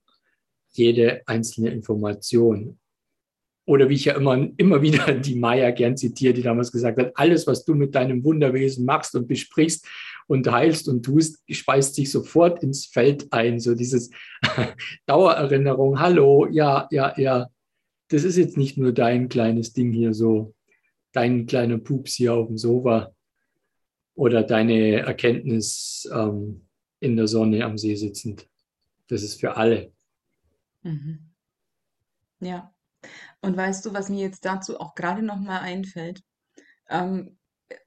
jede 0.71 1.21
einzelne 1.27 1.69
Information. 1.69 2.79
Oder 3.69 3.87
wie 3.87 3.93
ich 3.93 4.05
ja 4.05 4.15
immer, 4.15 4.49
immer 4.57 4.81
wieder 4.81 5.13
die 5.13 5.35
Maya 5.35 5.69
gern 5.71 5.95
zitiere, 5.95 6.33
die 6.33 6.41
damals 6.41 6.71
gesagt 6.71 6.97
hat, 6.97 7.11
alles, 7.15 7.45
was 7.45 7.65
du 7.65 7.75
mit 7.75 7.93
deinem 7.93 8.23
Wunderwesen 8.23 8.83
machst 8.83 9.15
und 9.15 9.27
besprichst, 9.27 9.85
und 10.29 10.49
heilst 10.49 10.87
und 10.87 11.03
tust, 11.03 11.43
speist 11.49 11.95
sich 11.95 12.11
sofort 12.11 12.61
ins 12.61 12.85
Feld 12.85 13.33
ein. 13.33 13.59
So 13.59 13.73
dieses 13.73 14.11
Dauererinnerung, 15.07 15.99
hallo, 15.99 16.47
ja, 16.51 16.87
ja, 16.91 17.13
ja, 17.17 17.49
das 18.09 18.23
ist 18.23 18.37
jetzt 18.37 18.55
nicht 18.55 18.77
nur 18.77 18.93
dein 18.93 19.27
kleines 19.27 19.73
Ding 19.73 19.91
hier 19.91 20.13
so, 20.13 20.53
dein 21.13 21.47
kleiner 21.47 21.79
Pups 21.79 22.13
hier 22.13 22.35
auf 22.35 22.47
dem 22.47 22.59
Sofa 22.59 23.11
oder 24.13 24.43
deine 24.43 24.99
Erkenntnis 24.99 26.07
ähm, 26.13 26.67
in 26.99 27.15
der 27.15 27.27
Sonne 27.27 27.65
am 27.65 27.79
See 27.79 27.95
sitzend. 27.95 28.47
Das 29.07 29.23
ist 29.23 29.39
für 29.39 29.57
alle. 29.57 29.91
Mhm. 30.83 31.31
Ja. 32.39 32.71
Und 33.41 33.55
weißt 33.55 33.85
du, 33.85 33.93
was 33.93 34.09
mir 34.09 34.21
jetzt 34.21 34.45
dazu 34.45 34.79
auch 34.79 34.95
gerade 34.95 35.21
noch 35.21 35.39
mal 35.39 35.59
einfällt? 35.59 36.21
Ähm, 36.89 37.37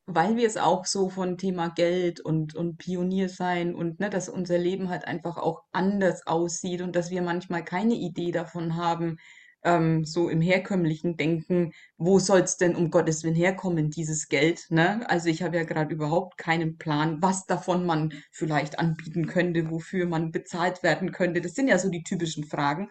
weil 0.06 0.36
wir 0.36 0.46
es 0.46 0.56
auch 0.56 0.86
so 0.86 1.08
von 1.08 1.38
Thema 1.38 1.68
Geld 1.68 2.20
und, 2.20 2.54
und 2.54 2.78
Pionier 2.78 3.28
sein 3.28 3.74
und 3.74 4.00
ne, 4.00 4.10
dass 4.10 4.28
unser 4.28 4.58
Leben 4.58 4.88
halt 4.88 5.06
einfach 5.06 5.36
auch 5.38 5.62
anders 5.72 6.26
aussieht 6.26 6.82
und 6.82 6.94
dass 6.94 7.10
wir 7.10 7.22
manchmal 7.22 7.64
keine 7.64 7.94
Idee 7.94 8.30
davon 8.30 8.76
haben, 8.76 9.18
ähm, 9.64 10.04
so 10.04 10.28
im 10.28 10.40
herkömmlichen 10.40 11.16
Denken, 11.16 11.72
wo 11.96 12.18
soll 12.18 12.40
es 12.40 12.56
denn 12.56 12.74
um 12.74 12.90
Gottes 12.90 13.22
Willen 13.22 13.34
herkommen, 13.34 13.90
dieses 13.90 14.28
Geld? 14.28 14.66
Ne? 14.70 15.08
Also 15.08 15.28
ich 15.28 15.42
habe 15.42 15.56
ja 15.56 15.64
gerade 15.64 15.94
überhaupt 15.94 16.36
keinen 16.38 16.78
Plan, 16.78 17.18
was 17.20 17.46
davon 17.46 17.86
man 17.86 18.12
vielleicht 18.30 18.78
anbieten 18.78 19.26
könnte, 19.26 19.70
wofür 19.70 20.06
man 20.06 20.32
bezahlt 20.32 20.82
werden 20.82 21.12
könnte. 21.12 21.40
Das 21.40 21.54
sind 21.54 21.68
ja 21.68 21.78
so 21.78 21.90
die 21.90 22.02
typischen 22.02 22.44
Fragen, 22.44 22.88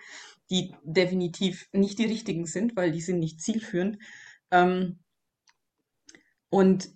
die 0.51 0.75
definitiv 0.83 1.67
nicht 1.71 1.97
die 1.97 2.05
richtigen 2.05 2.45
sind, 2.45 2.75
weil 2.75 2.91
die 2.91 3.01
sind 3.01 3.19
nicht 3.19 3.41
zielführend. 3.41 3.97
Ähm, 4.51 4.99
und, 6.49 6.89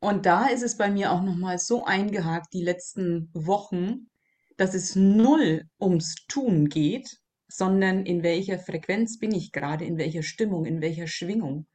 und 0.00 0.26
da 0.26 0.46
ist 0.46 0.62
es 0.62 0.78
bei 0.78 0.90
mir 0.90 1.12
auch 1.12 1.22
nochmal 1.22 1.58
so 1.58 1.84
eingehakt, 1.84 2.54
die 2.54 2.62
letzten 2.62 3.30
Wochen, 3.34 4.08
dass 4.56 4.74
es 4.74 4.96
null 4.96 5.68
ums 5.78 6.14
Tun 6.26 6.70
geht, 6.70 7.20
sondern 7.48 8.06
in 8.06 8.22
welcher 8.22 8.58
Frequenz 8.58 9.18
bin 9.18 9.32
ich 9.32 9.52
gerade, 9.52 9.84
in 9.84 9.98
welcher 9.98 10.22
Stimmung, 10.22 10.64
in 10.64 10.80
welcher 10.80 11.06
Schwingung. 11.06 11.66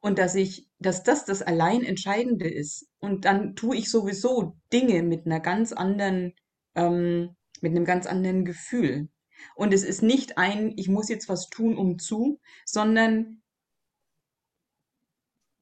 Und 0.00 0.18
dass 0.18 0.34
ich, 0.34 0.68
dass 0.78 1.02
das 1.02 1.24
das 1.24 1.42
allein 1.42 1.82
Entscheidende 1.82 2.48
ist. 2.48 2.88
Und 3.00 3.24
dann 3.26 3.54
tue 3.54 3.76
ich 3.76 3.90
sowieso 3.90 4.56
Dinge 4.72 5.02
mit 5.02 5.26
einer 5.26 5.40
ganz 5.40 5.72
anderen, 5.72 6.32
ähm, 6.74 7.36
mit 7.60 7.72
einem 7.72 7.84
ganz 7.84 8.06
anderen 8.06 8.44
Gefühl. 8.44 9.08
Und 9.54 9.72
es 9.72 9.82
ist 9.82 10.02
nicht 10.02 10.38
ein, 10.38 10.72
ich 10.76 10.88
muss 10.88 11.08
jetzt 11.08 11.28
was 11.28 11.48
tun, 11.48 11.76
um 11.76 11.98
zu, 11.98 12.40
sondern 12.64 13.42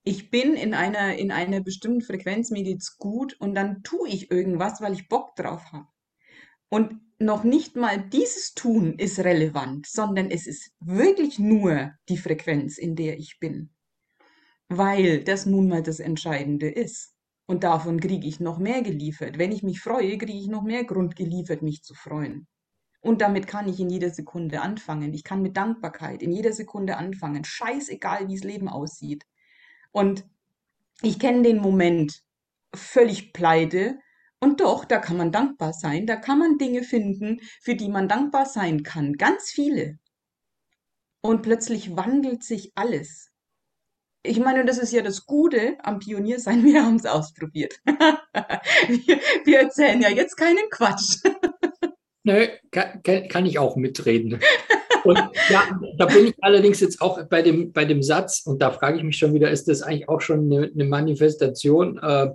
ich 0.04 0.30
bin 0.30 0.54
in 0.54 0.72
einer, 0.72 1.16
in 1.16 1.30
einer 1.30 1.60
bestimmten 1.60 2.00
Frequenz, 2.00 2.50
mir 2.50 2.62
geht's 2.62 2.96
gut 2.96 3.36
und 3.40 3.54
dann 3.54 3.82
tue 3.82 4.08
ich 4.08 4.30
irgendwas, 4.30 4.80
weil 4.80 4.94
ich 4.94 5.08
Bock 5.08 5.36
drauf 5.36 5.72
habe. 5.72 5.88
Und 6.70 7.00
noch 7.18 7.44
nicht 7.44 7.76
mal 7.76 7.98
dieses 7.98 8.54
Tun 8.54 8.94
ist 8.98 9.18
relevant, 9.18 9.86
sondern 9.86 10.30
es 10.30 10.46
ist 10.46 10.72
wirklich 10.80 11.38
nur 11.38 11.92
die 12.08 12.16
Frequenz, 12.16 12.78
in 12.78 12.94
der 12.94 13.18
ich 13.18 13.38
bin. 13.40 13.70
Weil 14.68 15.24
das 15.24 15.46
nun 15.46 15.68
mal 15.68 15.82
das 15.82 16.00
Entscheidende 16.00 16.70
ist. 16.70 17.14
Und 17.46 17.64
davon 17.64 17.98
kriege 18.00 18.26
ich 18.26 18.40
noch 18.40 18.58
mehr 18.58 18.82
geliefert. 18.82 19.38
Wenn 19.38 19.52
ich 19.52 19.62
mich 19.62 19.80
freue, 19.80 20.18
kriege 20.18 20.38
ich 20.38 20.48
noch 20.48 20.62
mehr 20.62 20.84
Grund 20.84 21.16
geliefert, 21.16 21.62
mich 21.62 21.82
zu 21.82 21.94
freuen. 21.94 22.46
Und 23.08 23.22
damit 23.22 23.46
kann 23.46 23.66
ich 23.70 23.80
in 23.80 23.88
jeder 23.88 24.10
Sekunde 24.10 24.60
anfangen. 24.60 25.14
Ich 25.14 25.24
kann 25.24 25.40
mit 25.40 25.56
Dankbarkeit 25.56 26.22
in 26.22 26.30
jeder 26.30 26.52
Sekunde 26.52 26.98
anfangen. 26.98 27.42
Scheißegal, 27.42 28.28
wie 28.28 28.34
das 28.34 28.44
Leben 28.44 28.68
aussieht. 28.68 29.24
Und 29.92 30.26
ich 31.00 31.18
kenne 31.18 31.40
den 31.40 31.56
Moment 31.56 32.22
völlig 32.74 33.32
pleite. 33.32 33.98
Und 34.40 34.60
doch, 34.60 34.84
da 34.84 34.98
kann 34.98 35.16
man 35.16 35.32
dankbar 35.32 35.72
sein. 35.72 36.06
Da 36.06 36.16
kann 36.16 36.38
man 36.38 36.58
Dinge 36.58 36.82
finden, 36.82 37.40
für 37.62 37.74
die 37.74 37.88
man 37.88 38.08
dankbar 38.08 38.44
sein 38.44 38.82
kann. 38.82 39.14
Ganz 39.14 39.48
viele. 39.50 39.98
Und 41.22 41.40
plötzlich 41.40 41.96
wandelt 41.96 42.44
sich 42.44 42.72
alles. 42.74 43.32
Ich 44.22 44.38
meine, 44.38 44.66
das 44.66 44.76
ist 44.76 44.92
ja 44.92 45.00
das 45.00 45.24
Gute 45.24 45.78
am 45.82 45.98
Pioniersein. 45.98 46.62
Wir 46.62 46.84
haben 46.84 46.96
es 46.96 47.06
ausprobiert. 47.06 47.80
wir, 47.86 49.18
wir 49.44 49.60
erzählen 49.60 50.02
ja 50.02 50.10
jetzt 50.10 50.36
keinen 50.36 50.68
Quatsch. 50.68 51.22
Nö, 52.28 52.46
kann, 52.70 53.02
kann 53.02 53.46
ich 53.46 53.58
auch 53.58 53.76
mitreden. 53.76 54.38
Und 55.04 55.18
ja, 55.48 55.80
da 55.96 56.04
bin 56.04 56.26
ich 56.26 56.34
allerdings 56.42 56.80
jetzt 56.80 57.00
auch 57.00 57.22
bei 57.24 57.40
dem, 57.40 57.72
bei 57.72 57.86
dem 57.86 58.02
Satz, 58.02 58.42
und 58.44 58.60
da 58.60 58.70
frage 58.70 58.98
ich 58.98 59.02
mich 59.02 59.16
schon 59.16 59.32
wieder, 59.32 59.50
ist 59.50 59.66
das 59.66 59.80
eigentlich 59.80 60.10
auch 60.10 60.20
schon 60.20 60.52
eine, 60.52 60.70
eine 60.70 60.84
Manifestation 60.84 61.96
äh, 61.98 62.28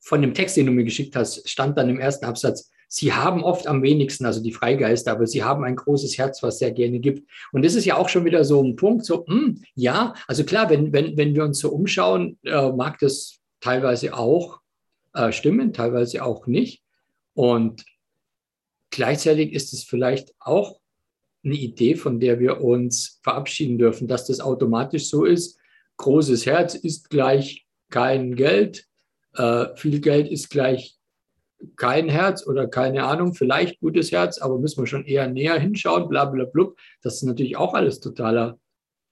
von 0.00 0.22
dem 0.22 0.32
Text, 0.32 0.56
den 0.56 0.64
du 0.64 0.72
mir 0.72 0.84
geschickt 0.84 1.14
hast, 1.14 1.46
stand 1.46 1.76
dann 1.76 1.90
im 1.90 2.00
ersten 2.00 2.24
Absatz, 2.24 2.70
Sie 2.90 3.12
haben 3.12 3.44
oft 3.44 3.66
am 3.66 3.82
wenigsten, 3.82 4.24
also 4.24 4.42
die 4.42 4.50
Freigeister, 4.50 5.12
aber 5.12 5.26
sie 5.26 5.44
haben 5.44 5.62
ein 5.62 5.76
großes 5.76 6.16
Herz, 6.16 6.42
was 6.42 6.58
sehr 6.58 6.70
gerne 6.70 7.00
gibt. 7.00 7.28
Und 7.52 7.62
das 7.62 7.74
ist 7.74 7.84
ja 7.84 7.98
auch 7.98 8.08
schon 8.08 8.24
wieder 8.24 8.44
so 8.44 8.62
ein 8.62 8.76
Punkt, 8.76 9.04
so, 9.04 9.26
mh, 9.26 9.34
hm, 9.34 9.62
ja, 9.74 10.14
also 10.26 10.42
klar, 10.42 10.70
wenn, 10.70 10.90
wenn, 10.94 11.14
wenn 11.18 11.34
wir 11.34 11.44
uns 11.44 11.58
so 11.58 11.68
umschauen, 11.68 12.38
äh, 12.44 12.72
mag 12.72 12.98
das 13.00 13.40
teilweise 13.60 14.16
auch 14.16 14.60
äh, 15.12 15.32
stimmen, 15.32 15.74
teilweise 15.74 16.24
auch 16.24 16.46
nicht. 16.46 16.82
Und 17.34 17.84
gleichzeitig 18.90 19.52
ist 19.52 19.72
es 19.72 19.84
vielleicht 19.84 20.34
auch 20.38 20.80
eine 21.44 21.54
Idee, 21.54 21.94
von 21.94 22.20
der 22.20 22.40
wir 22.40 22.62
uns 22.62 23.20
verabschieden 23.22 23.78
dürfen, 23.78 24.08
dass 24.08 24.26
das 24.26 24.40
automatisch 24.40 25.08
so 25.08 25.24
ist. 25.24 25.58
Großes 25.96 26.46
Herz 26.46 26.74
ist 26.74 27.10
gleich 27.10 27.66
kein 27.90 28.34
Geld, 28.34 28.86
äh, 29.34 29.66
viel 29.76 30.00
Geld 30.00 30.28
ist 30.28 30.50
gleich 30.50 30.98
kein 31.76 32.08
Herz 32.08 32.46
oder 32.46 32.68
keine 32.68 33.04
Ahnung, 33.04 33.34
vielleicht 33.34 33.80
gutes 33.80 34.12
Herz, 34.12 34.38
aber 34.38 34.58
müssen 34.58 34.82
wir 34.82 34.86
schon 34.86 35.04
eher 35.04 35.28
näher 35.28 35.58
hinschauen, 35.58 36.08
bla 36.08 36.24
bla 36.24 36.44
bla. 36.44 36.68
Das 37.02 37.16
ist 37.16 37.22
natürlich 37.22 37.56
auch 37.56 37.74
alles 37.74 38.00
totaler, 38.00 38.58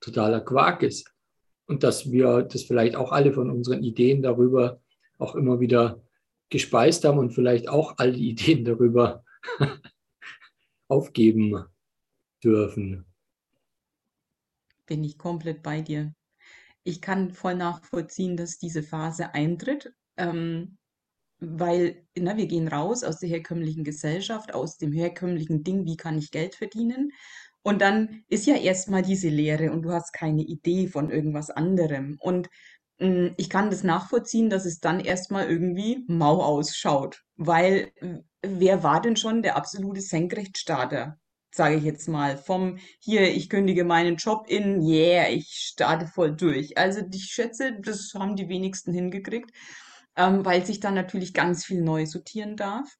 totaler 0.00 0.40
Quark 0.40 0.82
ist. 0.82 1.10
Und 1.66 1.82
dass 1.82 2.10
wir 2.10 2.42
das 2.42 2.62
vielleicht 2.62 2.94
auch 2.94 3.10
alle 3.10 3.32
von 3.32 3.50
unseren 3.50 3.82
Ideen 3.82 4.22
darüber 4.22 4.80
auch 5.18 5.34
immer 5.34 5.58
wieder 5.58 6.00
gespeist 6.48 7.04
haben 7.04 7.18
und 7.18 7.30
vielleicht 7.30 7.68
auch 7.68 7.94
all 7.96 8.12
die 8.12 8.30
Ideen 8.30 8.64
darüber 8.64 9.24
aufgeben 10.88 11.64
dürfen. 12.42 13.04
Bin 14.86 15.02
ich 15.04 15.18
komplett 15.18 15.62
bei 15.62 15.80
dir. 15.80 16.14
Ich 16.84 17.00
kann 17.00 17.32
voll 17.32 17.56
nachvollziehen, 17.56 18.36
dass 18.36 18.58
diese 18.58 18.82
Phase 18.82 19.34
eintritt, 19.34 19.92
ähm, 20.16 20.78
weil 21.40 22.06
na, 22.16 22.32
ne, 22.32 22.38
wir 22.38 22.46
gehen 22.46 22.68
raus 22.68 23.02
aus 23.02 23.18
der 23.18 23.28
herkömmlichen 23.28 23.84
Gesellschaft, 23.84 24.54
aus 24.54 24.78
dem 24.78 24.92
herkömmlichen 24.92 25.64
Ding, 25.64 25.84
wie 25.84 25.96
kann 25.96 26.18
ich 26.18 26.30
Geld 26.30 26.54
verdienen. 26.54 27.10
Und 27.62 27.82
dann 27.82 28.22
ist 28.28 28.46
ja 28.46 28.54
erstmal 28.54 29.02
diese 29.02 29.28
Leere 29.28 29.72
und 29.72 29.82
du 29.82 29.90
hast 29.90 30.12
keine 30.12 30.42
Idee 30.42 30.86
von 30.86 31.10
irgendwas 31.10 31.50
anderem. 31.50 32.16
Und 32.20 32.48
hm, 32.98 33.34
ich 33.36 33.50
kann 33.50 33.70
das 33.70 33.82
nachvollziehen, 33.82 34.48
dass 34.48 34.64
es 34.64 34.78
dann 34.78 35.00
erstmal 35.00 35.50
irgendwie 35.50 36.04
mau 36.06 36.42
ausschaut, 36.42 37.24
weil 37.36 37.92
wer 38.58 38.82
war 38.82 39.00
denn 39.00 39.16
schon 39.16 39.42
der 39.42 39.56
absolute 39.56 40.00
Senkrechtstarter, 40.00 41.18
sage 41.50 41.76
ich 41.76 41.84
jetzt 41.84 42.08
mal, 42.08 42.36
vom 42.38 42.78
hier, 43.00 43.34
ich 43.34 43.48
kündige 43.48 43.84
meinen 43.84 44.16
Job 44.16 44.46
in, 44.48 44.82
yeah, 44.82 45.28
ich 45.28 45.48
starte 45.72 46.06
voll 46.06 46.36
durch. 46.36 46.76
Also 46.78 47.02
ich 47.12 47.24
schätze, 47.24 47.78
das 47.80 48.12
haben 48.14 48.36
die 48.36 48.48
wenigsten 48.48 48.92
hingekriegt, 48.92 49.50
ähm, 50.16 50.44
weil 50.44 50.64
sich 50.66 50.80
dann 50.80 50.94
natürlich 50.94 51.34
ganz 51.34 51.64
viel 51.64 51.82
neu 51.82 52.06
sortieren 52.06 52.56
darf. 52.56 52.96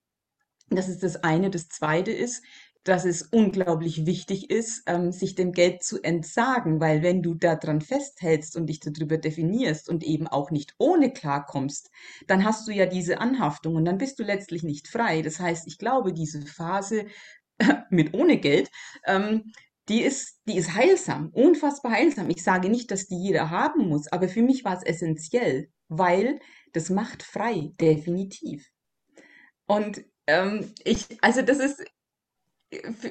Das 0.69 0.89
ist 0.89 1.03
das 1.03 1.17
eine. 1.23 1.51
Das 1.51 1.69
zweite 1.69 2.11
ist, 2.11 2.43
dass 2.89 3.05
es 3.05 3.23
unglaublich 3.23 4.07
wichtig 4.07 4.49
ist, 4.49 4.85
ähm, 4.87 5.11
sich 5.11 5.35
dem 5.35 5.51
Geld 5.51 5.83
zu 5.83 6.01
entsagen, 6.03 6.81
weil 6.81 7.03
wenn 7.03 7.21
du 7.21 7.35
daran 7.35 7.81
festhältst 7.81 8.57
und 8.57 8.67
dich 8.67 8.79
darüber 8.79 9.19
definierst 9.19 9.89
und 9.89 10.05
eben 10.05 10.29
auch 10.29 10.53
nicht 10.53 10.75
ohne 10.79 11.13
klarkommst, 11.13 11.91
dann 12.29 12.45
hast 12.45 12.69
du 12.69 12.73
ja 12.73 12.87
diese 12.87 13.21
Anhaftung 13.21 13.75
und 13.75 13.85
dann 13.85 13.99
bist 13.99 14.21
du 14.21 14.23
letztlich 14.23 14.63
nicht 14.63 14.87
frei. 14.87 15.23
Das 15.23 15.41
heißt, 15.41 15.67
ich 15.67 15.79
glaube, 15.79 16.13
diese 16.13 16.43
Phase 16.43 17.07
mit 17.91 18.15
ohne 18.15 18.39
Geld, 18.39 18.71
ähm, 19.05 19.53
die 19.89 20.03
ist, 20.03 20.41
die 20.47 20.57
ist 20.57 20.75
heilsam, 20.75 21.31
unfassbar 21.33 21.93
heilsam. 21.93 22.31
Ich 22.31 22.45
sage 22.45 22.69
nicht, 22.69 22.93
dass 22.93 23.07
die 23.09 23.19
jeder 23.21 23.51
haben 23.51 23.89
muss, 23.89 24.07
aber 24.13 24.29
für 24.29 24.43
mich 24.43 24.65
war 24.65 24.77
es 24.77 24.85
essentiell, 24.85 25.71
weil 25.89 26.39
das 26.73 26.89
macht 26.89 27.25
frei, 27.25 27.73
definitiv. 27.81 28.69
Und 29.67 30.05
ähm, 30.29 30.73
ich, 30.85 31.07
also 31.21 31.43
das 31.43 31.59
ist, 31.59 31.85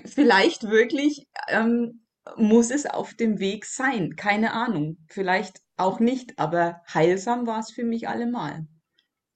vielleicht 0.06 0.64
wirklich 0.64 1.28
ähm, 1.48 2.06
muss 2.38 2.72
es 2.72 2.86
auf 2.86 3.14
dem 3.14 3.40
Weg 3.40 3.66
sein. 3.66 4.16
Keine 4.16 4.54
Ahnung. 4.54 4.98
Vielleicht 5.08 5.62
auch 5.78 6.00
nicht, 6.00 6.38
aber 6.40 6.82
heilsam 6.94 7.48
war 7.48 7.60
es 7.60 7.72
für 7.72 7.84
mich 7.84 8.08
allemal. 8.08 8.68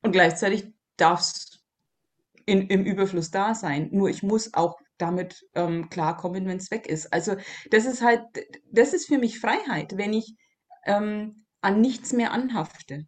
Und 0.01 0.11
gleichzeitig 0.11 0.73
darf 0.97 1.19
es 1.21 1.59
im 2.45 2.83
Überfluss 2.83 3.29
da 3.29 3.53
sein. 3.53 3.89
Nur 3.91 4.09
ich 4.09 4.23
muss 4.23 4.53
auch 4.53 4.79
damit 4.97 5.45
ähm, 5.53 5.89
klarkommen, 5.89 6.47
wenn 6.47 6.57
es 6.57 6.71
weg 6.71 6.87
ist. 6.87 7.13
Also 7.13 7.35
das 7.69 7.85
ist 7.85 8.01
halt, 8.01 8.21
das 8.71 8.93
ist 8.93 9.07
für 9.07 9.19
mich 9.19 9.39
Freiheit, 9.39 9.97
wenn 9.97 10.13
ich 10.13 10.35
ähm, 10.85 11.45
an 11.61 11.79
nichts 11.79 12.11
mehr 12.11 12.31
anhafte 12.31 13.07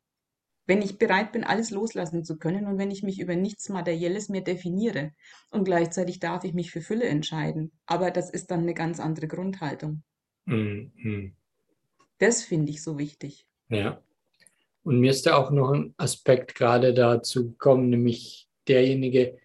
wenn 0.68 0.82
ich 0.82 0.98
bereit 0.98 1.32
bin, 1.32 1.44
alles 1.44 1.72
loslassen 1.72 2.24
zu 2.24 2.38
können 2.38 2.68
und 2.68 2.78
wenn 2.78 2.92
ich 2.92 3.04
mich 3.04 3.20
über 3.20 3.36
nichts 3.36 3.70
Materielles 3.70 4.30
mehr 4.30 4.42
definiere. 4.42 5.12
Und 5.50 5.66
gleichzeitig 5.66 6.20
darf 6.20 6.44
ich 6.44 6.54
mich 6.54 6.72
für 6.72 6.82
Fülle 6.82 7.06
entscheiden. 7.06 7.72
Aber 7.86 8.12
das 8.12 8.30
ist 8.30 8.52
dann 8.52 8.62
eine 8.62 8.74
ganz 8.74 9.00
andere 9.00 9.28
Grundhaltung. 9.28 10.04
Mhm. 10.46 11.34
Das 12.20 12.44
finde 12.44 12.72
ich 12.72 12.84
so 12.84 12.98
wichtig. 12.98 13.48
Ja. 13.70 14.02
Und 14.84 15.00
mir 15.00 15.12
ist 15.12 15.26
da 15.26 15.36
auch 15.36 15.52
noch 15.52 15.72
ein 15.72 15.94
Aspekt 15.98 16.56
gerade 16.56 16.94
dazu 16.94 17.52
gekommen, 17.52 17.90
nämlich 17.90 18.48
derjenige, 18.68 19.38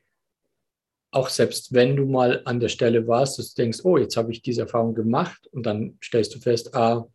auch 1.10 1.28
selbst 1.28 1.72
wenn 1.72 1.96
du 1.96 2.04
mal 2.04 2.42
an 2.44 2.60
der 2.60 2.68
Stelle 2.68 3.06
warst, 3.06 3.38
dass 3.38 3.54
du 3.54 3.62
denkst, 3.62 3.80
oh, 3.84 3.96
jetzt 3.96 4.16
habe 4.16 4.32
ich 4.32 4.42
diese 4.42 4.62
Erfahrung 4.62 4.94
gemacht 4.94 5.46
und 5.52 5.64
dann 5.64 5.98
stellst 6.02 6.34
du 6.34 6.38
fest, 6.38 6.74
ah, 6.74 7.06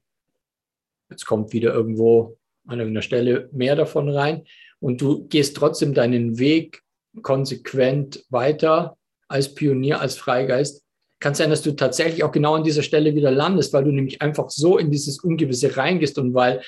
jetzt 1.09 1.25
kommt 1.25 1.53
wieder 1.53 1.73
irgendwo 1.73 2.37
an 2.67 2.79
irgendeiner 2.79 3.01
Stelle 3.01 3.49
mehr 3.51 3.75
davon 3.75 4.09
rein 4.09 4.43
und 4.79 5.01
du 5.01 5.27
gehst 5.27 5.55
trotzdem 5.57 5.93
deinen 5.93 6.39
Weg 6.39 6.81
konsequent 7.21 8.23
weiter 8.29 8.97
als 9.27 9.53
Pionier, 9.53 10.01
als 10.01 10.15
Freigeist, 10.15 10.83
kann 11.19 11.35
sein, 11.35 11.49
dass 11.49 11.61
du 11.61 11.71
tatsächlich 11.73 12.23
auch 12.23 12.31
genau 12.31 12.55
an 12.55 12.63
dieser 12.63 12.83
Stelle 12.83 13.15
wieder 13.15 13.31
landest, 13.31 13.73
weil 13.73 13.83
du 13.83 13.91
nämlich 13.91 14.21
einfach 14.21 14.49
so 14.49 14.77
in 14.77 14.91
dieses 14.91 15.19
Ungewisse 15.19 15.77
reingehst 15.77 16.17
und 16.17 16.33
weil, 16.33 16.61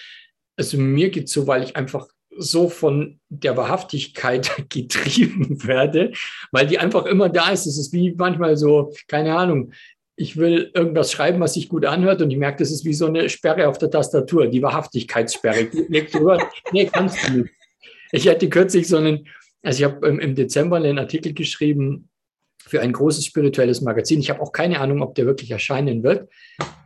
also 0.56 0.78
mir 0.78 1.10
geht 1.10 1.28
so, 1.28 1.48
weil 1.48 1.64
ich 1.64 1.76
einfach 1.76 2.08
so 2.38 2.70
von 2.70 3.20
der 3.30 3.58
Wahrhaftigkeit 3.58 4.52
getrieben 4.70 5.64
werde, 5.64 6.14
weil 6.52 6.68
die 6.68 6.80
einfach 6.80 7.06
immer 7.06 7.30
da 7.30 7.50
ist. 7.50 7.66
Es 7.66 7.78
ist 7.78 7.94
wie 7.94 8.14
manchmal 8.16 8.56
so, 8.56 8.94
keine 9.08 9.36
Ahnung, 9.36 9.74
ich 10.16 10.38
will 10.38 10.72
irgendwas 10.74 11.12
schreiben, 11.12 11.40
was 11.40 11.56
sich 11.56 11.70
gut 11.70 11.86
anhört 11.86 12.22
und 12.22 12.30
ich 12.30 12.38
merke, 12.38 12.60
das 12.60 12.72
ist 12.72 12.86
wie 12.86 12.94
so 12.94 13.08
eine 13.08 13.30
Sperre 13.30 13.68
auf 13.68 13.78
der 13.78 13.90
Tastatur, 13.90 14.48
die 14.48 14.62
Wahrhaftigkeitssperre. 14.62 15.70
Leg 15.90 16.12
nee, 16.72 16.86
kannst 16.86 17.28
du 17.28 17.38
nicht. 17.38 17.54
Ich 18.12 18.28
hatte 18.28 18.48
kürzlich 18.48 18.88
so 18.88 18.98
einen, 18.98 19.28
also 19.64 19.80
ich 19.80 19.92
habe 19.92 20.08
im 20.08 20.36
Dezember 20.36 20.78
einen 20.78 21.00
Artikel 21.00 21.34
geschrieben 21.34 22.10
für 22.66 22.82
ein 22.82 22.94
großes 22.94 23.26
spirituelles 23.26 23.82
Magazin. 23.82 24.20
Ich 24.20 24.30
habe 24.30 24.42
auch 24.42 24.52
keine 24.52 24.80
Ahnung, 24.80 25.02
ob 25.02 25.16
der 25.16 25.26
wirklich 25.26 25.52
erscheinen 25.52 26.04
wird. 26.04 26.30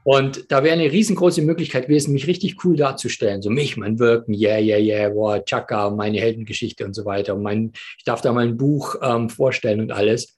Und 0.04 0.50
da 0.52 0.64
wäre 0.64 0.74
eine 0.74 0.92
riesengroße 0.92 1.42
Möglichkeit 1.42 1.88
gewesen, 1.88 2.14
mich 2.14 2.28
richtig 2.28 2.64
cool 2.64 2.78
darzustellen. 2.78 3.42
So 3.42 3.50
mich, 3.50 3.76
mein 3.76 4.00
Wirken, 4.00 4.34
yeah, 4.34 4.58
yeah, 4.58 4.80
yeah, 4.80 5.10
boah, 5.10 5.44
Chaka, 5.44 5.90
meine 5.90 6.20
Heldengeschichte 6.20 6.86
und 6.86 6.94
so 6.94 7.04
weiter. 7.04 7.36
Und 7.36 7.44
mein, 7.44 7.74
ich 7.98 8.06
darf 8.06 8.22
da 8.22 8.32
mal 8.32 8.48
ein 8.48 8.58
Buch 8.58 8.96
ähm, 9.02 9.30
vorstellen 9.30 9.82
und 9.82 9.92
alles. 9.92 10.37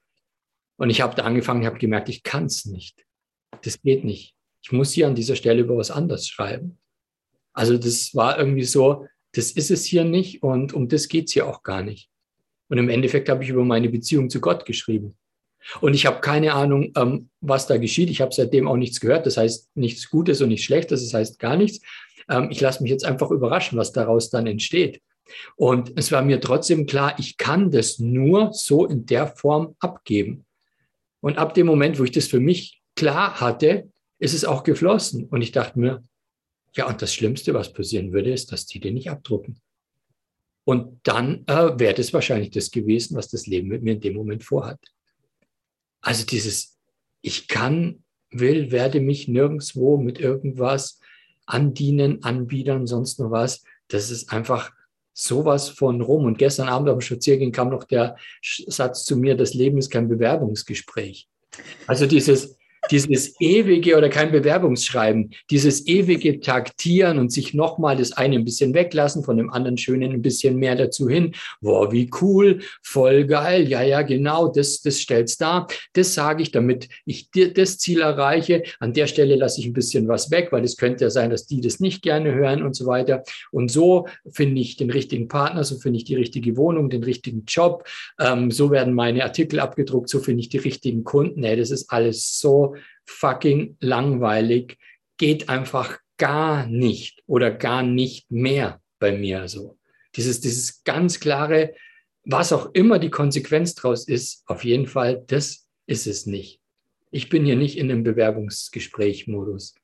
Und 0.80 0.90
ich 0.90 1.02
habe 1.02 1.14
da 1.14 1.24
angefangen, 1.24 1.66
habe 1.66 1.78
gemerkt, 1.78 2.08
ich 2.08 2.24
kann 2.24 2.46
es 2.46 2.66
nicht. 2.66 3.06
Das 3.64 3.82
geht 3.82 4.06
nicht. 4.06 4.34
Ich 4.64 4.72
muss 4.72 4.94
hier 4.94 5.08
an 5.08 5.16
dieser 5.16 5.36
Stelle 5.36 5.62
über 5.62 5.76
was 5.76 5.92
anderes 5.92 6.28
schreiben. 6.28 6.78
Also 7.54 7.78
das 7.78 8.16
war 8.16 8.40
irgendwie 8.40 8.64
so, 8.64 9.06
das 9.34 9.52
ist 9.52 9.72
es 9.72 9.84
hier 9.84 10.06
nicht 10.06 10.42
und 10.42 10.74
um 10.74 10.88
das 10.88 11.10
geht 11.10 11.28
es 11.28 11.34
hier 11.34 11.48
auch 11.48 11.64
gar 11.64 11.84
nicht. 11.84 12.10
Und 12.70 12.78
im 12.78 12.88
Endeffekt 12.88 13.28
habe 13.28 13.44
ich 13.44 13.50
über 13.50 13.66
meine 13.66 13.90
Beziehung 13.90 14.30
zu 14.30 14.40
Gott 14.40 14.66
geschrieben. 14.66 15.18
Und 15.82 15.96
ich 15.96 16.06
habe 16.06 16.22
keine 16.22 16.54
Ahnung, 16.54 16.94
ähm, 16.96 17.30
was 17.42 17.68
da 17.68 17.78
geschieht. 17.78 18.10
Ich 18.10 18.22
habe 18.22 18.34
seitdem 18.34 18.66
auch 18.66 18.78
nichts 18.78 19.02
gehört. 19.02 19.26
Das 19.26 19.36
heißt 19.36 19.76
nichts 19.76 20.10
Gutes 20.10 20.40
und 20.40 20.48
nichts 20.48 20.66
Schlechtes. 20.66 21.04
Das 21.04 21.14
heißt 21.14 21.40
gar 21.40 21.58
nichts. 21.58 21.86
Ähm, 22.30 22.48
ich 22.52 22.62
lasse 22.62 22.82
mich 22.82 22.92
jetzt 22.92 23.04
einfach 23.04 23.32
überraschen, 23.32 23.78
was 23.78 23.92
daraus 23.92 24.30
dann 24.30 24.48
entsteht. 24.48 25.02
Und 25.58 25.92
es 25.98 26.12
war 26.14 26.22
mir 26.22 26.40
trotzdem 26.40 26.86
klar, 26.86 27.16
ich 27.20 27.36
kann 27.36 27.70
das 27.70 28.00
nur 28.00 28.54
so 28.54 28.86
in 28.86 29.06
der 29.06 29.28
Form 29.28 29.76
abgeben. 29.80 30.46
Und 31.22 31.38
ab 31.38 31.54
dem 31.54 31.68
Moment, 31.68 32.00
wo 32.00 32.04
ich 32.04 32.12
das 32.12 32.28
für 32.28 32.40
mich 32.40 32.82
klar 32.96 33.40
hatte, 33.40 33.90
ist 34.20 34.34
es 34.34 34.46
auch 34.46 34.64
geflossen. 34.64 35.26
Und 35.26 35.42
ich 35.42 35.52
dachte 35.52 35.80
mir, 35.80 36.04
ja, 36.76 36.88
und 36.88 37.02
das 37.02 37.14
Schlimmste, 37.14 37.54
was 37.54 37.74
passieren 37.74 38.12
würde, 38.12 38.32
ist, 38.32 38.52
dass 38.52 38.66
die 38.66 38.80
den 38.80 38.94
nicht 38.94 39.10
abdrucken. 39.10 39.60
Und 40.66 41.00
dann 41.04 41.46
äh, 41.48 41.80
wäre 41.80 41.96
das 41.96 42.14
wahrscheinlich 42.14 42.52
das 42.52 42.70
gewesen, 42.70 43.16
was 43.16 43.30
das 43.30 43.48
Leben 43.48 43.70
mit 43.70 43.82
mir 43.82 43.94
in 43.94 44.02
dem 44.02 44.14
Moment 44.14 44.44
vorhat. 44.44 44.80
Also 46.02 46.26
dieses, 46.26 46.78
ich 47.22 47.48
kann, 47.48 48.04
will, 48.30 48.72
werde 48.72 49.00
mich 49.00 49.28
nirgendwo 49.28 49.98
mit 49.98 50.20
irgendwas 50.20 51.00
andienen, 51.46 52.24
anbiedern, 52.24 52.86
sonst 52.86 53.20
noch 53.20 53.32
was. 53.32 53.64
Das 53.88 54.12
ist 54.12 54.32
einfach 54.32 54.72
sowas 55.20 55.70
von 55.70 56.02
rum. 56.02 56.26
Und 56.26 56.38
gestern 56.38 56.68
Abend 56.70 56.90
am 56.90 57.02
Spaziergehen 57.02 57.52
kam 57.52 57.70
noch 57.70 57.84
der 57.84 58.16
Satz 58.42 59.06
zu 59.06 59.18
mir, 59.18 59.36
das 59.36 59.54
Leben 59.54 59.78
ist 59.78 59.90
kein 59.90 60.08
Bewerbungsgespräch. 60.08 61.28
Also 61.88 62.06
dieses, 62.06 62.59
dieses 62.92 63.40
ewige 63.40 63.98
oder 63.98 64.10
kein 64.10 64.32
Bewerbungsschreiben, 64.32 65.32
dieses 65.50 65.86
ewige 65.88 66.40
Taktieren 66.40 67.20
und 67.20 67.32
sich 67.32 67.54
nochmal 67.54 67.98
das 67.98 68.14
eine 68.14 68.36
ein 68.36 68.46
bisschen 68.46 68.74
weglassen, 68.74 69.24
von 69.24 69.38
dem 69.38 69.50
anderen 69.52 69.78
Schönen 69.78 70.12
ein 70.12 70.22
bisschen 70.22 70.56
mehr 70.56 70.76
dazu 70.76 71.10
hin. 71.10 71.34
Wow, 71.62 71.92
wie 71.92 72.10
cool, 72.22 72.62
voll 72.82 73.26
geil. 73.26 73.68
Ja, 73.68 73.82
ja, 73.82 74.02
genau, 74.02 74.48
das, 74.48 74.82
das 74.82 75.00
stellt's 75.00 75.38
da. 75.38 75.68
Das 75.94 76.14
sage 76.14 76.42
ich, 76.42 76.52
damit 76.52 76.90
ich 77.06 77.30
das 77.32 77.78
Ziel 77.78 78.02
erreiche. 78.02 78.64
An 78.80 78.94
der 78.94 79.08
Stelle 79.08 79.36
lasse 79.36 79.60
ich 79.62 79.68
ein 79.68 79.74
bisschen 79.74 80.08
was 80.08 80.32
weg, 80.32 80.50
weil 80.52 80.64
es 80.64 80.78
könnte 80.78 81.06
ja 81.06 81.10
sein, 81.10 81.30
dass 81.30 81.46
die 81.46 81.62
das 81.62 81.80
nicht 81.80 82.02
gerne 82.02 82.34
hören 82.34 82.64
und 82.64 82.76
so 82.76 82.86
weiter. 82.86 83.24
Und 83.52 83.70
so 83.70 84.08
finde 84.30 84.62
ich 84.62 84.78
den 84.78 84.90
richtigen 84.90 85.28
Partner, 85.28 85.64
so 85.64 85.78
finde 85.78 85.98
ich 85.98 86.06
die 86.06 86.16
richtige 86.16 86.58
Wohnung, 86.58 86.90
den 86.90 87.04
richtigen 87.04 87.44
Job. 87.46 87.86
Ähm, 88.20 88.52
so 88.52 88.72
werden 88.72 88.94
meine 88.94 89.24
Artikel 89.24 89.60
abgedruckt, 89.60 90.10
so 90.10 90.20
finde 90.20 90.42
ich 90.42 90.50
die 90.50 90.58
richtigen 90.58 91.04
Kunden. 91.04 91.44
Hey, 91.44 91.58
das 91.58 91.72
ist 91.72 91.92
alles 91.92 92.40
so 92.40 92.69
fucking 93.10 93.78
langweilig, 93.80 94.78
geht 95.18 95.50
einfach 95.50 96.00
gar 96.18 96.68
nicht 96.68 97.24
oder 97.26 97.52
gar 97.52 97.82
nicht 97.82 98.30
mehr 98.30 98.82
bei 99.00 99.18
mir 99.18 99.48
so. 99.48 99.78
Dieses, 100.16 100.42
dieses 100.42 100.84
ganz 100.84 101.20
klare, 101.20 101.74
was 102.24 102.54
auch 102.54 102.74
immer 102.74 103.00
die 103.00 103.10
Konsequenz 103.10 103.76
daraus 103.76 104.08
ist, 104.08 104.44
auf 104.48 104.64
jeden 104.64 104.86
Fall, 104.86 105.24
das 105.28 105.68
ist 105.88 106.08
es 106.08 106.26
nicht. 106.26 106.62
Ich 107.12 107.30
bin 107.30 107.46
hier 107.46 107.56
nicht 107.56 107.78
in 107.78 107.90
einem 107.90 108.04
Bewerbungsgespräch-Modus. 108.04 109.76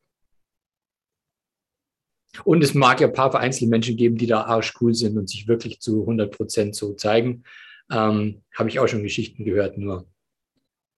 Und 2.44 2.64
es 2.64 2.74
mag 2.74 3.00
ja 3.00 3.08
ein 3.08 3.14
paar 3.14 3.34
Einzelmenschen 3.36 3.96
geben, 3.96 4.18
die 4.18 4.28
da 4.28 4.42
arschcool 4.42 4.94
sind 4.94 5.18
und 5.18 5.30
sich 5.30 5.48
wirklich 5.48 5.80
zu 5.80 6.02
100 6.02 6.36
Prozent 6.36 6.76
so 6.76 6.94
zeigen. 6.94 7.44
Ähm, 7.90 8.44
Habe 8.54 8.70
ich 8.70 8.80
auch 8.80 8.88
schon 8.88 9.04
Geschichten 9.04 9.46
gehört, 9.46 9.78
nur 9.78 10.08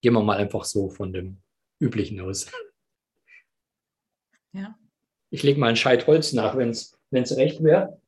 gehen 0.01 0.13
wir 0.13 0.23
mal 0.23 0.38
einfach 0.38 0.65
so 0.65 0.89
von 0.89 1.13
dem 1.13 1.41
üblichen 1.80 2.19
aus. 2.21 2.47
Ja. 4.51 4.78
Ich 5.30 5.43
lege 5.43 5.59
mal 5.59 5.69
ein 5.69 5.75
Scheit 5.75 6.07
Holz 6.07 6.34
nach, 6.34 6.55
wenn 6.55 6.71
es 6.71 7.38
recht 7.38 7.63
wäre. 7.63 8.01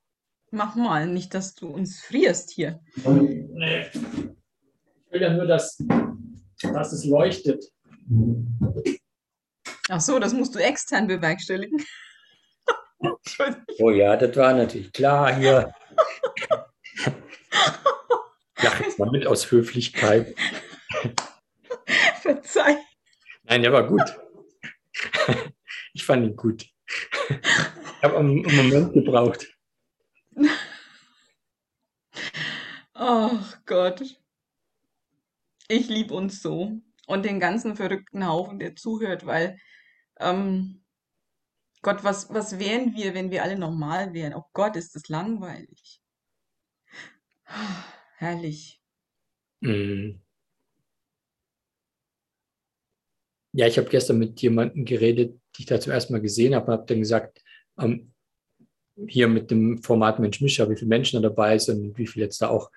Mach 0.52 0.76
mal, 0.76 1.06
nicht, 1.06 1.34
dass 1.34 1.54
du 1.54 1.68
uns 1.68 2.00
frierst 2.02 2.50
hier. 2.50 2.80
Nee. 3.06 3.86
Ich 3.94 5.12
will 5.12 5.22
ja 5.22 5.34
nur, 5.34 5.46
dass, 5.46 5.78
dass 6.62 6.94
es 6.94 7.06
leuchtet. 7.06 7.72
Ach 9.90 10.02
so, 10.02 10.18
das 10.20 10.34
musst 10.34 10.56
du 10.56 10.60
extern 10.60 11.08
bewerkstelligen. 11.08 11.84
oh 13.80 13.92
ja, 13.92 14.18
das 14.18 14.36
war 14.36 14.54
natürlich 14.54 14.92
klar 14.92 15.36
hier. 15.36 15.74
Lach 18.62 18.80
jetzt 18.82 19.00
mal 19.00 19.10
mit 19.12 19.26
aus 19.26 19.52
Höflichkeit. 19.52 20.36
Verzeih. 22.22 22.78
Nein, 23.50 23.64
der 23.64 23.74
war 23.74 23.88
gut. 23.88 24.04
Ich 25.94 26.06
fand 26.06 26.24
ihn 26.24 26.36
gut. 26.36 26.70
Ich 27.30 28.04
habe 28.04 28.20
einen 28.20 28.44
Moment 28.44 28.94
gebraucht. 28.94 29.48
Ach 32.94 33.66
Gott. 33.66 34.20
Ich 35.68 35.90
liebe 35.90 36.14
uns 36.14 36.44
so. 36.44 36.80
Und 37.08 37.26
den 37.26 37.40
ganzen 37.40 37.76
verrückten 37.76 38.28
Haufen, 38.28 38.60
der 38.60 38.76
zuhört, 38.76 39.26
weil, 39.26 39.60
ähm, 40.20 40.86
Gott, 41.82 42.04
was, 42.04 42.32
was 42.32 42.60
wären 42.60 42.94
wir, 42.94 43.16
wenn 43.16 43.32
wir 43.32 43.42
alle 43.44 43.58
normal 43.58 44.14
wären? 44.14 44.36
Oh 44.36 44.46
Gott, 44.54 44.76
ist 44.76 44.96
das 44.96 45.10
langweilig. 45.10 46.02
Herrlich. 48.18 48.80
Mhm. 49.62 50.22
Ja, 53.52 53.68
ich 53.68 53.78
habe 53.78 53.90
gestern 53.90 54.20
mit 54.20 54.42
jemandem 54.42 54.86
geredet, 54.86 55.40
die 55.56 55.62
ich 55.62 55.66
da 55.66 55.80
zum 55.80 55.94
ersten 55.94 56.14
Mal 56.14 56.22
gesehen 56.22 56.56
habe, 56.56 56.68
und 56.68 56.74
habe 56.74 56.86
dann 56.86 57.00
gesagt, 57.00 57.42
ähm, 57.80 58.12
hier 59.08 59.28
mit 59.28 59.50
dem 59.50 59.82
Format 59.82 60.20
Mensch 60.20 60.42
Mischer, 60.42 60.70
wie 60.70 60.76
viele 60.76 60.90
Menschen 60.90 61.22
da 61.22 61.30
dabei 61.30 61.58
sind 61.58 61.82
und 61.82 61.98
wie 61.98 62.08
viele 62.08 62.26
jetzt 62.26 62.42
da 62.42 62.50
auch 62.50 62.70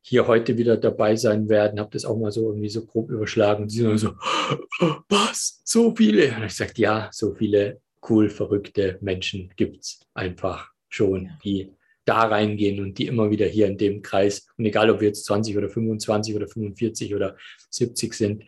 hier 0.00 0.26
heute 0.26 0.56
wieder 0.56 0.76
dabei 0.76 1.16
sein 1.16 1.48
werden, 1.48 1.78
habe 1.78 1.90
das 1.92 2.04
auch 2.04 2.16
mal 2.16 2.32
so 2.32 2.48
irgendwie 2.48 2.70
so 2.70 2.86
grob 2.86 3.10
überschlagen. 3.10 3.64
Und 3.64 3.68
sie 3.68 3.80
sind 3.80 3.98
so, 3.98 4.12
was? 5.08 5.60
So 5.64 5.94
viele? 5.94 6.34
Und 6.34 6.44
ich 6.44 6.54
sagte, 6.54 6.80
ja, 6.80 7.10
so 7.12 7.34
viele 7.34 7.80
cool, 8.08 8.30
verrückte 8.30 8.98
Menschen 9.00 9.52
gibt 9.56 9.84
es 9.84 10.00
einfach 10.14 10.70
schon, 10.88 11.30
die 11.44 11.72
da 12.04 12.22
reingehen 12.22 12.82
und 12.82 12.96
die 12.96 13.06
immer 13.06 13.30
wieder 13.30 13.46
hier 13.46 13.66
in 13.66 13.76
dem 13.76 14.00
Kreis, 14.00 14.46
und 14.56 14.64
egal 14.64 14.88
ob 14.88 15.00
wir 15.00 15.08
jetzt 15.08 15.26
20 15.26 15.58
oder 15.58 15.68
25 15.68 16.34
oder 16.34 16.48
45 16.48 17.14
oder 17.14 17.36
70 17.68 18.14
sind, 18.14 18.44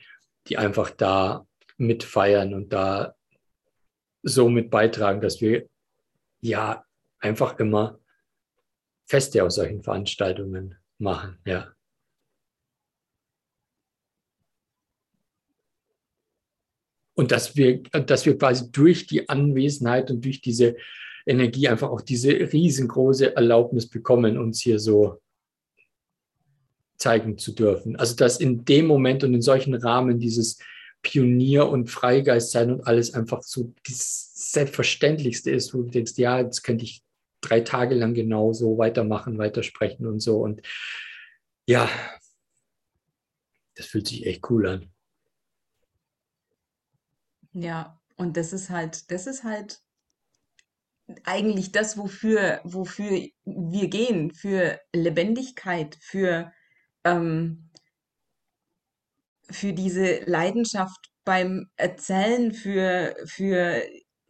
die 0.47 0.57
einfach 0.57 0.91
da 0.91 1.47
mitfeiern 1.81 2.55
und 2.55 2.73
da 2.73 3.15
so 4.23 4.49
mit 4.49 4.71
beitragen, 4.71 5.21
dass 5.21 5.41
wir 5.41 5.69
ja 6.41 6.85
einfach 7.19 7.59
immer 7.59 7.99
Feste 9.07 9.43
aus 9.43 9.57
solchen 9.57 9.83
Veranstaltungen 9.83 10.77
machen, 10.99 11.39
ja. 11.45 11.73
Und 17.15 17.33
dass 17.33 17.57
wir, 17.57 17.83
dass 17.83 18.25
wir 18.25 18.39
quasi 18.39 18.71
durch 18.71 19.07
die 19.07 19.29
Anwesenheit 19.29 20.11
und 20.11 20.25
durch 20.25 20.41
diese 20.41 20.77
Energie 21.27 21.69
einfach 21.69 21.91
auch 21.91 22.01
diese 22.01 22.31
riesengroße 22.31 23.37
Erlaubnis 23.37 23.89
bekommen, 23.89 24.39
uns 24.39 24.63
hier 24.63 24.79
so 24.79 25.21
zeigen 26.97 27.37
zu 27.37 27.53
dürfen. 27.53 27.97
Also 27.97 28.15
dass 28.15 28.41
in 28.41 28.65
dem 28.65 28.87
Moment 28.87 29.25
und 29.25 29.35
in 29.35 29.43
solchen 29.43 29.75
Rahmen 29.75 30.19
dieses 30.19 30.59
Pionier 31.03 31.69
und 31.69 31.89
Freigeist 31.89 32.53
sein 32.53 32.71
und 32.71 32.87
alles 32.87 33.15
einfach 33.15 33.43
so 33.43 33.73
das 33.87 34.33
Selbstverständlichste 34.35 35.51
ist, 35.51 35.73
wo 35.75 35.83
du 35.83 35.91
denkst, 35.91 36.13
ja, 36.17 36.41
jetzt 36.41 36.63
könnte 36.63 36.85
ich 36.85 37.03
drei 37.41 37.61
Tage 37.61 37.95
lang 37.95 38.15
genau 38.15 38.53
so 38.53 38.77
weitermachen, 38.79 39.39
weitersprechen 39.39 40.07
und 40.07 40.21
so. 40.21 40.41
Und 40.41 40.61
ja, 41.67 41.89
das 43.77 43.87
fühlt 43.87 44.09
sich 44.09 44.27
echt 44.27 44.49
cool 44.51 44.67
an. 44.67 44.93
Ja, 47.53 48.01
und 48.17 48.37
das 48.37 48.53
ist 48.53 48.71
halt, 48.71 49.11
das 49.11 49.27
ist 49.27 49.45
halt 49.45 49.81
eigentlich 51.25 51.73
das, 51.73 51.97
wofür, 51.97 52.61
wofür 52.65 53.27
wir 53.45 53.89
gehen, 53.89 54.33
für 54.33 54.79
Lebendigkeit, 54.95 55.97
für 56.01 56.53
ähm, 57.05 57.71
für 59.51 59.73
diese 59.73 60.21
Leidenschaft 60.27 61.11
beim 61.25 61.67
Erzählen, 61.77 62.53
für, 62.53 63.15
für, 63.27 63.83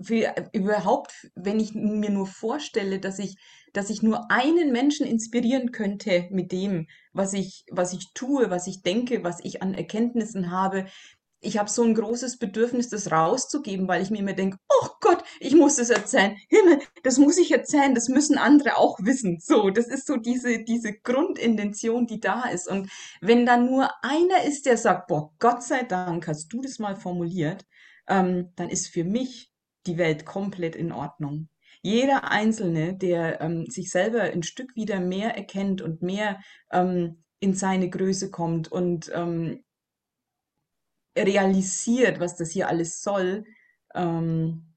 für 0.02 0.34
überhaupt, 0.52 1.12
wenn 1.34 1.60
ich 1.60 1.74
mir 1.74 2.10
nur 2.10 2.26
vorstelle, 2.26 2.98
dass 2.98 3.18
ich, 3.18 3.36
dass 3.72 3.90
ich 3.90 4.02
nur 4.02 4.30
einen 4.30 4.72
Menschen 4.72 5.06
inspirieren 5.06 5.72
könnte 5.72 6.26
mit 6.30 6.52
dem, 6.52 6.86
was 7.12 7.32
ich, 7.32 7.64
was 7.70 7.92
ich 7.92 8.12
tue, 8.14 8.50
was 8.50 8.66
ich 8.66 8.82
denke, 8.82 9.22
was 9.22 9.38
ich 9.42 9.62
an 9.62 9.74
Erkenntnissen 9.74 10.50
habe, 10.50 10.86
ich 11.40 11.58
habe 11.58 11.70
so 11.70 11.82
ein 11.82 11.94
großes 11.94 12.38
Bedürfnis, 12.38 12.88
das 12.88 13.10
rauszugeben, 13.10 13.88
weil 13.88 14.02
ich 14.02 14.10
mir 14.10 14.18
immer 14.18 14.34
denke, 14.34 14.58
oh 14.68 14.88
Gott, 15.00 15.24
ich 15.40 15.54
muss 15.54 15.76
das 15.76 15.90
erzählen. 15.90 16.36
Himmel, 16.48 16.80
das 17.02 17.18
muss 17.18 17.38
ich 17.38 17.50
erzählen, 17.50 17.94
das 17.94 18.08
müssen 18.08 18.36
andere 18.36 18.76
auch 18.76 18.98
wissen. 19.00 19.38
So, 19.40 19.70
das 19.70 19.86
ist 19.86 20.06
so 20.06 20.16
diese, 20.16 20.62
diese 20.64 20.92
Grundintention, 20.92 22.06
die 22.06 22.20
da 22.20 22.44
ist. 22.44 22.68
Und 22.68 22.90
wenn 23.20 23.46
da 23.46 23.56
nur 23.56 23.90
einer 24.02 24.44
ist, 24.44 24.66
der 24.66 24.76
sagt, 24.76 25.08
boah, 25.08 25.32
Gott 25.38 25.62
sei 25.62 25.82
Dank 25.82 26.28
hast 26.28 26.52
du 26.52 26.60
das 26.60 26.78
mal 26.78 26.96
formuliert, 26.96 27.64
ähm, 28.06 28.52
dann 28.56 28.68
ist 28.68 28.88
für 28.88 29.04
mich 29.04 29.50
die 29.86 29.96
Welt 29.96 30.26
komplett 30.26 30.76
in 30.76 30.92
Ordnung. 30.92 31.48
Jeder 31.82 32.30
Einzelne, 32.30 32.94
der 32.94 33.40
ähm, 33.40 33.64
sich 33.66 33.90
selber 33.90 34.22
ein 34.22 34.42
Stück 34.42 34.76
wieder 34.76 35.00
mehr 35.00 35.34
erkennt 35.34 35.80
und 35.80 36.02
mehr 36.02 36.40
ähm, 36.70 37.24
in 37.38 37.54
seine 37.54 37.88
Größe 37.88 38.30
kommt 38.30 38.70
und 38.70 39.10
ähm, 39.14 39.64
realisiert, 41.16 42.20
was 42.20 42.36
das 42.36 42.50
hier 42.50 42.68
alles 42.68 43.02
soll, 43.02 43.44
ähm, 43.94 44.70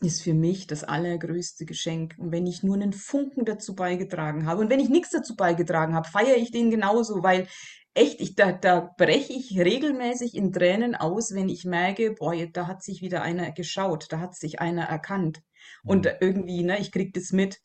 ist 0.00 0.22
für 0.22 0.34
mich 0.34 0.66
das 0.66 0.84
allergrößte 0.84 1.66
Geschenk. 1.66 2.14
Und 2.18 2.32
wenn 2.32 2.46
ich 2.46 2.62
nur 2.62 2.74
einen 2.74 2.92
Funken 2.92 3.44
dazu 3.44 3.74
beigetragen 3.74 4.46
habe 4.46 4.60
und 4.60 4.70
wenn 4.70 4.80
ich 4.80 4.88
nichts 4.88 5.10
dazu 5.10 5.36
beigetragen 5.36 5.94
habe, 5.94 6.08
feiere 6.08 6.36
ich 6.36 6.50
den 6.50 6.70
genauso, 6.70 7.22
weil 7.22 7.46
echt, 7.94 8.20
ich, 8.20 8.34
da, 8.34 8.52
da 8.52 8.94
breche 8.96 9.32
ich 9.32 9.58
regelmäßig 9.58 10.34
in 10.34 10.52
Tränen 10.52 10.94
aus, 10.94 11.34
wenn 11.34 11.48
ich 11.48 11.64
merke, 11.64 12.12
boah, 12.12 12.34
da 12.46 12.66
hat 12.66 12.82
sich 12.82 13.02
wieder 13.02 13.22
einer 13.22 13.52
geschaut, 13.52 14.06
da 14.10 14.20
hat 14.20 14.34
sich 14.34 14.60
einer 14.60 14.84
erkannt. 14.84 15.42
Und 15.84 16.06
mhm. 16.06 16.12
irgendwie, 16.20 16.62
ne, 16.62 16.78
ich 16.80 16.92
kriege 16.92 17.12
das 17.12 17.32
mit, 17.32 17.60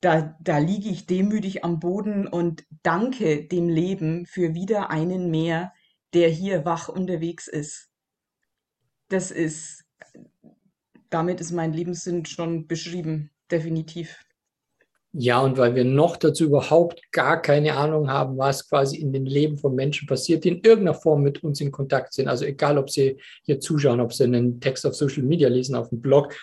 da, 0.00 0.36
da 0.40 0.58
liege 0.58 0.88
ich 0.88 1.06
demütig 1.06 1.64
am 1.64 1.78
Boden 1.78 2.26
und 2.26 2.64
danke 2.82 3.46
dem 3.46 3.68
Leben 3.68 4.26
für 4.26 4.54
wieder 4.54 4.90
einen 4.90 5.30
mehr, 5.30 5.72
der 6.14 6.28
hier 6.28 6.64
wach 6.64 6.88
unterwegs 6.88 7.48
ist. 7.48 7.88
Das 9.08 9.30
ist, 9.30 9.84
damit 11.08 11.40
ist 11.40 11.52
mein 11.52 11.72
Lebenssinn 11.72 12.24
schon 12.26 12.66
beschrieben, 12.66 13.30
definitiv. 13.50 14.24
Ja, 15.12 15.40
und 15.40 15.58
weil 15.58 15.74
wir 15.74 15.84
noch 15.84 16.16
dazu 16.16 16.44
überhaupt 16.44 17.02
gar 17.10 17.42
keine 17.42 17.74
Ahnung 17.74 18.08
haben, 18.08 18.38
was 18.38 18.68
quasi 18.68 18.96
in 18.98 19.12
den 19.12 19.26
Leben 19.26 19.58
von 19.58 19.74
Menschen 19.74 20.06
passiert, 20.06 20.44
die 20.44 20.50
in 20.50 20.60
irgendeiner 20.60 20.94
Form 20.94 21.22
mit 21.22 21.42
uns 21.42 21.60
in 21.60 21.72
Kontakt 21.72 22.12
sind. 22.12 22.28
Also 22.28 22.44
egal, 22.44 22.78
ob 22.78 22.90
sie 22.90 23.20
hier 23.42 23.58
zuschauen, 23.58 24.00
ob 24.00 24.12
sie 24.12 24.24
einen 24.24 24.60
Text 24.60 24.86
auf 24.86 24.94
Social 24.94 25.24
Media 25.24 25.48
lesen, 25.48 25.74
auf 25.74 25.88
dem 25.88 26.00
Blog, 26.00 26.36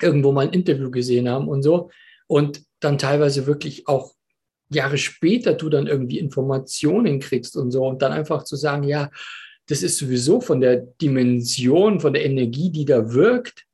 irgendwo 0.00 0.32
mal 0.32 0.46
ein 0.46 0.54
Interview 0.54 0.90
gesehen 0.90 1.28
haben 1.28 1.48
und 1.48 1.62
so. 1.62 1.90
Und 2.26 2.62
dann 2.80 2.96
teilweise 2.96 3.46
wirklich 3.46 3.86
auch 3.88 4.14
Jahre 4.74 4.98
später 4.98 5.54
du 5.54 5.68
dann 5.68 5.86
irgendwie 5.86 6.18
Informationen 6.18 7.20
kriegst 7.20 7.56
und 7.56 7.70
so. 7.70 7.86
Und 7.86 8.02
dann 8.02 8.12
einfach 8.12 8.44
zu 8.44 8.56
sagen, 8.56 8.84
ja, 8.84 9.10
das 9.66 9.82
ist 9.82 9.98
sowieso 9.98 10.40
von 10.40 10.60
der 10.60 10.76
Dimension, 10.76 12.00
von 12.00 12.12
der 12.12 12.24
Energie, 12.24 12.70
die 12.70 12.84
da 12.84 13.12
wirkt, 13.12 13.64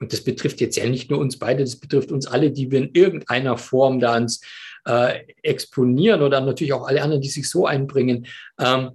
und 0.00 0.12
das 0.12 0.22
betrifft 0.22 0.60
jetzt 0.60 0.76
ja 0.76 0.88
nicht 0.88 1.10
nur 1.10 1.18
uns 1.18 1.38
beide, 1.38 1.62
das 1.62 1.76
betrifft 1.76 2.12
uns 2.12 2.26
alle, 2.26 2.50
die 2.50 2.70
wir 2.70 2.78
in 2.78 2.90
irgendeiner 2.92 3.56
Form 3.56 4.00
da 4.00 4.12
ans 4.12 4.40
äh, 4.86 5.20
exponieren 5.42 6.22
oder 6.22 6.40
natürlich 6.40 6.72
auch 6.72 6.86
alle 6.86 7.02
anderen, 7.02 7.22
die 7.22 7.28
sich 7.28 7.48
so 7.48 7.66
einbringen. 7.66 8.26
Ähm, 8.58 8.90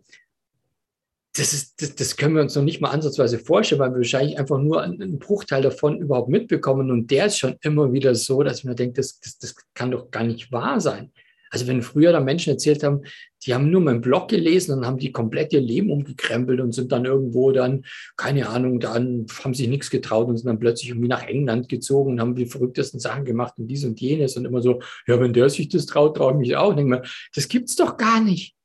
das, 1.33 1.53
ist, 1.53 1.81
das, 1.81 1.95
das, 1.95 2.17
können 2.17 2.35
wir 2.35 2.41
uns 2.41 2.55
noch 2.55 2.63
nicht 2.63 2.81
mal 2.81 2.89
ansatzweise 2.89 3.39
vorstellen, 3.39 3.79
weil 3.79 3.91
wir 3.91 3.97
wahrscheinlich 3.97 4.37
einfach 4.37 4.59
nur 4.59 4.83
einen 4.83 5.19
Bruchteil 5.19 5.61
davon 5.61 5.97
überhaupt 5.97 6.29
mitbekommen. 6.29 6.91
Und 6.91 7.09
der 7.11 7.27
ist 7.27 7.39
schon 7.39 7.55
immer 7.61 7.91
wieder 7.93 8.13
so, 8.13 8.43
dass 8.43 8.63
man 8.63 8.75
denkt, 8.75 8.97
das, 8.97 9.19
das, 9.19 9.37
das 9.39 9.55
kann 9.73 9.91
doch 9.91 10.11
gar 10.11 10.23
nicht 10.23 10.51
wahr 10.51 10.79
sein. 10.79 11.11
Also 11.49 11.67
wenn 11.67 11.81
früher 11.81 12.11
da 12.11 12.19
Menschen 12.19 12.51
erzählt 12.51 12.83
haben, 12.83 13.01
die 13.45 13.53
haben 13.53 13.71
nur 13.71 13.81
meinen 13.81 14.01
Blog 14.01 14.29
gelesen 14.29 14.77
und 14.77 14.85
haben 14.85 14.97
die 14.97 15.11
komplett 15.11 15.53
ihr 15.53 15.61
Leben 15.61 15.91
umgekrempelt 15.91 16.59
und 16.59 16.73
sind 16.73 16.91
dann 16.91 17.05
irgendwo 17.05 17.51
dann, 17.51 17.85
keine 18.17 18.49
Ahnung, 18.49 18.79
dann 18.79 19.25
haben 19.43 19.53
sich 19.53 19.67
nichts 19.67 19.89
getraut 19.89 20.27
und 20.27 20.37
sind 20.37 20.47
dann 20.47 20.59
plötzlich 20.59 20.89
irgendwie 20.89 21.07
nach 21.07 21.23
England 21.23 21.69
gezogen 21.69 22.13
und 22.13 22.21
haben 22.21 22.35
die 22.35 22.45
verrücktesten 22.45 22.99
Sachen 22.99 23.25
gemacht 23.25 23.53
und 23.57 23.67
dies 23.67 23.85
und 23.85 23.99
jenes 23.99 24.35
und 24.37 24.45
immer 24.45 24.61
so, 24.61 24.81
ja, 25.07 25.19
wenn 25.19 25.33
der 25.33 25.49
sich 25.49 25.69
das 25.69 25.85
traut, 25.85 26.17
traue 26.17 26.33
ich 26.33 26.39
mich 26.39 26.55
auch. 26.57 26.75
nicht 26.75 26.87
mehr. 26.87 27.03
das 27.33 27.47
gibt's 27.47 27.75
doch 27.75 27.97
gar 27.97 28.21
nicht. 28.21 28.55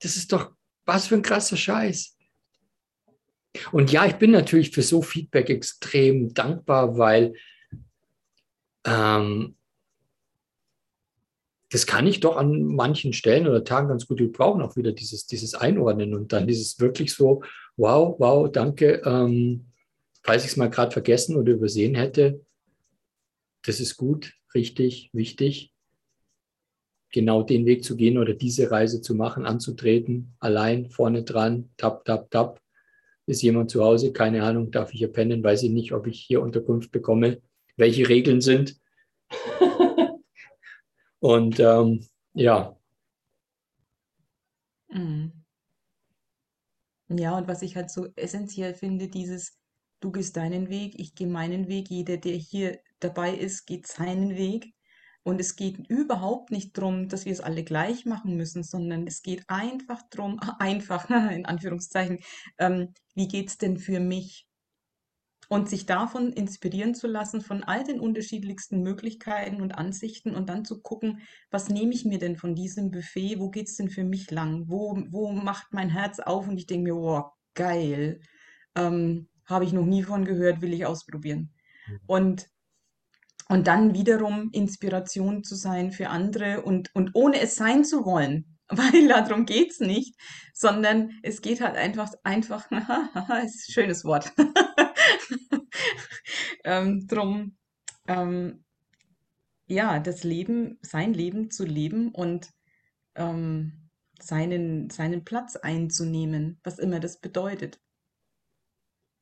Das 0.00 0.16
ist 0.16 0.32
doch 0.32 0.52
was 0.86 1.08
für 1.08 1.16
ein 1.16 1.22
krasser 1.22 1.56
Scheiß. 1.56 2.16
Und 3.72 3.90
ja, 3.90 4.06
ich 4.06 4.14
bin 4.14 4.30
natürlich 4.30 4.70
für 4.70 4.82
so 4.82 5.02
Feedback 5.02 5.50
extrem 5.50 6.32
dankbar, 6.32 6.96
weil 6.96 7.34
ähm, 8.86 9.56
das 11.70 11.86
kann 11.86 12.06
ich 12.06 12.18
doch 12.20 12.36
an 12.36 12.64
manchen 12.64 13.12
Stellen 13.12 13.46
oder 13.46 13.62
Tagen 13.62 13.88
ganz 13.88 14.06
gut 14.06 14.18
gebrauchen, 14.18 14.60
auch 14.60 14.76
wieder 14.76 14.92
dieses, 14.92 15.26
dieses 15.26 15.54
Einordnen 15.54 16.14
und 16.14 16.32
dann 16.32 16.48
dieses 16.48 16.80
wirklich 16.80 17.14
so, 17.14 17.42
wow, 17.76 18.16
wow, 18.18 18.50
danke. 18.50 19.02
Ähm, 19.04 19.66
falls 20.22 20.44
ich 20.44 20.50
es 20.50 20.56
mal 20.56 20.68
gerade 20.68 20.90
vergessen 20.90 21.36
oder 21.36 21.52
übersehen 21.52 21.94
hätte, 21.94 22.44
das 23.64 23.78
ist 23.78 23.96
gut, 23.96 24.32
richtig, 24.52 25.10
wichtig, 25.12 25.72
genau 27.12 27.44
den 27.44 27.66
Weg 27.66 27.84
zu 27.84 27.96
gehen 27.96 28.18
oder 28.18 28.34
diese 28.34 28.70
Reise 28.70 29.00
zu 29.00 29.14
machen, 29.14 29.46
anzutreten, 29.46 30.34
allein, 30.40 30.90
vorne 30.90 31.22
dran, 31.22 31.70
tap, 31.76 32.04
tap, 32.04 32.30
tap. 32.30 32.60
Ist 33.26 33.42
jemand 33.42 33.70
zu 33.70 33.84
Hause? 33.84 34.12
Keine 34.12 34.42
Ahnung, 34.42 34.72
darf 34.72 34.92
ich 34.92 34.98
hier 34.98 35.12
pennen? 35.12 35.44
Weiß 35.44 35.62
ich 35.62 35.70
nicht, 35.70 35.92
ob 35.92 36.08
ich 36.08 36.20
hier 36.20 36.42
Unterkunft 36.42 36.90
bekomme. 36.90 37.40
Welche 37.76 38.08
Regeln 38.08 38.40
sind? 38.40 38.76
Und 41.20 41.60
ähm, 41.60 42.06
ja. 42.34 42.76
Mhm. 44.88 45.32
Ja, 47.08 47.36
und 47.36 47.48
was 47.48 47.62
ich 47.62 47.76
halt 47.76 47.90
so 47.90 48.08
essentiell 48.16 48.74
finde, 48.74 49.08
dieses, 49.08 49.58
du 50.00 50.12
gehst 50.12 50.36
deinen 50.36 50.68
Weg, 50.68 50.94
ich 50.98 51.14
gehe 51.14 51.26
meinen 51.26 51.68
Weg, 51.68 51.90
jeder, 51.90 52.16
der 52.16 52.36
hier 52.36 52.78
dabei 53.00 53.34
ist, 53.34 53.66
geht 53.66 53.86
seinen 53.86 54.36
Weg. 54.36 54.72
Und 55.22 55.40
es 55.40 55.56
geht 55.56 55.78
überhaupt 55.88 56.50
nicht 56.50 56.76
darum, 56.78 57.08
dass 57.08 57.26
wir 57.26 57.32
es 57.32 57.40
alle 57.40 57.62
gleich 57.64 58.06
machen 58.06 58.36
müssen, 58.36 58.62
sondern 58.62 59.06
es 59.06 59.22
geht 59.22 59.44
einfach 59.48 60.00
darum, 60.10 60.38
einfach 60.58 61.10
in 61.32 61.46
Anführungszeichen, 61.46 62.20
ähm, 62.58 62.94
wie 63.14 63.44
es 63.44 63.58
denn 63.58 63.76
für 63.76 64.00
mich? 64.00 64.46
Und 65.50 65.68
sich 65.68 65.84
davon 65.84 66.32
inspirieren 66.32 66.94
zu 66.94 67.08
lassen, 67.08 67.40
von 67.40 67.64
all 67.64 67.82
den 67.82 67.98
unterschiedlichsten 67.98 68.82
Möglichkeiten 68.82 69.60
und 69.60 69.72
Ansichten 69.72 70.36
und 70.36 70.48
dann 70.48 70.64
zu 70.64 70.80
gucken, 70.80 71.22
was 71.50 71.68
nehme 71.68 71.92
ich 71.92 72.04
mir 72.04 72.20
denn 72.20 72.36
von 72.36 72.54
diesem 72.54 72.92
Buffet, 72.92 73.40
wo 73.40 73.50
geht 73.50 73.66
es 73.66 73.74
denn 73.74 73.90
für 73.90 74.04
mich 74.04 74.30
lang, 74.30 74.68
wo, 74.68 74.96
wo 75.10 75.32
macht 75.32 75.72
mein 75.72 75.90
Herz 75.90 76.20
auf? 76.20 76.46
Und 76.46 76.56
ich 76.56 76.68
denke 76.68 76.84
mir, 76.84 76.94
wow, 76.94 77.32
geil, 77.54 78.20
ähm, 78.76 79.28
habe 79.44 79.64
ich 79.64 79.72
noch 79.72 79.84
nie 79.84 80.04
von 80.04 80.24
gehört, 80.24 80.60
will 80.60 80.72
ich 80.72 80.86
ausprobieren. 80.86 81.52
Mhm. 81.88 82.00
Und 82.06 82.50
und 83.48 83.66
dann 83.66 83.94
wiederum 83.94 84.50
Inspiration 84.52 85.42
zu 85.42 85.56
sein 85.56 85.90
für 85.90 86.10
andere 86.10 86.62
und, 86.62 86.94
und 86.94 87.10
ohne 87.14 87.40
es 87.40 87.56
sein 87.56 87.84
zu 87.84 88.04
wollen, 88.04 88.56
weil 88.68 89.08
darum 89.08 89.46
geht 89.46 89.72
es 89.72 89.80
nicht, 89.80 90.14
sondern 90.54 91.10
es 91.24 91.42
geht 91.42 91.60
halt 91.60 91.74
einfach, 91.74 92.12
einfach, 92.22 92.70
ist 92.70 93.68
ein 93.68 93.72
schönes 93.72 94.04
Wort, 94.04 94.32
ähm, 96.64 97.06
drum, 97.06 97.56
ähm, 98.06 98.64
ja, 99.66 100.00
das 100.00 100.24
Leben, 100.24 100.78
sein 100.82 101.14
Leben 101.14 101.50
zu 101.50 101.64
leben 101.64 102.10
und 102.10 102.48
ähm, 103.14 103.90
seinen, 104.20 104.90
seinen 104.90 105.24
Platz 105.24 105.56
einzunehmen, 105.56 106.58
was 106.64 106.78
immer 106.78 107.00
das 107.00 107.20
bedeutet. 107.20 107.78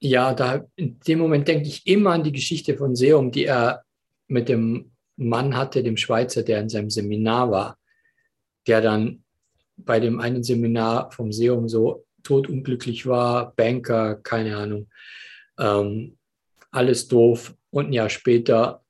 Ja, 0.01 0.33
da 0.33 0.67
in 0.77 1.01
dem 1.01 1.19
Moment 1.19 1.49
denke 1.49 1.69
ich 1.69 1.87
immer 1.87 2.13
an 2.13 2.23
die 2.23 2.33
Geschichte 2.33 2.77
von 2.77 2.95
Seum, 2.95 3.31
die 3.31 3.45
er 3.45 3.85
mit 4.29 4.49
dem 4.49 4.93
Mann 5.17 5.57
hatte, 5.57 5.83
dem 5.83 5.97
Schweizer, 5.97 6.43
der 6.43 6.61
in 6.61 6.69
seinem 6.69 6.91
Seminar 6.91 7.51
war, 7.51 7.79
der 8.67 8.81
dann 8.81 9.25
bei 9.77 10.01
dem 10.01 10.21
einen 10.21 10.45
Seminar 10.45 11.11
vom 11.11 11.33
Seum 11.33 11.69
so 11.69 12.07
totunglücklich 12.23 13.07
war, 13.07 13.55
Banker, 13.55 14.17
keine 14.17 14.57
Ahnung, 14.57 14.89
ähm, 15.59 16.17
alles 16.71 17.09
doof. 17.09 17.55
Und 17.71 17.87
ein 17.87 17.93
Jahr 17.93 18.11
später 18.11 18.83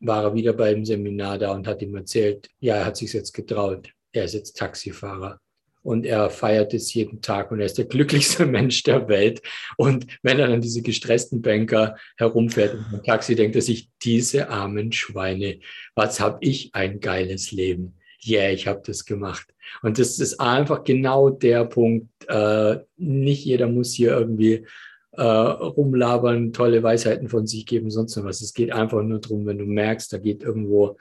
war 0.00 0.24
er 0.24 0.34
wieder 0.34 0.52
beim 0.52 0.84
Seminar 0.84 1.38
da 1.38 1.52
und 1.52 1.66
hat 1.66 1.82
ihm 1.82 1.96
erzählt, 1.96 2.48
ja, 2.60 2.76
er 2.76 2.86
hat 2.86 2.96
sich 2.96 3.12
jetzt 3.12 3.32
getraut. 3.32 3.90
Er 4.12 4.24
ist 4.24 4.34
jetzt 4.34 4.56
Taxifahrer 4.56 5.40
und 5.86 6.04
er 6.04 6.30
feiert 6.30 6.74
es 6.74 6.92
jeden 6.94 7.20
Tag 7.22 7.52
und 7.52 7.60
er 7.60 7.66
ist 7.66 7.78
der 7.78 7.84
glücklichste 7.94 8.44
Mensch 8.44 8.82
der 8.82 9.08
Welt. 9.08 9.40
Und 9.76 10.06
wenn 10.22 10.40
er 10.40 10.48
dann 10.48 10.60
diese 10.60 10.82
gestressten 10.82 11.40
Banker 11.42 11.96
herumfährt 12.16 12.76
im 12.92 13.04
Taxi, 13.04 13.36
denkt 13.36 13.54
er 13.54 13.62
sich, 13.62 13.88
diese 14.02 14.48
armen 14.48 14.90
Schweine, 14.90 15.60
was 15.94 16.18
habe 16.18 16.38
ich 16.40 16.74
ein 16.74 16.98
geiles 16.98 17.52
Leben. 17.52 17.94
Yeah, 18.26 18.50
ich 18.50 18.66
habe 18.66 18.82
das 18.84 19.04
gemacht. 19.04 19.46
Und 19.82 20.00
das 20.00 20.18
ist 20.18 20.40
einfach 20.40 20.82
genau 20.82 21.30
der 21.30 21.64
Punkt. 21.64 22.08
Äh, 22.26 22.78
nicht 22.96 23.44
jeder 23.44 23.68
muss 23.68 23.92
hier 23.92 24.10
irgendwie 24.10 24.66
äh, 25.16 25.22
rumlabern, 25.22 26.52
tolle 26.52 26.82
Weisheiten 26.82 27.28
von 27.28 27.46
sich 27.46 27.66
geben, 27.66 27.90
sonst 27.90 28.16
noch 28.16 28.24
was. 28.24 28.40
Es 28.40 28.54
geht 28.54 28.72
einfach 28.72 29.02
nur 29.02 29.20
darum, 29.20 29.46
wenn 29.46 29.58
du 29.58 29.64
merkst, 29.64 30.12
da 30.12 30.18
geht 30.18 30.42
irgendwo, 30.42 30.98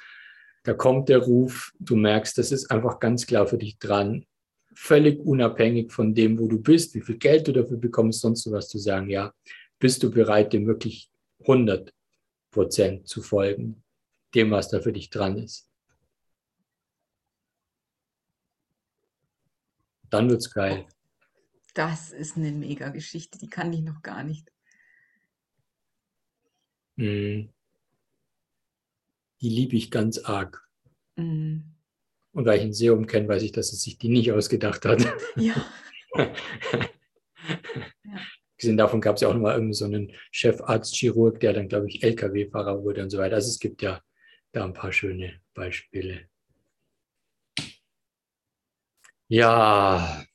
da 0.64 0.74
kommt 0.74 1.10
der 1.10 1.20
Ruf, 1.20 1.74
du 1.80 1.96
merkst, 1.96 2.38
das 2.38 2.52
ist 2.52 2.72
einfach 2.72 3.00
ganz 3.00 3.28
klar 3.28 3.48
für 3.48 3.58
dich 3.58 3.78
dran, 3.78 4.26
völlig 4.74 5.20
unabhängig 5.20 5.92
von 5.92 6.14
dem, 6.14 6.40
wo 6.40 6.48
du 6.48 6.62
bist, 6.62 6.96
wie 6.96 7.02
viel 7.02 7.18
Geld 7.18 7.48
du 7.48 7.54
dafür 7.54 7.78
bekommst, 7.78 8.22
sonst 8.22 8.50
was 8.52 8.68
zu 8.68 8.78
sagen, 8.78 9.10
ja, 9.10 9.34
bist 9.80 10.02
du 10.04 10.12
bereit, 10.12 10.54
dem 10.54 10.68
wirklich 10.68 11.12
100 11.42 11.94
Prozent 12.52 13.08
zu 13.08 13.22
folgen, 13.22 13.84
dem, 14.34 14.52
was 14.52 14.70
da 14.70 14.80
für 14.80 14.94
dich 14.94 15.10
dran 15.10 15.38
ist. 15.38 15.70
Dann 20.10 20.30
wird's 20.30 20.50
geil. 20.52 20.86
Das 21.76 22.12
ist 22.12 22.38
eine 22.38 22.52
mega 22.54 22.90
Geschichte, 22.90 23.38
die 23.38 23.50
kann 23.50 23.72
ich 23.74 23.82
noch 23.82 24.02
gar 24.02 24.24
nicht. 24.24 24.50
Mm. 26.96 27.50
Die 29.42 29.50
liebe 29.50 29.76
ich 29.76 29.92
ganz 29.92 30.20
arg. 30.20 30.66
Mm. 31.18 31.58
Und 32.32 32.46
weil 32.46 32.60
ich 32.60 32.64
ihn 32.64 32.74
Serum 32.74 33.08
kenne, 33.08 33.28
weiß 33.28 33.44
ich, 33.44 33.52
dass 33.52 33.74
er 33.74 33.78
sich 33.78 33.98
die 33.98 34.08
nicht 34.08 34.32
ausgedacht 34.32 34.86
hat. 34.86 35.06
Ja. 35.36 35.54
Gesehen 38.58 38.78
davon 38.78 39.02
gab 39.02 39.16
es 39.16 39.22
ja 39.22 39.28
auch 39.28 39.34
noch 39.34 39.42
mal 39.42 39.52
irgendeinen 39.52 39.74
so 39.74 39.84
einen 39.84 40.14
Chefarzt, 40.32 40.96
Chirurg, 40.96 41.42
der 41.42 41.52
dann, 41.52 41.68
glaube 41.68 41.90
ich, 41.90 42.02
LKW-Fahrer 42.02 42.82
wurde 42.84 43.04
und 43.04 43.10
so 43.10 43.18
weiter. 43.18 43.36
Also 43.36 43.50
es 43.50 43.60
gibt 43.60 43.82
ja 43.82 44.02
da 44.54 44.64
ein 44.64 44.72
paar 44.72 44.94
schöne 44.94 45.42
Beispiele. 45.54 46.30
Ja, 49.28 50.26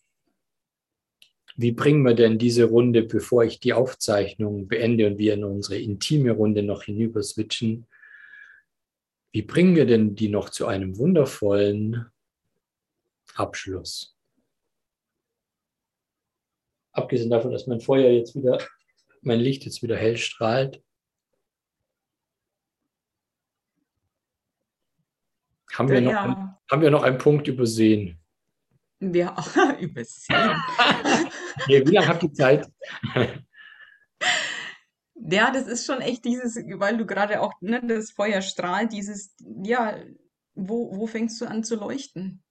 wie 1.60 1.72
bringen 1.72 2.06
wir 2.06 2.14
denn 2.14 2.38
diese 2.38 2.64
Runde, 2.64 3.02
bevor 3.02 3.44
ich 3.44 3.60
die 3.60 3.74
Aufzeichnung 3.74 4.66
beende 4.66 5.06
und 5.06 5.18
wir 5.18 5.34
in 5.34 5.44
unsere 5.44 5.78
intime 5.78 6.30
Runde 6.30 6.62
noch 6.62 6.84
hinüber 6.84 7.22
switchen, 7.22 7.86
wie 9.30 9.42
bringen 9.42 9.76
wir 9.76 9.84
denn 9.84 10.14
die 10.14 10.30
noch 10.30 10.48
zu 10.48 10.66
einem 10.66 10.96
wundervollen 10.96 12.10
Abschluss? 13.34 14.16
Abgesehen 16.92 17.28
davon, 17.28 17.52
dass 17.52 17.66
mein 17.66 17.82
Feuer 17.82 18.10
jetzt 18.10 18.34
wieder, 18.34 18.66
mein 19.20 19.38
Licht 19.38 19.66
jetzt 19.66 19.82
wieder 19.82 19.98
hell 19.98 20.16
strahlt. 20.16 20.82
Haben 25.74 25.90
wir, 25.90 26.00
noch, 26.00 26.10
Ja, 26.10 26.60
haben 26.70 26.82
wir 26.82 26.90
noch 26.90 27.02
einen 27.02 27.18
Punkt 27.18 27.48
übersehen? 27.48 28.19
Wir 29.00 29.34
übersehen. 29.80 30.64
Nee, 31.66 31.84
wie 31.86 31.92
lange 31.92 32.08
habt 32.08 32.22
ihr 32.22 32.32
Zeit? 32.32 32.68
Ja, 35.14 35.50
das 35.50 35.66
ist 35.66 35.84
schon 35.86 36.00
echt 36.00 36.24
dieses, 36.24 36.56
weil 36.56 36.96
du 36.96 37.06
gerade 37.06 37.40
auch, 37.42 37.52
ne, 37.60 37.80
das 37.86 38.10
Feuer 38.10 38.40
strahlt, 38.42 38.92
dieses, 38.92 39.34
ja, 39.62 39.96
wo, 40.54 40.96
wo 40.96 41.06
fängst 41.06 41.40
du 41.40 41.46
an 41.46 41.62
zu 41.62 41.76
leuchten? 41.76 42.42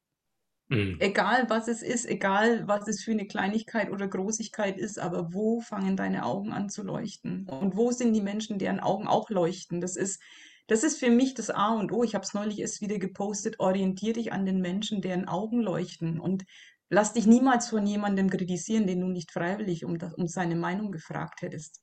Hm, 0.69 0.97
Egal 0.99 1.49
was 1.49 1.67
es 1.67 1.81
ist, 1.81 2.05
egal 2.05 2.67
was 2.67 2.87
es 2.87 3.03
für 3.03 3.11
eine 3.11 3.25
Kleinigkeit 3.27 3.89
oder 3.89 4.07
Großigkeit 4.07 4.77
ist, 4.77 4.99
aber 4.99 5.33
wo 5.33 5.61
fangen 5.61 5.97
deine 5.97 6.25
Augen 6.25 6.51
an 6.53 6.69
zu 6.69 6.83
leuchten? 6.83 7.47
Und 7.47 7.75
wo 7.75 7.91
sind 7.91 8.13
die 8.13 8.21
Menschen, 8.21 8.59
deren 8.59 8.79
Augen 8.79 9.07
auch 9.07 9.29
leuchten? 9.29 9.81
Das 9.81 9.95
ist, 9.95 10.21
das 10.69 10.83
ist 10.83 10.99
für 10.99 11.09
mich 11.09 11.33
das 11.33 11.49
A 11.49 11.73
und 11.73 11.91
O. 11.91 12.03
Ich 12.03 12.13
habe 12.13 12.23
es 12.23 12.35
neulich 12.35 12.59
erst 12.59 12.79
wieder 12.79 12.99
gepostet. 12.99 13.59
Orientier 13.59 14.13
dich 14.13 14.31
an 14.31 14.45
den 14.45 14.61
Menschen, 14.61 15.01
deren 15.01 15.27
Augen 15.27 15.61
leuchten 15.61 16.19
und 16.19 16.45
lass 16.89 17.13
dich 17.13 17.25
niemals 17.25 17.69
von 17.69 17.87
jemandem 17.87 18.29
kritisieren, 18.29 18.85
den 18.85 19.01
du 19.01 19.07
nicht 19.07 19.31
freiwillig 19.31 19.83
um, 19.83 19.97
das, 19.97 20.13
um 20.13 20.27
seine 20.27 20.55
Meinung 20.55 20.91
gefragt 20.91 21.41
hättest. 21.41 21.81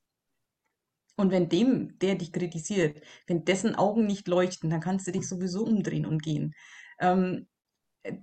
Und 1.17 1.31
wenn 1.31 1.49
dem, 1.49 1.99
der 1.99 2.15
dich 2.15 2.31
kritisiert, 2.31 3.01
wenn 3.25 3.43
dessen 3.43 3.75
Augen 3.75 4.05
nicht 4.05 4.27
leuchten, 4.27 4.69
dann 4.69 4.81
kannst 4.81 5.05
du 5.07 5.11
dich 5.11 5.27
sowieso 5.27 5.65
umdrehen 5.65 6.05
und 6.05 6.23
gehen. 6.23 6.53
Ähm, 6.99 7.47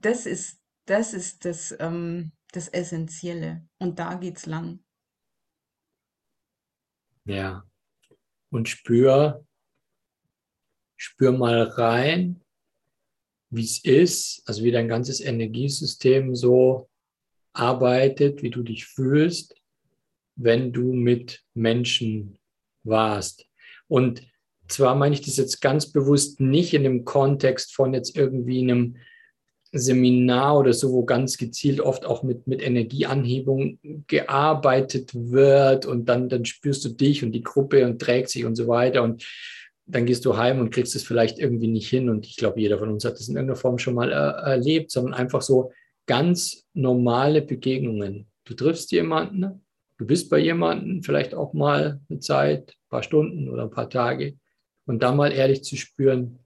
das 0.00 0.24
ist, 0.24 0.60
das 0.86 1.12
ist 1.12 1.44
das, 1.44 1.76
ähm, 1.78 2.32
das 2.52 2.68
Essentielle. 2.68 3.68
Und 3.78 3.98
da 3.98 4.14
geht's 4.14 4.46
lang. 4.46 4.80
ja. 7.26 7.64
Und 8.50 8.68
spür, 8.68 9.44
spür 10.96 11.32
mal 11.32 11.62
rein, 11.62 12.40
wie 13.50 13.64
es 13.64 13.84
ist, 13.84 14.42
also 14.46 14.64
wie 14.64 14.72
dein 14.72 14.88
ganzes 14.88 15.20
Energiesystem 15.20 16.34
so 16.34 16.88
arbeitet, 17.52 18.42
wie 18.42 18.50
du 18.50 18.62
dich 18.62 18.86
fühlst, 18.86 19.54
wenn 20.36 20.72
du 20.72 20.92
mit 20.92 21.42
Menschen 21.54 22.38
warst. 22.82 23.46
Und 23.86 24.26
zwar 24.68 24.94
meine 24.94 25.14
ich 25.14 25.22
das 25.22 25.36
jetzt 25.36 25.60
ganz 25.60 25.92
bewusst 25.92 26.40
nicht 26.40 26.74
in 26.74 26.82
dem 26.82 27.04
Kontext 27.04 27.74
von 27.74 27.94
jetzt 27.94 28.16
irgendwie 28.16 28.60
einem 28.60 28.96
Seminar 29.76 30.58
oder 30.58 30.72
so, 30.72 30.92
wo 30.92 31.04
ganz 31.04 31.36
gezielt 31.36 31.80
oft 31.80 32.04
auch 32.04 32.22
mit, 32.22 32.46
mit 32.46 32.62
Energieanhebung 32.62 33.78
gearbeitet 34.06 35.10
wird 35.14 35.84
und 35.84 36.08
dann, 36.08 36.28
dann 36.28 36.44
spürst 36.44 36.84
du 36.84 36.90
dich 36.90 37.24
und 37.24 37.32
die 37.32 37.42
Gruppe 37.42 37.84
und 37.84 38.00
trägt 38.00 38.30
sich 38.30 38.44
und 38.44 38.54
so 38.54 38.68
weiter 38.68 39.02
und 39.02 39.24
dann 39.86 40.06
gehst 40.06 40.24
du 40.24 40.36
heim 40.36 40.60
und 40.60 40.70
kriegst 40.70 40.96
es 40.96 41.02
vielleicht 41.02 41.38
irgendwie 41.38 41.68
nicht 41.68 41.88
hin 41.88 42.08
und 42.08 42.26
ich 42.26 42.36
glaube, 42.36 42.60
jeder 42.60 42.78
von 42.78 42.90
uns 42.90 43.04
hat 43.04 43.14
das 43.14 43.28
in 43.28 43.36
irgendeiner 43.36 43.58
Form 43.58 43.78
schon 43.78 43.94
mal 43.94 44.10
äh, 44.10 44.50
erlebt, 44.50 44.90
sondern 44.90 45.14
einfach 45.14 45.42
so 45.42 45.72
ganz 46.06 46.66
normale 46.72 47.42
Begegnungen. 47.42 48.26
Du 48.44 48.54
triffst 48.54 48.92
jemanden, 48.92 49.64
du 49.98 50.06
bist 50.06 50.30
bei 50.30 50.38
jemandem, 50.38 51.02
vielleicht 51.02 51.34
auch 51.34 51.52
mal 51.52 52.00
eine 52.08 52.20
Zeit, 52.20 52.70
ein 52.70 52.88
paar 52.88 53.02
Stunden 53.02 53.48
oder 53.48 53.64
ein 53.64 53.70
paar 53.70 53.90
Tage 53.90 54.36
und 54.86 55.02
da 55.02 55.12
mal 55.12 55.32
ehrlich 55.32 55.62
zu 55.64 55.76
spüren, 55.76 56.38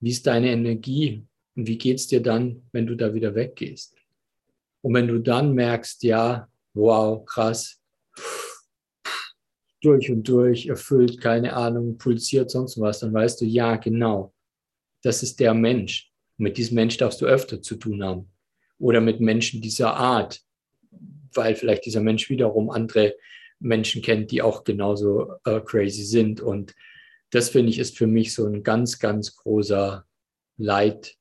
wie 0.00 0.10
ist 0.10 0.26
deine 0.26 0.50
Energie 0.50 1.24
und 1.54 1.66
wie 1.66 1.78
geht 1.78 1.98
es 1.98 2.06
dir 2.06 2.22
dann, 2.22 2.62
wenn 2.72 2.86
du 2.86 2.96
da 2.96 3.14
wieder 3.14 3.34
weggehst? 3.34 3.96
Und 4.82 4.94
wenn 4.94 5.06
du 5.06 5.20
dann 5.20 5.52
merkst, 5.52 6.02
ja, 6.02 6.48
wow, 6.74 7.24
krass, 7.24 7.81
durch 9.82 10.10
und 10.10 10.26
durch 10.28 10.66
erfüllt, 10.66 11.20
keine 11.20 11.54
Ahnung, 11.54 11.98
pulsiert, 11.98 12.50
sonst 12.50 12.80
was, 12.80 13.00
dann 13.00 13.12
weißt 13.12 13.40
du, 13.40 13.44
ja, 13.44 13.76
genau, 13.76 14.32
das 15.02 15.22
ist 15.22 15.40
der 15.40 15.54
Mensch. 15.54 16.10
Mit 16.38 16.56
diesem 16.56 16.76
Mensch 16.76 16.96
darfst 16.96 17.20
du 17.20 17.26
öfter 17.26 17.60
zu 17.60 17.76
tun 17.76 18.02
haben. 18.02 18.30
Oder 18.78 19.00
mit 19.00 19.20
Menschen 19.20 19.60
dieser 19.60 19.94
Art, 19.94 20.40
weil 21.34 21.56
vielleicht 21.56 21.84
dieser 21.84 22.00
Mensch 22.00 22.30
wiederum 22.30 22.70
andere 22.70 23.14
Menschen 23.58 24.02
kennt, 24.02 24.30
die 24.30 24.42
auch 24.42 24.64
genauso 24.64 25.34
äh, 25.44 25.60
crazy 25.60 26.04
sind. 26.04 26.40
Und 26.40 26.74
das 27.30 27.50
finde 27.50 27.70
ich 27.70 27.78
ist 27.78 27.96
für 27.96 28.06
mich 28.06 28.34
so 28.34 28.46
ein 28.46 28.62
ganz, 28.62 28.98
ganz 28.98 29.36
großer 29.36 30.04
Leit, 30.56 31.16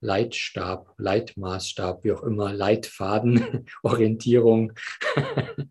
Leitstab, 0.00 0.94
Leitmaßstab, 0.98 2.04
wie 2.04 2.12
auch 2.12 2.22
immer, 2.22 2.52
Leitfaden, 2.52 3.66
Orientierung, 3.82 4.72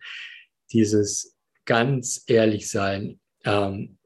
dieses 0.71 1.37
ganz 1.71 2.25
ehrlich 2.27 2.69
sein. 2.69 3.21
Ähm, 3.45 3.97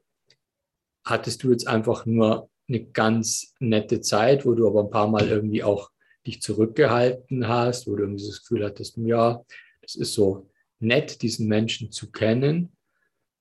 hattest 1.04 1.42
du 1.42 1.50
jetzt 1.50 1.66
einfach 1.66 2.06
nur 2.06 2.48
eine 2.68 2.84
ganz 2.84 3.54
nette 3.58 4.00
Zeit, 4.00 4.46
wo 4.46 4.54
du 4.54 4.68
aber 4.68 4.84
ein 4.84 4.90
paar 4.90 5.08
Mal 5.08 5.26
irgendwie 5.26 5.64
auch 5.64 5.90
dich 6.24 6.40
zurückgehalten 6.40 7.48
hast, 7.48 7.88
wo 7.88 7.96
du 7.96 8.04
irgendwie 8.04 8.24
das 8.24 8.38
Gefühl 8.38 8.64
hattest, 8.64 8.96
ja, 8.98 9.44
das 9.82 9.96
ist 9.96 10.14
so 10.14 10.48
nett, 10.78 11.22
diesen 11.22 11.48
Menschen 11.48 11.90
zu 11.90 12.12
kennen 12.12 12.70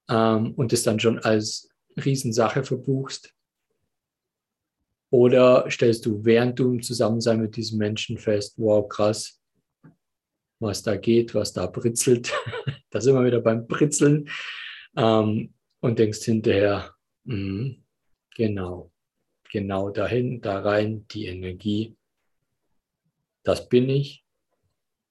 ähm, 0.10 0.54
und 0.56 0.74
es 0.74 0.82
dann 0.82 1.00
schon 1.00 1.20
als 1.20 1.70
Riesensache 1.96 2.64
verbuchst? 2.64 3.32
Oder 5.12 5.70
stellst 5.70 6.04
du, 6.08 6.26
während 6.26 6.58
du 6.58 6.72
im 6.74 6.82
Zusammensein 6.82 7.42
mit 7.42 7.56
diesem 7.56 7.78
Menschen 7.78 8.18
fest, 8.18 8.56
wow, 8.58 8.90
krass, 8.90 9.40
was 10.66 10.84
da 10.84 10.98
geht, 10.98 11.34
was 11.34 11.54
da 11.54 11.68
britzelt. 11.68 12.34
da 12.90 13.00
sind 13.00 13.16
wir 13.16 13.26
wieder 13.26 13.42
beim 13.42 13.68
Britzeln. 13.68 14.30
Ähm, 14.98 15.54
und 15.80 16.00
denkst 16.00 16.24
hinterher, 16.24 16.96
mh, 17.26 17.76
genau, 18.36 18.92
genau 19.52 19.92
dahin, 19.92 20.42
da 20.42 20.60
rein, 20.60 21.08
die 21.10 21.28
Energie. 21.28 21.96
Das 23.44 23.70
bin 23.70 23.90
ich, 23.90 24.26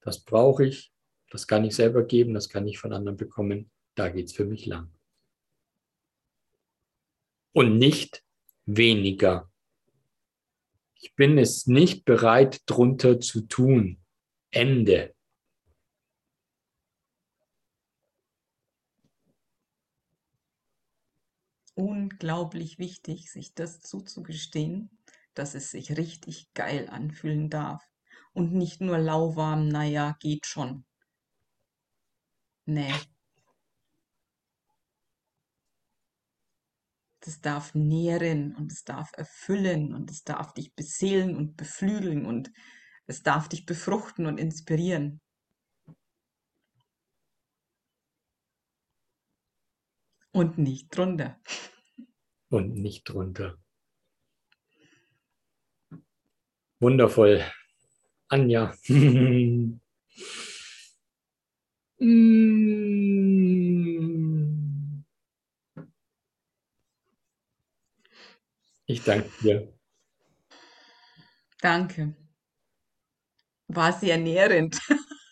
das 0.01 0.23
brauche 0.23 0.65
ich, 0.65 0.91
das 1.29 1.47
kann 1.47 1.63
ich 1.63 1.75
selber 1.75 2.03
geben, 2.03 2.33
das 2.33 2.49
kann 2.49 2.67
ich 2.67 2.77
von 2.77 2.93
anderen 2.93 3.17
bekommen. 3.17 3.71
Da 3.95 4.09
geht 4.09 4.25
es 4.25 4.33
für 4.33 4.45
mich 4.45 4.65
lang. 4.65 4.91
Und 7.53 7.77
nicht 7.77 8.23
weniger. 8.65 9.49
Ich 10.99 11.15
bin 11.15 11.37
es 11.37 11.67
nicht 11.67 12.03
bereit, 12.03 12.61
drunter 12.65 13.21
zu 13.21 13.47
tun. 13.47 14.01
Ende. 14.51 15.14
Unglaublich 21.75 22.79
wichtig, 22.79 23.31
sich 23.31 23.53
das 23.53 23.81
zuzugestehen, 23.81 24.89
dass 25.33 25.55
es 25.55 25.71
sich 25.71 25.97
richtig 25.97 26.53
geil 26.53 26.87
anfühlen 26.89 27.49
darf. 27.49 27.83
Und 28.33 28.53
nicht 28.53 28.81
nur 28.81 28.97
lauwarm, 28.97 29.67
naja, 29.67 30.15
geht 30.19 30.45
schon. 30.45 30.85
Nee. 32.67 32.93
Das 37.19 37.41
darf 37.41 37.73
nähren 37.73 38.55
und 38.55 38.71
es 38.71 38.83
darf 38.83 39.11
erfüllen 39.17 39.93
und 39.93 40.11
es 40.11 40.23
darf 40.23 40.53
dich 40.53 40.75
beseelen 40.75 41.35
und 41.35 41.57
beflügeln 41.57 42.25
und 42.25 42.51
es 43.07 43.23
darf 43.23 43.49
dich 43.49 43.65
befruchten 43.65 44.27
und 44.27 44.37
inspirieren. 44.39 45.21
Und 50.35 50.57
nicht 50.57 50.89
drunter. 50.89 51.39
Und 52.49 52.75
nicht 52.75 53.05
drunter. 53.05 53.57
Wundervoll. 56.81 57.45
Anja. 58.27 58.75
Ich 68.87 69.01
danke 69.03 69.31
dir. 69.41 69.73
Danke. 71.61 72.13
War 73.69 73.93
sehr 73.93 74.17
nährend. 74.17 74.77